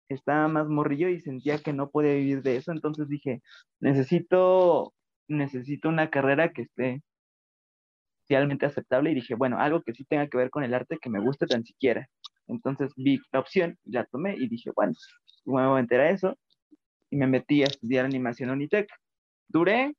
estaba 0.09 0.48
más 0.48 0.68
morrillo 0.68 1.09
y 1.09 1.20
sentía 1.20 1.59
que 1.59 1.72
no 1.72 1.90
podía 1.90 2.14
vivir 2.14 2.42
de 2.42 2.56
eso, 2.56 2.72
entonces 2.72 3.09
dije, 3.09 3.42
necesito, 3.80 4.92
necesito 5.28 5.88
una 5.88 6.11
carrera 6.11 6.52
que 6.52 6.62
esté 6.62 7.02
socialmente 8.22 8.66
aceptable 8.66 9.11
y 9.11 9.14
dije, 9.14 9.35
bueno, 9.35 9.59
algo 9.59 9.83
que 9.83 9.92
sí 9.92 10.04
tenga 10.04 10.28
que 10.28 10.37
ver 10.37 10.50
con 10.50 10.62
el 10.62 10.74
arte 10.74 10.98
que 11.00 11.11
me 11.11 11.20
guste 11.20 11.46
tan 11.46 11.64
siquiera. 11.64 12.09
Entonces 12.46 12.92
vi 12.96 13.18
la 13.33 13.40
opción, 13.40 13.76
la 13.85 14.04
tomé 14.06 14.37
y 14.37 14.48
dije, 14.48 14.70
bueno, 14.74 14.92
me 15.46 15.66
voy 15.66 15.78
a 15.78 15.83
meter 15.83 16.00
a 16.00 16.11
eso 16.11 16.37
y 17.11 17.16
me 17.16 17.26
metí 17.26 17.62
a 17.62 17.66
estudiar 17.66 18.04
animación 18.04 18.50
Unitec. 18.50 18.88
Duré 19.48 19.94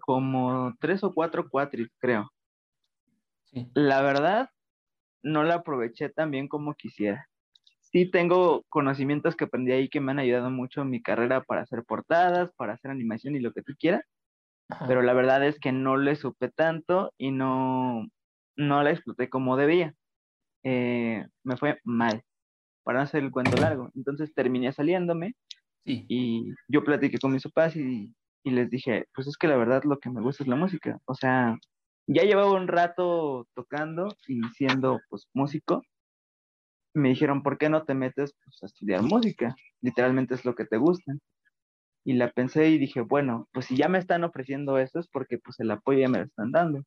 como 0.00 0.74
tres 0.80 1.02
o 1.02 1.12
cuatro 1.12 1.48
cuatris, 1.48 1.88
creo. 1.98 2.30
La 3.74 4.02
verdad, 4.02 4.50
no 5.22 5.44
la 5.44 5.56
aproveché 5.56 6.08
tan 6.08 6.30
bien 6.30 6.48
como 6.48 6.74
quisiera. 6.74 7.28
Sí 7.80 8.10
tengo 8.10 8.64
conocimientos 8.68 9.36
que 9.36 9.44
aprendí 9.44 9.72
ahí 9.72 9.88
que 9.88 10.00
me 10.00 10.12
han 10.12 10.18
ayudado 10.18 10.50
mucho 10.50 10.82
en 10.82 10.90
mi 10.90 11.00
carrera 11.02 11.42
para 11.42 11.62
hacer 11.62 11.84
portadas, 11.84 12.50
para 12.56 12.74
hacer 12.74 12.90
animación 12.90 13.36
y 13.36 13.40
lo 13.40 13.52
que 13.52 13.62
tú 13.62 13.74
quieras, 13.78 14.02
pero 14.88 15.02
la 15.02 15.12
verdad 15.12 15.44
es 15.44 15.60
que 15.60 15.72
no 15.72 15.96
le 15.96 16.16
supe 16.16 16.50
tanto 16.50 17.12
y 17.18 17.30
no, 17.30 18.06
no 18.56 18.82
la 18.82 18.90
exploté 18.90 19.28
como 19.28 19.56
debía. 19.56 19.94
Eh, 20.64 21.24
me 21.44 21.56
fue 21.56 21.78
mal, 21.84 22.22
para 22.82 22.98
no 22.98 23.04
hacer 23.04 23.22
el 23.22 23.30
cuento 23.30 23.56
largo. 23.56 23.90
Entonces 23.94 24.34
terminé 24.34 24.72
saliéndome 24.72 25.34
y 25.84 26.52
yo 26.66 26.82
platiqué 26.82 27.18
con 27.18 27.32
mis 27.32 27.44
papás 27.44 27.76
y, 27.76 28.12
y 28.42 28.50
les 28.50 28.70
dije, 28.70 29.06
pues 29.14 29.28
es 29.28 29.36
que 29.36 29.46
la 29.46 29.56
verdad 29.56 29.84
lo 29.84 29.98
que 29.98 30.10
me 30.10 30.20
gusta 30.20 30.42
es 30.42 30.48
la 30.48 30.56
música. 30.56 30.98
O 31.04 31.14
sea, 31.14 31.56
ya 32.06 32.22
llevaba 32.24 32.52
un 32.52 32.68
rato 32.68 33.46
tocando 33.54 34.08
y 34.28 34.42
siendo 34.56 35.00
pues 35.08 35.28
músico. 35.32 35.82
Me 36.94 37.08
dijeron, 37.08 37.42
¿por 37.42 37.58
qué 37.58 37.68
no 37.68 37.84
te 37.84 37.94
metes 37.94 38.34
pues, 38.44 38.62
a 38.62 38.66
estudiar 38.66 39.02
música? 39.02 39.54
Literalmente 39.80 40.34
es 40.34 40.44
lo 40.44 40.54
que 40.54 40.64
te 40.64 40.76
gusta. 40.76 41.12
Y 42.04 42.14
la 42.14 42.30
pensé 42.30 42.68
y 42.68 42.78
dije, 42.78 43.00
bueno, 43.00 43.48
pues 43.52 43.66
si 43.66 43.76
ya 43.76 43.88
me 43.88 43.98
están 43.98 44.24
ofreciendo 44.24 44.78
esto 44.78 45.00
es 45.00 45.08
porque 45.08 45.38
pues 45.38 45.58
el 45.60 45.70
apoyo 45.70 46.00
ya 46.00 46.08
me 46.08 46.18
lo 46.18 46.24
están 46.24 46.52
dando. 46.52 46.82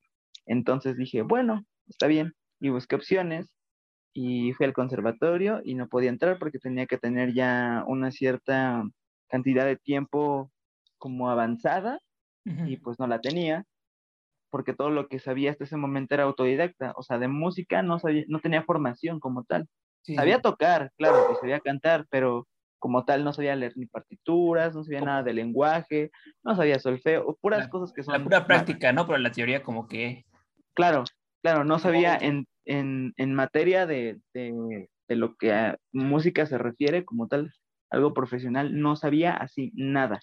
Entonces 0.45 0.95
dije, 0.95 1.23
bueno, 1.23 1.65
está 1.87 2.07
bien. 2.07 2.33
Y 2.59 2.69
busqué 2.69 2.95
opciones 2.95 3.47
y 4.13 4.53
fui 4.53 4.65
al 4.65 4.73
conservatorio 4.73 5.61
y 5.63 5.75
no 5.75 5.87
podía 5.89 6.09
entrar 6.09 6.39
porque 6.39 6.59
tenía 6.59 6.85
que 6.85 6.97
tener 6.97 7.33
ya 7.33 7.83
una 7.87 8.11
cierta 8.11 8.83
cantidad 9.27 9.65
de 9.65 9.75
tiempo 9.77 10.51
como 10.97 11.29
avanzada 11.29 11.99
y 12.45 12.77
pues 12.77 12.97
no 12.97 13.07
la 13.07 13.19
tenía 13.19 13.65
porque 14.49 14.73
todo 14.73 14.89
lo 14.89 15.07
que 15.07 15.19
sabía 15.19 15.51
hasta 15.51 15.65
ese 15.65 15.77
momento 15.77 16.13
era 16.13 16.23
autodidacta, 16.23 16.93
o 16.95 17.03
sea, 17.03 17.17
de 17.17 17.27
música 17.27 17.81
no 17.81 17.99
sabía, 17.99 18.23
no 18.27 18.39
tenía 18.39 18.63
formación 18.63 19.19
como 19.19 19.43
tal. 19.43 19.67
sabía 20.03 20.41
tocar, 20.41 20.91
claro, 20.97 21.27
y 21.31 21.35
sabía 21.35 21.59
cantar, 21.59 22.05
pero 22.09 22.47
como 22.79 23.05
tal 23.05 23.23
no 23.23 23.33
sabía 23.33 23.55
leer 23.55 23.73
ni 23.75 23.85
partituras, 23.85 24.75
no 24.75 24.83
sabía 24.83 25.01
nada 25.01 25.23
de 25.23 25.33
lenguaje, 25.33 26.11
no 26.43 26.55
sabía 26.55 26.79
solfeo, 26.79 27.37
puras 27.41 27.67
cosas 27.67 27.93
que 27.93 28.03
son... 28.03 28.13
La 28.13 28.23
pura 28.23 28.45
práctica, 28.45 28.93
¿no? 28.93 29.05
Pero 29.07 29.17
la 29.17 29.31
teoría 29.31 29.63
como 29.63 29.87
que... 29.87 30.25
Claro, 30.73 31.03
claro, 31.41 31.63
no 31.63 31.79
sabía 31.79 32.17
en, 32.17 32.47
en, 32.65 33.13
en 33.17 33.33
materia 33.33 33.85
de, 33.85 34.19
de, 34.33 34.87
de, 35.07 35.15
lo 35.15 35.35
que 35.35 35.53
a 35.53 35.77
música 35.91 36.45
se 36.45 36.57
refiere 36.57 37.03
como 37.03 37.27
tal, 37.27 37.51
algo 37.89 38.13
profesional, 38.13 38.79
no 38.79 38.95
sabía 38.95 39.33
así 39.33 39.71
nada. 39.73 40.19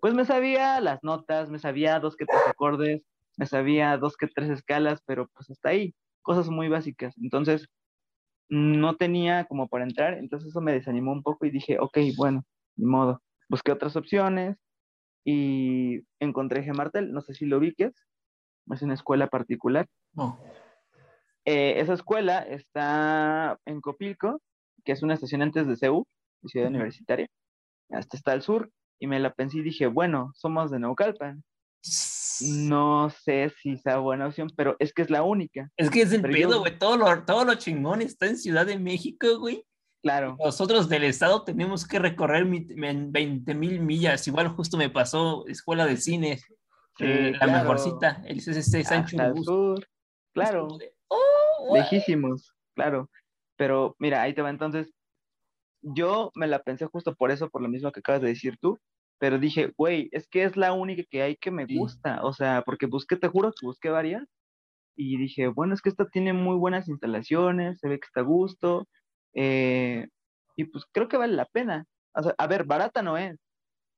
Pues 0.00 0.14
me 0.14 0.24
sabía 0.24 0.80
las 0.80 1.04
notas, 1.04 1.50
me 1.50 1.58
sabía 1.58 2.00
dos 2.00 2.16
que 2.16 2.24
tres 2.24 2.40
acordes, 2.48 3.02
me 3.40 3.46
sabía 3.46 3.96
dos 3.96 4.18
que 4.18 4.26
tres 4.26 4.50
escalas, 4.50 5.00
pero 5.06 5.26
pues 5.28 5.48
hasta 5.48 5.70
ahí, 5.70 5.94
cosas 6.20 6.50
muy 6.50 6.68
básicas. 6.68 7.16
Entonces, 7.16 7.68
no 8.50 8.96
tenía 8.96 9.46
como 9.46 9.66
para 9.66 9.84
entrar, 9.84 10.18
entonces 10.18 10.50
eso 10.50 10.60
me 10.60 10.74
desanimó 10.74 11.12
un 11.12 11.22
poco 11.22 11.46
y 11.46 11.50
dije, 11.50 11.78
ok, 11.80 11.96
bueno, 12.18 12.44
ni 12.76 12.84
modo. 12.84 13.22
Busqué 13.48 13.72
otras 13.72 13.96
opciones 13.96 14.58
y 15.24 16.02
encontré 16.18 16.62
Gemartel, 16.64 17.14
no 17.14 17.22
sé 17.22 17.32
si 17.32 17.46
lo 17.46 17.56
ubiques, 17.56 17.94
es 18.70 18.82
una 18.82 18.92
escuela 18.92 19.28
particular. 19.28 19.86
No. 20.12 20.38
Eh, 21.46 21.80
esa 21.80 21.94
escuela 21.94 22.40
está 22.40 23.58
en 23.64 23.80
Copilco, 23.80 24.42
que 24.84 24.92
es 24.92 25.02
una 25.02 25.14
estación 25.14 25.40
antes 25.40 25.66
de 25.66 25.76
CEU, 25.76 26.06
ciudad 26.44 26.68
universitaria, 26.68 27.26
hasta 27.88 28.18
está 28.18 28.32
al 28.32 28.42
sur, 28.42 28.70
y 28.98 29.06
me 29.06 29.18
la 29.18 29.32
pensé 29.32 29.60
y 29.60 29.62
dije, 29.62 29.86
bueno, 29.86 30.30
somos 30.34 30.70
de 30.70 30.78
Naucalpan. 30.78 31.42
No 32.42 33.10
sé 33.10 33.52
si 33.60 33.76
sea 33.76 33.98
buena 33.98 34.26
opción, 34.26 34.50
pero 34.56 34.76
es 34.78 34.92
que 34.92 35.02
es 35.02 35.10
la 35.10 35.22
única. 35.22 35.70
Es 35.76 35.90
que 35.90 36.02
es 36.02 36.12
el 36.12 36.22
pedo, 36.22 36.60
güey. 36.60 36.78
Todo, 36.78 36.96
lo, 36.96 37.24
todo 37.24 37.44
lo 37.44 37.54
chingón 37.54 38.02
está 38.02 38.26
en 38.26 38.36
Ciudad 38.36 38.66
de 38.66 38.78
México, 38.78 39.38
güey. 39.38 39.64
Claro. 40.02 40.36
Nosotros 40.42 40.88
del 40.88 41.04
estado 41.04 41.44
tenemos 41.44 41.86
que 41.86 41.98
recorrer 41.98 42.46
20 42.46 43.54
mil 43.54 43.80
millas. 43.80 44.26
Igual 44.26 44.48
justo 44.48 44.76
me 44.76 44.88
pasó 44.88 45.46
escuela 45.46 45.86
de 45.86 45.96
cine, 45.96 46.40
eh, 46.98 47.32
la 47.38 47.46
mejorcita, 47.46 48.22
el 48.26 48.38
CCC 48.38 48.84
Sancho 48.84 49.16
Sur. 49.42 49.86
Claro. 50.32 50.68
Oh, 51.08 51.76
Lejísimos, 51.76 52.54
claro. 52.74 53.10
Pero 53.56 53.94
mira, 53.98 54.22
ahí 54.22 54.32
te 54.32 54.42
va 54.42 54.50
entonces. 54.50 54.90
Yo 55.82 56.30
me 56.34 56.46
la 56.46 56.62
pensé 56.62 56.86
justo 56.86 57.14
por 57.14 57.30
eso, 57.30 57.48
por 57.50 57.62
lo 57.62 57.68
mismo 57.68 57.90
que 57.90 58.00
acabas 58.00 58.20
de 58.20 58.28
decir 58.28 58.58
tú 58.58 58.78
pero 59.20 59.38
dije, 59.38 59.72
güey, 59.76 60.08
es 60.12 60.26
que 60.28 60.44
es 60.44 60.56
la 60.56 60.72
única 60.72 61.02
que 61.10 61.20
hay 61.22 61.36
que 61.36 61.50
me 61.50 61.66
gusta, 61.66 62.24
o 62.24 62.32
sea, 62.32 62.62
porque 62.64 62.86
busqué, 62.86 63.16
te 63.16 63.28
juro 63.28 63.52
que 63.52 63.66
busqué 63.66 63.90
varias, 63.90 64.26
y 64.96 65.18
dije, 65.18 65.48
bueno, 65.48 65.74
es 65.74 65.82
que 65.82 65.90
esta 65.90 66.08
tiene 66.08 66.32
muy 66.32 66.56
buenas 66.56 66.88
instalaciones, 66.88 67.78
se 67.80 67.88
ve 67.88 68.00
que 68.00 68.06
está 68.06 68.20
a 68.20 68.24
gusto, 68.24 68.88
eh, 69.34 70.08
y 70.56 70.64
pues 70.64 70.84
creo 70.90 71.08
que 71.08 71.18
vale 71.18 71.34
la 71.34 71.44
pena. 71.44 71.84
O 72.14 72.22
sea, 72.22 72.34
a 72.38 72.46
ver, 72.46 72.64
barata 72.64 73.02
no 73.02 73.18
es, 73.18 73.38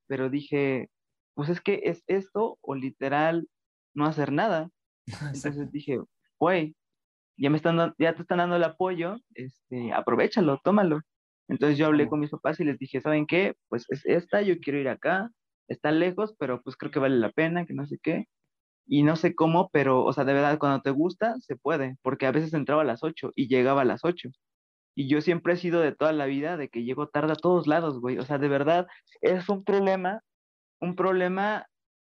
pero 0.08 0.28
dije, 0.28 0.90
pues 1.34 1.48
es 1.48 1.60
que 1.60 1.82
es 1.84 2.02
esto 2.08 2.58
o 2.60 2.74
literal 2.74 3.48
no 3.94 4.06
hacer 4.06 4.32
nada. 4.32 4.70
Entonces 5.34 5.70
dije, 5.70 6.00
güey, 6.38 6.74
ya 7.36 7.48
me 7.48 7.58
están 7.58 7.94
ya 7.98 8.14
te 8.14 8.22
están 8.22 8.38
dando 8.38 8.56
el 8.56 8.64
apoyo, 8.64 9.18
este, 9.34 9.92
aprovechalo, 9.92 10.60
tómalo. 10.64 11.00
Entonces 11.48 11.78
yo 11.78 11.86
hablé 11.86 12.08
con 12.08 12.20
mis 12.20 12.30
papás 12.30 12.60
y 12.60 12.64
les 12.64 12.78
dije, 12.78 13.00
¿saben 13.00 13.26
qué? 13.26 13.54
Pues 13.68 13.86
es 13.90 14.06
esta, 14.06 14.42
yo 14.42 14.58
quiero 14.60 14.78
ir 14.78 14.88
acá, 14.88 15.30
está 15.68 15.90
lejos, 15.90 16.34
pero 16.38 16.62
pues 16.62 16.76
creo 16.76 16.90
que 16.90 16.98
vale 16.98 17.16
la 17.16 17.30
pena, 17.30 17.66
que 17.66 17.74
no 17.74 17.86
sé 17.86 17.98
qué. 18.02 18.26
Y 18.86 19.04
no 19.04 19.16
sé 19.16 19.34
cómo, 19.34 19.70
pero, 19.72 20.04
o 20.04 20.12
sea, 20.12 20.24
de 20.24 20.32
verdad, 20.32 20.58
cuando 20.58 20.82
te 20.82 20.90
gusta, 20.90 21.36
se 21.40 21.56
puede, 21.56 21.96
porque 22.02 22.26
a 22.26 22.32
veces 22.32 22.52
entraba 22.52 22.82
a 22.82 22.84
las 22.84 23.02
8 23.02 23.32
y 23.36 23.48
llegaba 23.48 23.82
a 23.82 23.84
las 23.84 24.04
8. 24.04 24.30
Y 24.94 25.08
yo 25.08 25.20
siempre 25.20 25.54
he 25.54 25.56
sido 25.56 25.80
de 25.80 25.92
toda 25.92 26.12
la 26.12 26.26
vida 26.26 26.56
de 26.56 26.68
que 26.68 26.84
llego 26.84 27.08
tarde 27.08 27.32
a 27.32 27.36
todos 27.36 27.66
lados, 27.66 28.00
güey. 28.00 28.18
O 28.18 28.24
sea, 28.24 28.38
de 28.38 28.48
verdad, 28.48 28.86
es 29.20 29.48
un 29.48 29.64
problema, 29.64 30.20
un 30.80 30.96
problema 30.96 31.66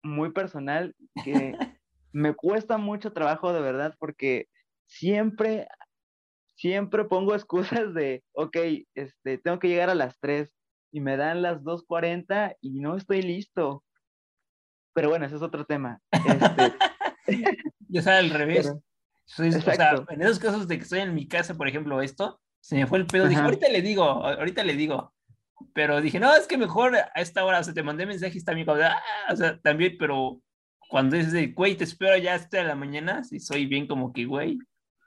muy 0.04 0.32
personal 0.32 0.96
que 1.26 1.54
me 2.14 2.34
cuesta 2.36 2.78
mucho 2.78 3.12
trabajo, 3.12 3.52
de 3.52 3.62
verdad, 3.62 3.96
porque 4.00 4.48
siempre 4.88 5.68
siempre 6.60 7.06
pongo 7.06 7.36
excusas 7.36 7.94
de, 7.94 8.22
ok, 8.34 8.58
este, 8.94 9.38
tengo 9.38 9.60
que 9.60 9.70
llegar 9.70 9.90
a 9.90 9.96
las 9.96 10.20
3 10.20 10.52
y 10.92 11.00
me 11.00 11.16
dan 11.16 11.42
las 11.42 11.62
2.40 11.62 12.58
y 12.60 12.82
no 12.82 12.98
estoy 12.98 13.22
listo. 13.22 13.84
Pero 14.94 15.10
bueno, 15.10 15.26
ese 15.26 15.38
es 15.38 15.42
otro 15.42 15.66
tema. 15.66 16.02
Este... 16.12 16.74
Yo 17.88 18.02
al 18.12 18.30
revés. 18.30 18.68
o 18.68 18.82
sea, 19.30 20.04
en 20.10 20.22
esos 20.22 20.40
casos 20.40 20.68
de 20.68 20.78
que 20.78 20.84
estoy 20.84 21.00
en 21.00 21.16
mi 21.16 21.28
casa, 21.28 21.56
por 21.56 21.68
ejemplo, 21.68 22.02
esto, 22.02 22.42
se 22.60 22.76
me 22.76 22.88
fue 22.88 22.98
el 22.98 23.08
pedo. 23.08 23.28
Dije, 23.28 23.42
ahorita 23.42 23.70
le 23.70 23.82
digo, 23.82 24.04
ahorita 24.04 24.64
le 24.64 24.76
digo. 24.76 25.14
Pero 25.74 26.02
dije, 26.02 26.20
no, 26.20 26.36
es 26.36 26.46
que 26.46 26.58
mejor 26.58 26.96
a 26.96 27.22
esta 27.22 27.46
hora, 27.46 27.60
o 27.60 27.64
sea, 27.64 27.74
te 27.74 27.84
mandé 27.84 28.06
mensaje 28.06 28.34
y 28.36 28.38
está 28.38 28.54
mi 28.54 28.66
ah", 28.68 29.02
o 29.32 29.36
sea, 29.36 29.60
también, 29.62 29.96
pero 29.98 30.42
cuando 30.90 31.16
dices 31.16 31.32
de, 31.32 31.48
güey, 31.48 31.76
te 31.76 31.86
espero 31.86 32.18
ya 32.18 32.34
hasta 32.34 32.64
la 32.64 32.76
mañana, 32.76 33.24
si 33.24 33.40
soy 33.40 33.66
bien 33.66 33.88
como 33.88 34.12
que, 34.12 34.26
güey, 34.26 34.60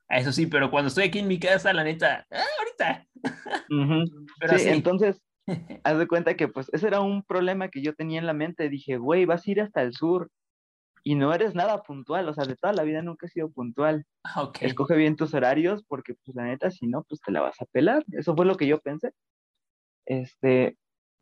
eso 0.08 0.32
sí, 0.32 0.46
pero 0.46 0.70
cuando 0.70 0.88
estoy 0.88 1.04
aquí 1.04 1.18
en 1.20 1.28
mi 1.28 1.38
casa, 1.38 1.72
la 1.72 1.84
neta, 1.84 2.26
ah, 2.30 2.44
ahorita. 2.58 3.06
sí, 4.58 4.68
entonces, 4.68 5.22
haz 5.84 5.98
de 5.98 6.06
cuenta 6.06 6.34
que 6.34 6.48
pues 6.48 6.68
ese 6.72 6.86
era 6.86 7.00
un 7.00 7.22
problema 7.22 7.68
que 7.68 7.82
yo 7.82 7.94
tenía 7.94 8.18
en 8.18 8.26
la 8.26 8.34
mente. 8.34 8.68
Dije, 8.68 8.98
güey, 8.98 9.24
vas 9.24 9.46
a 9.46 9.50
ir 9.50 9.60
hasta 9.60 9.82
el 9.82 9.94
sur 9.94 10.30
y 11.04 11.16
no 11.16 11.34
eres 11.34 11.54
nada 11.54 11.82
puntual, 11.82 12.28
o 12.28 12.34
sea, 12.34 12.44
de 12.44 12.54
toda 12.54 12.72
la 12.72 12.84
vida 12.84 13.02
nunca 13.02 13.26
he 13.26 13.30
sido 13.30 13.50
puntual. 13.50 14.04
Ah, 14.24 14.42
okay. 14.42 14.68
Escoge 14.68 14.96
bien 14.96 15.16
tus 15.16 15.34
horarios 15.34 15.84
porque 15.88 16.14
pues 16.14 16.36
la 16.36 16.44
neta, 16.44 16.70
si 16.70 16.86
no, 16.86 17.04
pues 17.04 17.20
te 17.20 17.32
la 17.32 17.40
vas 17.40 17.60
a 17.60 17.66
pelar. 17.66 18.04
Eso 18.12 18.36
fue 18.36 18.46
lo 18.46 18.56
que 18.56 18.66
yo 18.66 18.78
pensé. 18.78 19.12
Este, 20.06 20.76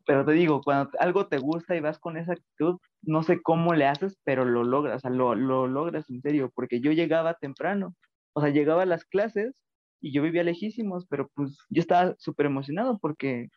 pero 0.05 0.25
te 0.25 0.33
digo, 0.33 0.61
cuando 0.61 0.91
algo 0.99 1.27
te 1.27 1.37
gusta 1.37 1.75
y 1.75 1.79
vas 1.79 1.99
con 1.99 2.17
esa 2.17 2.33
actitud, 2.33 2.77
no 3.01 3.23
sé 3.23 3.41
cómo 3.41 3.73
le 3.73 3.87
haces, 3.87 4.17
pero 4.23 4.45
lo 4.45 4.63
logras, 4.63 4.97
o 4.97 4.99
sea, 4.99 5.09
lo, 5.11 5.35
lo 5.35 5.67
logras 5.67 6.09
en 6.09 6.21
serio, 6.21 6.51
porque 6.53 6.81
yo 6.81 6.91
llegaba 6.91 7.35
temprano 7.35 7.95
o 8.33 8.41
sea, 8.41 8.49
llegaba 8.49 8.83
a 8.83 8.85
las 8.85 9.05
clases 9.05 9.53
y 10.01 10.13
yo 10.13 10.23
vivía 10.23 10.43
lejísimos, 10.43 11.05
pero 11.07 11.29
pues 11.35 11.57
yo 11.69 11.81
estaba 11.81 12.15
súper 12.17 12.47
emocionado 12.47 12.97
porque, 12.99 13.49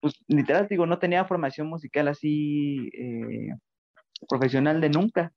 pues 0.00 0.14
literal, 0.28 0.66
digo, 0.68 0.86
no 0.86 0.98
tenía 0.98 1.24
formación 1.24 1.68
musical 1.68 2.08
así 2.08 2.90
eh, 2.94 3.54
profesional 4.28 4.80
de 4.80 4.90
nunca. 4.90 5.32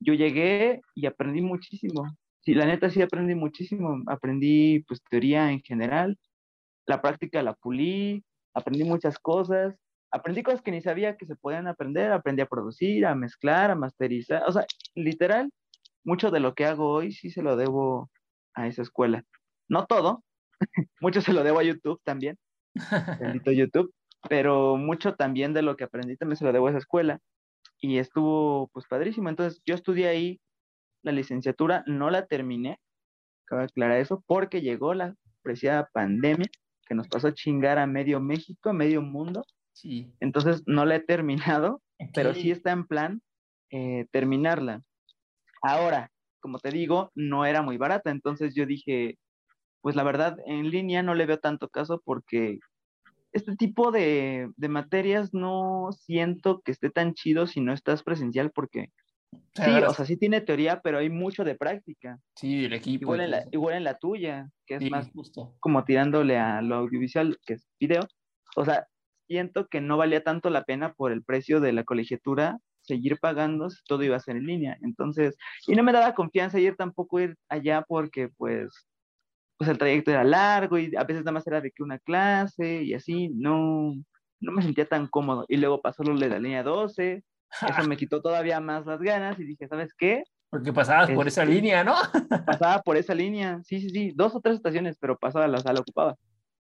Yo 0.00 0.14
llegué 0.14 0.80
y 0.94 1.06
aprendí 1.06 1.42
muchísimo. 1.42 2.04
Sí, 2.40 2.54
la 2.54 2.66
neta 2.66 2.88
sí 2.90 3.02
aprendí 3.02 3.34
muchísimo. 3.34 4.02
Aprendí 4.06 4.80
pues 4.88 5.02
teoría 5.10 5.50
en 5.52 5.60
general, 5.60 6.18
la 6.86 7.02
práctica 7.02 7.42
la 7.42 7.54
pulí, 7.54 8.24
aprendí 8.54 8.84
muchas 8.84 9.18
cosas. 9.18 9.76
Aprendí 10.10 10.42
cosas 10.42 10.62
que 10.62 10.70
ni 10.70 10.80
sabía 10.80 11.16
que 11.16 11.26
se 11.26 11.36
podían 11.36 11.66
aprender, 11.66 12.12
aprendí 12.12 12.40
a 12.40 12.46
producir, 12.46 13.04
a 13.04 13.14
mezclar, 13.14 13.70
a 13.70 13.74
masterizar, 13.74 14.42
o 14.46 14.52
sea, 14.52 14.64
literal, 14.94 15.50
mucho 16.08 16.30
de 16.30 16.40
lo 16.40 16.54
que 16.54 16.64
hago 16.64 16.90
hoy 16.90 17.12
sí 17.12 17.30
se 17.30 17.42
lo 17.42 17.56
debo 17.56 18.10
a 18.54 18.66
esa 18.66 18.82
escuela. 18.82 19.24
No 19.68 19.84
todo, 19.84 20.24
mucho 21.00 21.20
se 21.20 21.34
lo 21.34 21.44
debo 21.44 21.58
a 21.58 21.64
YouTube 21.64 22.00
también, 22.02 22.38
bendito 23.20 23.52
YouTube, 23.52 23.92
pero 24.28 24.76
mucho 24.76 25.14
también 25.14 25.52
de 25.52 25.62
lo 25.62 25.76
que 25.76 25.84
aprendí 25.84 26.16
también 26.16 26.38
se 26.38 26.44
lo 26.44 26.52
debo 26.52 26.66
a 26.66 26.70
esa 26.70 26.78
escuela 26.78 27.20
y 27.78 27.98
estuvo 27.98 28.68
pues 28.72 28.86
padrísimo. 28.88 29.28
Entonces 29.28 29.60
yo 29.66 29.74
estudié 29.74 30.08
ahí 30.08 30.40
la 31.02 31.12
licenciatura, 31.12 31.84
no 31.86 32.10
la 32.10 32.26
terminé, 32.26 32.80
cabe 33.44 33.64
aclarar 33.64 33.98
eso, 33.98 34.24
porque 34.26 34.62
llegó 34.62 34.94
la 34.94 35.14
preciada 35.42 35.90
pandemia 35.92 36.48
que 36.86 36.94
nos 36.94 37.06
pasó 37.08 37.28
a 37.28 37.34
chingar 37.34 37.78
a 37.78 37.86
medio 37.86 38.18
México, 38.18 38.70
a 38.70 38.72
medio 38.72 39.02
mundo. 39.02 39.44
Sí. 39.72 40.10
Entonces 40.20 40.62
no 40.66 40.86
la 40.86 40.96
he 40.96 41.00
terminado, 41.00 41.82
pero 42.14 42.32
sí 42.32 42.50
está 42.50 42.72
en 42.72 42.86
plan 42.86 43.20
eh, 43.70 44.06
terminarla. 44.10 44.82
Ahora, 45.62 46.10
como 46.40 46.58
te 46.58 46.70
digo, 46.70 47.10
no 47.14 47.44
era 47.44 47.62
muy 47.62 47.76
barata, 47.76 48.10
entonces 48.10 48.54
yo 48.54 48.66
dije, 48.66 49.18
pues 49.80 49.96
la 49.96 50.02
verdad, 50.02 50.36
en 50.46 50.70
línea 50.70 51.02
no 51.02 51.14
le 51.14 51.26
veo 51.26 51.38
tanto 51.38 51.68
caso 51.68 52.00
porque 52.04 52.58
este 53.32 53.56
tipo 53.56 53.90
de, 53.90 54.48
materias 54.56 55.34
no 55.34 55.90
siento 55.92 56.60
que 56.64 56.72
esté 56.72 56.90
tan 56.90 57.14
chido 57.14 57.46
si 57.46 57.60
no 57.60 57.72
estás 57.72 58.02
presencial 58.02 58.50
porque 58.50 58.90
sí, 59.54 59.70
o 59.86 59.92
sea, 59.92 60.04
sí 60.04 60.16
tiene 60.16 60.40
teoría, 60.40 60.80
pero 60.80 60.98
hay 60.98 61.10
mucho 61.10 61.44
de 61.44 61.54
práctica. 61.54 62.18
Sí, 62.36 62.62
del 62.62 62.72
equipo. 62.72 63.04
Igual 63.04 63.20
en 63.20 63.30
la, 63.30 63.44
igual 63.52 63.74
en 63.76 63.84
la 63.84 63.98
tuya, 63.98 64.48
que 64.66 64.76
es 64.76 64.90
más 64.90 65.10
justo. 65.10 65.54
como 65.60 65.84
tirándole 65.84 66.38
a 66.38 66.62
lo 66.62 66.76
audiovisual, 66.76 67.38
que 67.44 67.54
es 67.54 67.68
video. 67.78 68.06
O 68.56 68.64
sea, 68.64 68.86
siento 69.26 69.68
que 69.68 69.80
no 69.80 69.96
valía 69.96 70.24
tanto 70.24 70.48
la 70.48 70.64
pena 70.64 70.94
por 70.94 71.12
el 71.12 71.22
precio 71.22 71.60
de 71.60 71.72
la 71.72 71.84
colegiatura 71.84 72.58
seguir 72.88 73.18
pagando 73.20 73.70
si 73.70 73.82
todo 73.84 74.02
iba 74.02 74.16
a 74.16 74.20
ser 74.20 74.36
en 74.36 74.46
línea. 74.46 74.76
Entonces, 74.82 75.36
y 75.66 75.76
no 75.76 75.82
me 75.82 75.92
daba 75.92 76.14
confianza 76.14 76.58
ir 76.58 76.76
tampoco 76.76 77.20
ir 77.20 77.36
allá 77.48 77.84
porque 77.86 78.28
pues, 78.36 78.88
pues 79.56 79.70
el 79.70 79.78
trayecto 79.78 80.10
era 80.10 80.24
largo 80.24 80.78
y 80.78 80.96
a 80.96 81.04
veces 81.04 81.22
nada 81.22 81.32
más 81.32 81.46
era 81.46 81.60
de 81.60 81.70
que 81.70 81.82
una 81.82 81.98
clase 81.98 82.82
y 82.82 82.94
así, 82.94 83.28
no, 83.28 83.94
no 84.40 84.52
me 84.52 84.62
sentía 84.62 84.88
tan 84.88 85.06
cómodo. 85.06 85.44
Y 85.48 85.56
luego 85.58 85.80
pasó 85.80 86.02
lo 86.02 86.18
de 86.18 86.28
la 86.28 86.38
línea 86.38 86.62
12, 86.62 87.22
eso 87.68 87.88
me 87.88 87.96
quitó 87.96 88.20
todavía 88.20 88.60
más 88.60 88.86
las 88.86 89.00
ganas 89.00 89.38
y 89.38 89.44
dije, 89.44 89.68
¿sabes 89.68 89.94
qué? 89.94 90.22
Porque 90.50 90.72
pasabas 90.72 91.10
por 91.10 91.28
esa 91.28 91.42
Este, 91.42 91.54
línea, 91.54 91.84
¿no? 91.84 91.94
pasaba 92.46 92.80
por 92.82 92.96
esa 92.96 93.14
línea, 93.14 93.60
sí, 93.64 93.80
sí, 93.80 93.90
sí, 93.90 94.12
dos 94.14 94.34
o 94.34 94.40
tres 94.40 94.56
estaciones, 94.56 94.96
pero 94.98 95.18
pasaba, 95.18 95.46
la 95.46 95.60
sala 95.60 95.80
ocupaba. 95.80 96.16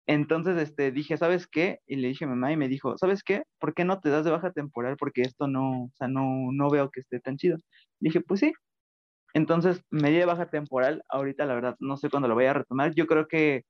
Entonces, 0.08 0.58
este, 0.58 0.92
dije, 0.92 1.16
¿sabes 1.18 1.46
qué? 1.46 1.80
Y 1.86 1.96
le 1.96 2.08
dije 2.08 2.24
a 2.24 2.28
mamá 2.28 2.52
y 2.52 2.56
me 2.56 2.68
dijo, 2.68 2.96
¿sabes 2.98 3.22
qué? 3.22 3.42
¿Por 3.60 3.74
qué 3.74 3.84
no 3.84 4.00
te 4.00 4.10
das 4.10 4.24
de 4.24 4.30
baja 4.32 4.52
temporal? 4.52 4.96
Porque 4.98 5.22
esto 5.22 5.48
no, 5.48 5.84
o 5.84 5.90
sea, 5.96 6.08
no, 6.08 6.24
no 6.52 6.70
veo 6.70 6.90
que 6.90 7.00
esté 7.00 7.20
tan 7.20 7.36
chido. 7.36 7.58
dije, 8.00 8.20
pues 8.22 8.40
sí. 8.40 8.52
Entonces, 9.34 9.82
me 9.90 10.10
di 10.10 10.18
de 10.18 10.26
baja 10.26 10.50
temporal. 10.50 11.02
Ahorita, 11.08 11.46
la 11.46 11.54
verdad, 11.54 11.76
no 11.80 11.96
sé 11.96 12.10
cuándo 12.10 12.28
lo 12.28 12.34
voy 12.34 12.46
a 12.46 12.54
retomar. 12.54 12.94
Yo 12.94 13.06
creo 13.06 13.28
que 13.28 13.64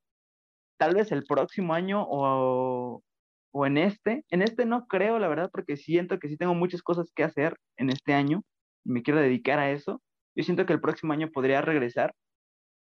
tal 0.77 0.95
vez 0.95 1.11
el 1.11 1.23
próximo 1.25 1.73
año 1.73 2.05
o, 2.09 3.03
o 3.51 3.65
en 3.67 3.77
este. 3.77 4.25
En 4.29 4.41
este 4.41 4.65
no 4.65 4.87
creo, 4.87 5.19
la 5.19 5.27
verdad, 5.29 5.49
porque 5.53 5.77
siento 5.77 6.19
que 6.19 6.29
sí 6.29 6.37
tengo 6.37 6.55
muchas 6.55 6.81
cosas 6.83 7.11
que 7.15 7.23
hacer 7.23 7.57
en 7.77 7.89
este 7.89 8.13
año 8.13 8.43
me 8.85 9.03
quiero 9.03 9.21
dedicar 9.21 9.59
a 9.59 9.71
eso. 9.71 10.01
Yo 10.35 10.43
siento 10.43 10.65
que 10.65 10.73
el 10.73 10.81
próximo 10.81 11.13
año 11.13 11.29
podría 11.31 11.61
regresar, 11.61 12.13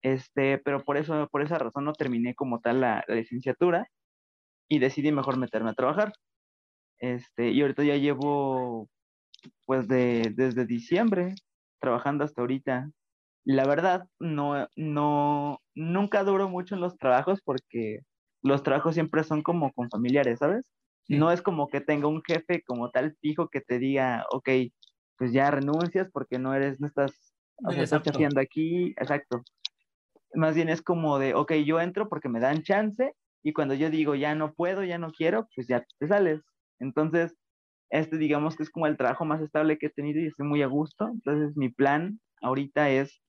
este, 0.02 0.58
pero 0.58 0.84
por 0.84 0.96
eso, 0.96 1.28
por 1.30 1.42
esa 1.42 1.58
razón 1.58 1.84
no 1.84 1.92
terminé 1.92 2.34
como 2.34 2.60
tal 2.60 2.80
la, 2.80 3.04
la 3.08 3.14
licenciatura 3.14 3.88
y 4.68 4.78
decidí 4.78 5.12
mejor 5.12 5.38
meterme 5.38 5.70
a 5.70 5.74
trabajar. 5.74 6.12
Este, 6.98 7.50
y 7.50 7.60
ahorita 7.60 7.84
ya 7.84 7.96
llevo, 7.96 8.88
pues, 9.66 9.88
de, 9.88 10.32
desde 10.34 10.66
diciembre 10.66 11.34
trabajando 11.80 12.24
hasta 12.24 12.40
ahorita. 12.40 12.90
La 13.44 13.66
verdad, 13.66 14.08
no, 14.18 14.68
no, 14.76 15.60
nunca 15.74 16.24
duro 16.24 16.48
mucho 16.48 16.74
en 16.74 16.80
los 16.80 16.96
trabajos 16.96 17.40
porque 17.44 18.00
los 18.42 18.62
trabajos 18.62 18.94
siempre 18.94 19.24
son 19.24 19.42
como 19.42 19.72
con 19.72 19.90
familiares, 19.90 20.40
¿sabes? 20.40 20.64
Sí. 21.04 21.16
No 21.16 21.30
es 21.30 21.42
como 21.42 21.68
que 21.68 21.80
tenga 21.80 22.08
un 22.08 22.22
jefe 22.22 22.62
como 22.66 22.90
tal 22.90 23.16
fijo 23.20 23.48
que 23.48 23.60
te 23.60 23.78
diga, 23.78 24.24
ok, 24.32 24.48
pues 25.16 25.32
ya 25.32 25.50
renuncias 25.50 26.08
porque 26.12 26.38
no 26.38 26.54
eres, 26.54 26.80
no 26.80 26.86
estás, 26.86 27.34
o 27.64 27.70
sea, 27.70 27.84
estás 27.84 28.02
haciendo 28.02 28.40
aquí, 28.40 28.88
exacto. 28.98 29.42
Más 30.36 30.54
bien 30.54 30.68
es 30.68 30.82
como 30.82 31.18
de, 31.18 31.34
ok, 31.34 31.52
yo 31.64 31.80
entro 31.80 32.08
porque 32.08 32.28
me 32.28 32.40
dan 32.40 32.62
chance 32.62 33.14
y 33.42 33.52
cuando 33.52 33.74
yo 33.74 33.90
digo 33.90 34.14
ya 34.14 34.34
no 34.34 34.54
puedo, 34.54 34.84
ya 34.84 34.98
no 34.98 35.12
quiero, 35.12 35.48
pues 35.54 35.66
ya 35.66 35.84
te 35.98 36.08
sales. 36.08 36.42
Entonces, 36.78 37.36
este 37.90 38.18
digamos 38.18 38.56
que 38.56 38.62
es 38.64 38.70
como 38.70 38.86
el 38.86 38.96
trabajo 38.96 39.24
más 39.24 39.40
estable 39.40 39.78
que 39.78 39.86
he 39.86 39.90
tenido 39.90 40.20
y 40.20 40.26
estoy 40.26 40.46
muy 40.46 40.62
a 40.62 40.66
gusto. 40.66 41.08
Entonces, 41.08 41.56
mi 41.56 41.70
plan 41.70 42.20
ahorita 42.42 42.90
es 42.90 43.20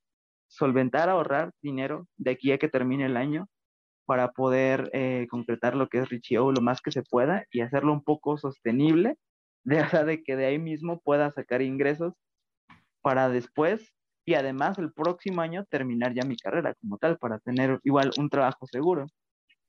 solventar, 0.47 1.09
ahorrar 1.09 1.51
dinero 1.61 2.07
de 2.17 2.31
aquí 2.31 2.51
a 2.51 2.57
que 2.57 2.69
termine 2.69 3.05
el 3.05 3.17
año 3.17 3.47
para 4.05 4.31
poder 4.31 4.89
eh, 4.93 5.27
concretar 5.29 5.75
lo 5.75 5.89
que 5.89 5.99
es 5.99 6.09
Richie 6.09 6.39
O 6.39 6.51
lo 6.51 6.61
más 6.61 6.81
que 6.81 6.91
se 6.91 7.03
pueda 7.03 7.45
y 7.51 7.61
hacerlo 7.61 7.93
un 7.93 8.03
poco 8.03 8.37
sostenible, 8.37 9.17
de 9.65 9.77
verdad 9.77 10.05
de 10.05 10.23
que 10.23 10.35
de 10.35 10.45
ahí 10.45 10.59
mismo 10.59 11.01
pueda 11.01 11.31
sacar 11.31 11.61
ingresos 11.61 12.13
para 13.01 13.29
después 13.29 13.93
y 14.28 14.34
además 14.34 14.78
el 14.78 14.91
próximo 14.91 15.39
año 15.39 15.63
terminar 15.69 16.13
ya 16.13 16.28
mi 16.28 16.36
carrera 16.36 16.75
como 16.82 16.97
tal 16.97 17.17
para 17.17 17.39
tener 17.39 17.80
igual 17.86 18.11
un 18.17 18.30
trabajo 18.30 18.67
seguro, 18.67 19.05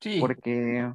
Sí. 0.01 0.19
porque 0.19 0.93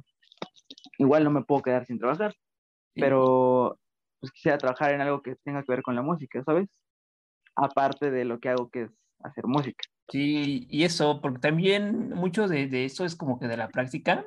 igual 0.98 1.24
no 1.24 1.30
me 1.30 1.44
puedo 1.44 1.62
quedar 1.62 1.86
sin 1.86 1.98
trabajar, 1.98 2.32
sí. 2.32 3.00
pero 3.00 3.78
pues 4.20 4.32
quisiera 4.32 4.58
trabajar 4.58 4.92
en 4.92 5.00
algo 5.00 5.22
que 5.22 5.36
tenga 5.42 5.62
que 5.62 5.72
ver 5.72 5.82
con 5.82 5.94
la 5.94 6.02
música, 6.02 6.42
¿sabes? 6.44 6.68
Aparte 7.56 8.10
de 8.10 8.26
lo 8.26 8.38
que 8.38 8.50
hago 8.50 8.68
que 8.68 8.82
es 8.82 8.90
hacer 9.20 9.46
música. 9.46 9.82
Sí, 10.10 10.66
y 10.68 10.84
eso, 10.84 11.22
porque 11.22 11.38
también 11.38 12.10
mucho 12.10 12.48
de, 12.48 12.66
de 12.66 12.84
eso 12.84 13.06
es 13.06 13.16
como 13.16 13.40
que 13.40 13.48
de 13.48 13.56
la 13.56 13.68
práctica. 13.68 14.26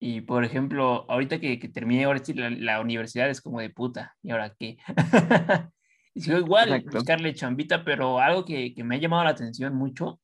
Y 0.00 0.22
por 0.22 0.44
ejemplo, 0.44 1.06
ahorita 1.08 1.38
que, 1.38 1.60
que 1.60 1.68
terminé 1.68 2.04
ahora 2.06 2.18
sí 2.24 2.34
la, 2.34 2.50
la 2.50 2.80
universidad 2.80 3.30
es 3.30 3.40
como 3.40 3.60
de 3.60 3.70
puta, 3.70 4.16
¿y 4.20 4.32
ahora 4.32 4.52
qué? 4.58 4.78
y 6.14 6.20
sigo 6.20 6.38
igual 6.38 6.68
Exacto. 6.68 6.98
buscarle 6.98 7.34
chambita, 7.34 7.84
pero 7.84 8.20
algo 8.20 8.44
que, 8.44 8.74
que 8.74 8.84
me 8.84 8.96
ha 8.96 8.98
llamado 8.98 9.24
la 9.24 9.30
atención 9.30 9.74
mucho 9.74 10.20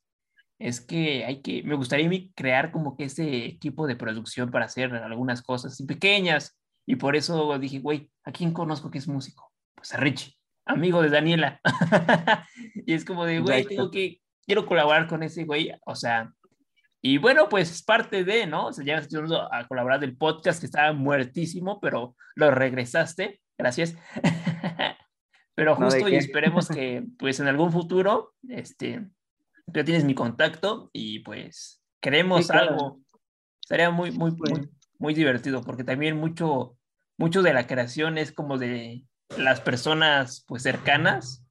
es 0.59 0.80
que 0.80 1.24
hay 1.24 1.41
que, 1.41 1.62
me 1.62 1.76
gustaría 1.76 2.11
crear 2.34 2.72
como 2.72 2.97
que 2.97 3.05
ese 3.05 3.47
equipo 3.47 3.86
de 3.86 3.97
producción 3.97 4.51
para 4.51 4.64
hacer 4.64 4.95
algunas 4.95 5.43
cosas 5.43 5.72
así 5.72 5.84
pequeñas. 5.84 6.59
Y 6.86 6.97
por 6.97 7.16
eso 7.16 7.57
dije, 7.59 7.78
güey, 7.78 8.11
¿a 8.24 8.32
quién 8.32 8.53
conozco 8.53 8.91
que 8.91 8.99
es 8.99 9.09
músico? 9.09 9.53
Pues 9.74 9.95
a 9.95 9.99
Richie, 9.99 10.34
amigo 10.66 11.01
de 11.03 11.11
Daniela. 11.11 11.61
y 12.86 12.93
es 12.93 13.05
como 13.05 13.24
de, 13.24 13.41
güey, 13.41 13.64
tengo 13.66 13.91
que, 13.91 14.20
quiero 14.45 14.66
colaborar 14.66 15.07
con 15.07 15.22
ese 15.22 15.45
güey, 15.45 15.70
o 15.86 15.95
sea, 15.95 16.32
y 17.01 17.18
bueno, 17.18 17.49
pues 17.49 17.70
es 17.70 17.82
parte 17.84 18.24
de, 18.24 18.47
¿no? 18.47 18.66
O 18.66 18.72
sea, 18.72 18.84
ya 18.84 18.97
estuvimos 18.97 19.32
a 19.53 19.68
colaborar 19.68 20.01
del 20.01 20.16
podcast 20.16 20.59
que 20.59 20.66
estaba 20.66 20.93
muertísimo, 20.93 21.78
pero 21.80 22.16
lo 22.34 22.51
regresaste, 22.51 23.41
gracias. 23.57 23.97
pero 25.59 25.77
No, 25.77 25.91
¿de 25.91 25.97
justo 25.97 26.09
y 26.09 26.13
qué? 26.13 26.19
esperemos 26.19 26.69
que, 26.71 27.05
pues 27.19 27.41
en 27.41 27.49
algún 27.49 27.73
futuro, 27.73 28.37
este, 28.49 29.01
tú 29.67 29.73
ya 29.75 29.85
tienes 29.85 30.05
mi 30.05 30.15
contacto 30.15 30.89
y 30.93 31.19
pues 31.19 31.83
queremos 32.01 32.43
Sí, 32.43 32.49
claro. 32.49 32.71
algo. 32.71 33.01
Sería 33.67 33.91
muy, 33.91 34.13
muy, 34.13 34.31
Pues. 34.37 34.53
muy, 34.53 34.71
muy 35.01 35.15
divertido, 35.15 35.63
porque 35.63 35.83
también 35.83 36.17
mucho, 36.17 36.79
mucho 37.17 37.43
de 37.43 37.53
la 37.55 37.67
creación 37.67 38.19
es 38.19 38.31
como 38.31 38.57
de 38.57 39.05
las 39.37 39.61
personas, 39.61 40.45
pues 40.47 40.63
cercanas, 40.63 41.45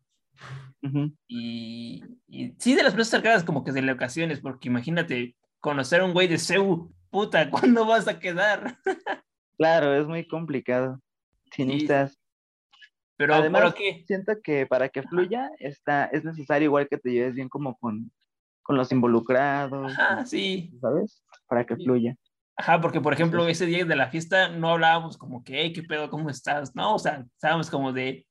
Ujú. 0.82 1.14
y, 1.28 2.02
y 2.30 2.56
sí, 2.60 2.76
de 2.76 2.84
las 2.84 2.94
personas 2.94 3.10
cercanas, 3.10 3.44
como 3.44 3.66
que 3.66 3.74
de 3.74 3.82
las 3.82 3.96
ocasiones, 3.96 4.40
porque 4.40 4.70
imagínate 4.70 5.36
conocer 5.60 6.00
a 6.00 6.06
un 6.06 6.14
güey 6.14 6.30
de 6.30 6.38
CEU, 6.38 6.94
puta, 7.10 7.50
¿cuándo 7.52 7.86
vas 7.86 8.08
a 8.08 8.20
quedar? 8.20 8.78
Claro, 9.58 9.94
es 10.00 10.08
muy 10.08 10.26
complicado. 10.26 11.02
Si 11.52 11.64
Sí, 11.64 11.66
necesitas 11.66 12.17
Pero, 13.18 13.34
Además, 13.36 13.62
¿pero 13.62 13.74
qué? 13.74 14.04
siento 14.06 14.34
que 14.44 14.66
para 14.68 14.90
que 14.90 15.02
fluya 15.04 15.50
está, 15.60 16.06
es 16.06 16.24
necesario 16.24 16.68
igual 16.68 16.88
que 16.88 16.98
te 16.98 17.12
lleves 17.12 17.34
bien 17.36 17.50
como 17.50 17.76
con, 17.78 18.12
con 18.62 18.78
los 18.78 18.92
involucrados, 18.92 19.92
Ajá, 19.98 20.26
sí. 20.26 20.72
¿sabes? 20.80 21.24
Para 21.48 21.66
que 21.66 21.76
Sí. 21.76 21.84
fluya. 21.84 22.16
Ajá, 22.56 22.80
porque 22.82 23.02
por 23.02 23.14
ejemplo, 23.14 23.48
ese 23.48 23.66
día 23.66 23.86
de 23.86 23.96
la 23.96 24.10
fiesta 24.10 24.50
no 24.50 24.70
hablábamos 24.70 25.18
como 25.18 25.44
que, 25.44 25.62
hey, 25.62 25.74
¿qué 25.74 25.84
pedo? 25.84 26.10
¿Cómo 26.10 26.30
estás? 26.30 26.76
No, 26.76 26.96
o 26.96 27.00
sea, 27.00 27.24
estábamos 27.36 27.70
como 27.70 27.94
de 27.94 28.26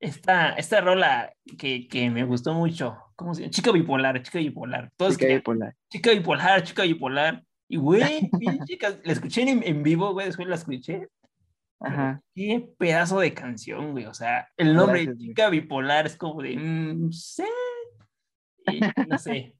esta, 0.00 0.50
esta 0.54 0.80
rola 0.80 1.32
que, 1.58 1.86
que 1.88 2.10
me 2.10 2.24
gustó 2.24 2.54
mucho. 2.54 2.96
¿Cómo 3.16 3.34
se 3.34 3.42
llama? 3.42 3.50
Chica 3.50 3.70
bipolar, 3.72 4.22
chica 4.22 4.38
bipolar. 4.38 4.90
Todos 4.96 5.12
Chica 5.14 5.20
querían- 5.26 5.38
bipolar. 5.40 5.74
chica 5.90 6.10
bipolar, 6.12 6.62
chica 6.62 6.82
bipolar. 6.84 7.42
Y 7.68 7.76
güey, 7.76 8.28
bien 8.40 8.64
chica, 8.64 8.96
la 9.04 9.12
escuché 9.12 9.42
en, 9.42 9.62
en 9.62 9.82
vivo, 9.82 10.12
güey, 10.12 10.26
después 10.26 10.48
la 10.48 10.54
escuché. 10.56 11.08
Ajá. 11.80 12.20
Qué 12.34 12.68
pedazo 12.78 13.20
de 13.20 13.32
canción, 13.34 13.92
güey. 13.92 14.04
O 14.06 14.14
sea, 14.14 14.48
el 14.56 14.74
nombre 14.74 14.98
Gracias, 15.04 15.16
güey. 15.16 15.28
chica 15.28 15.48
bipolar 15.50 16.06
es 16.06 16.16
como 16.16 16.42
de, 16.42 16.56
mm, 16.56 17.06
no 17.06 17.12
sé. 17.12 17.46
Y 18.70 18.80
no 19.08 19.18
sé. 19.18 19.56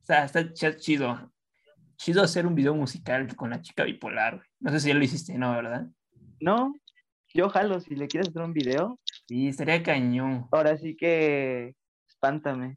O 0.00 0.04
sea, 0.04 0.24
está 0.24 0.40
ch- 0.42 0.76
chido. 0.78 1.32
Chido 1.96 2.22
hacer 2.22 2.46
un 2.46 2.54
video 2.54 2.74
musical 2.74 3.34
con 3.36 3.50
la 3.50 3.60
chica 3.60 3.84
bipolar. 3.84 4.36
güey. 4.36 4.46
No 4.60 4.70
sé 4.70 4.80
si 4.80 4.88
ya 4.88 4.94
lo 4.94 5.02
hiciste, 5.04 5.36
¿no? 5.38 5.52
¿Verdad? 5.52 5.86
No, 6.40 6.74
yo 7.32 7.48
jalo, 7.48 7.80
si 7.80 7.94
le 7.96 8.06
quieres 8.06 8.28
hacer 8.28 8.42
un 8.42 8.52
video, 8.52 8.98
Sí, 9.26 9.48
estaría 9.48 9.82
cañón. 9.82 10.46
ahora 10.52 10.76
sí 10.76 10.94
que 10.96 11.74
espántame. 12.08 12.76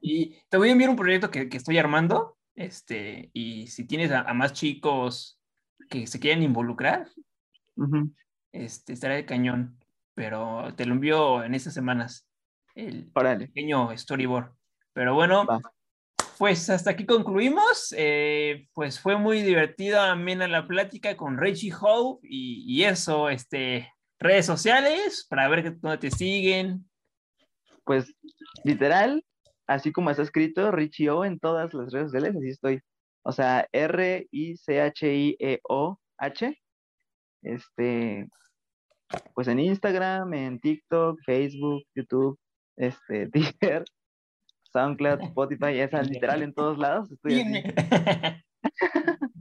Y 0.00 0.36
te 0.48 0.56
voy 0.58 0.68
a 0.68 0.72
enviar 0.72 0.90
un 0.90 0.96
proyecto 0.96 1.30
que, 1.30 1.48
que 1.48 1.56
estoy 1.56 1.78
armando. 1.78 2.36
Este, 2.54 3.30
y 3.32 3.66
si 3.68 3.84
tienes 3.86 4.10
a, 4.10 4.20
a 4.22 4.34
más 4.34 4.52
chicos 4.52 5.40
que 5.90 6.06
se 6.06 6.20
quieran 6.20 6.42
involucrar, 6.42 7.08
Ujú. 7.76 8.12
Este, 8.52 8.92
estaría 8.92 9.16
de 9.16 9.26
cañón. 9.26 9.78
Pero 10.14 10.74
te 10.76 10.84
lo 10.84 10.94
envío 10.94 11.44
en 11.44 11.54
estas 11.54 11.74
semanas. 11.74 12.28
El 12.74 13.10
pequeño 13.12 13.96
storyboard. 13.96 14.52
Pero 14.92 15.14
bueno, 15.14 15.46
Va. 15.46 15.60
pues 16.38 16.68
hasta 16.70 16.90
aquí 16.90 17.06
concluimos. 17.06 17.94
Eh, 17.96 18.68
pues 18.74 18.98
fue 19.00 19.16
muy 19.16 19.42
divertida, 19.42 20.10
amena 20.10 20.48
la 20.48 20.66
plática 20.66 21.16
con 21.16 21.38
Richie 21.38 21.72
Hope 21.80 22.26
y, 22.28 22.64
y 22.66 22.84
eso, 22.84 23.28
este, 23.30 23.92
redes 24.18 24.46
sociales 24.46 25.26
para 25.28 25.48
ver 25.48 25.78
dónde 25.80 25.98
te 25.98 26.10
siguen. 26.10 26.88
pues 27.84 28.12
literal, 28.64 29.24
así 29.66 29.92
como 29.92 30.10
está 30.10 30.22
escrito, 30.22 30.70
Richie 30.72 31.10
O 31.10 31.24
en 31.24 31.38
todas 31.38 31.72
las 31.74 31.92
redes 31.92 32.10
sociales, 32.10 32.36
así 32.36 32.48
estoy. 32.50 32.80
O 33.22 33.32
sea, 33.32 33.66
R-I-C-H-I-E-O-H. 33.72 34.28
Este, 37.42 38.28
pues 39.34 39.48
en 39.48 39.60
Instagram, 39.60 40.34
en 40.34 40.60
TikTok, 40.60 41.18
Facebook, 41.24 41.84
YouTube, 41.94 42.38
este, 42.76 43.28
Twitter, 43.32 43.84
SoundCloud, 44.72 45.20
Spotify, 45.22 45.80
esa 45.80 46.02
literal 46.02 46.42
en 46.42 46.54
todos 46.54 46.78
lados 46.78 47.10
estoy 47.10 47.40
así. 47.40 47.62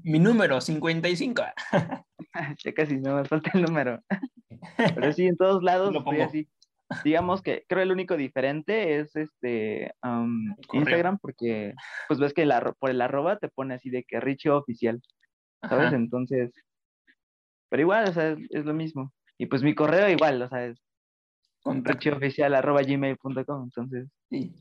Mi 0.04 0.20
número 0.20 0.62
55. 0.62 1.44
ya 2.64 2.74
casi 2.74 2.98
no 2.98 3.16
me 3.16 3.26
falta 3.26 3.52
el 3.54 3.64
número. 3.64 4.00
Pero 4.78 5.12
sí, 5.12 5.26
en 5.26 5.36
todos 5.36 5.64
lados 5.64 5.94
estoy 5.94 6.22
así. 6.22 6.48
Digamos 7.04 7.42
que 7.42 7.66
creo 7.68 7.84
el 7.84 7.92
único 7.92 8.16
diferente 8.16 9.00
es 9.00 9.14
este 9.18 9.92
Instagram, 10.72 11.18
porque 11.20 11.74
pues 12.08 12.20
ves 12.20 12.34
que 12.34 12.46
la, 12.46 12.74
por 12.80 12.90
el 12.90 13.02
arroba 13.02 13.38
te 13.38 13.50
pone 13.50 13.74
así 13.74 13.90
de 13.90 14.06
que 14.06 14.22
Richie 14.22 14.52
oficial, 14.52 15.02
¿sabes? 15.68 15.92
Entonces, 15.92 16.54
pero 17.70 17.82
igual, 17.82 18.10
o 18.10 18.14
sea, 18.14 18.36
es, 18.50 18.66
lo 18.66 18.74
mismo. 18.74 19.14
Y 19.38 19.46
pues 19.46 19.64
mi 19.64 19.76
correo 19.76 20.10
igual, 20.10 20.42
o 20.42 20.50
sea, 20.50 20.66
es 20.66 20.78
richieoficial 21.66 22.56
arroba 22.56 22.82
gmail.com, 22.82 23.64
entonces, 23.64 24.08
sí. 24.30 24.54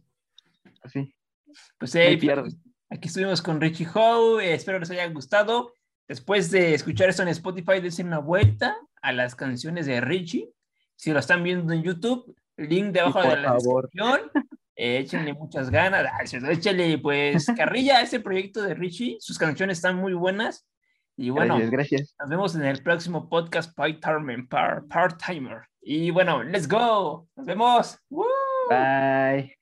Así. 0.82 1.14
Pues 1.78 1.92
pues, 1.92 2.57
aquí 2.90 3.09
estuvimos 3.09 3.40
con 3.42 3.61
Richie 3.61 3.86
Howe, 3.92 4.40
espero 4.40 4.78
les 4.78 4.90
haya 4.90 5.07
gustado. 5.09 5.72
Después 6.09 6.50
de 6.50 6.74
escuchar 6.74 7.09
esto 7.09 7.22
en 7.22 7.28
Spotify, 7.28 7.80
dense 7.80 8.02
una 8.02 8.18
vuelta 8.18 8.76
a 9.02 9.12
las 9.12 9.34
canciones 9.34 9.86
de 9.86 10.00
Richie. 10.00 10.50
Si 10.94 11.12
lo 11.12 11.18
están 11.18 11.42
viendo 11.42 11.72
en 11.72 11.82
YouTube, 11.82 12.36
link 12.57 12.92
debajo 12.92 13.22
de 13.22 13.36
la 13.36 13.54
descripción. 13.54 14.20
échenle 14.76 15.32
muchas 15.32 15.70
ganas. 15.70 16.32
Échenle, 16.32 16.98
pues, 16.98 17.46
carrilla 17.57 17.98
a 17.98 18.02
ese 18.02 18.20
proyecto 18.20 18.62
de 18.62 18.74
Richie. 18.74 19.16
Sus 19.20 19.38
canciones 19.38 19.78
están 19.78 19.96
muy 19.96 20.12
buenas. 20.12 20.66
Y 21.16 21.30
bueno, 21.30 21.58
gracias, 21.70 22.14
nos 22.20 22.28
vemos 22.28 22.54
en 22.56 22.64
el 22.64 22.82
próximo 22.82 23.28
podcast 23.28 23.74
Part-Timer. 23.74 24.46
Part 24.88 25.20
-timer. 25.20 25.62
Y 25.80 26.10
bueno, 26.10 26.42
let's 26.42 26.68
go. 26.68 27.28
Nos 27.36 27.46
vemos. 27.46 27.98
Bye. 28.68 29.56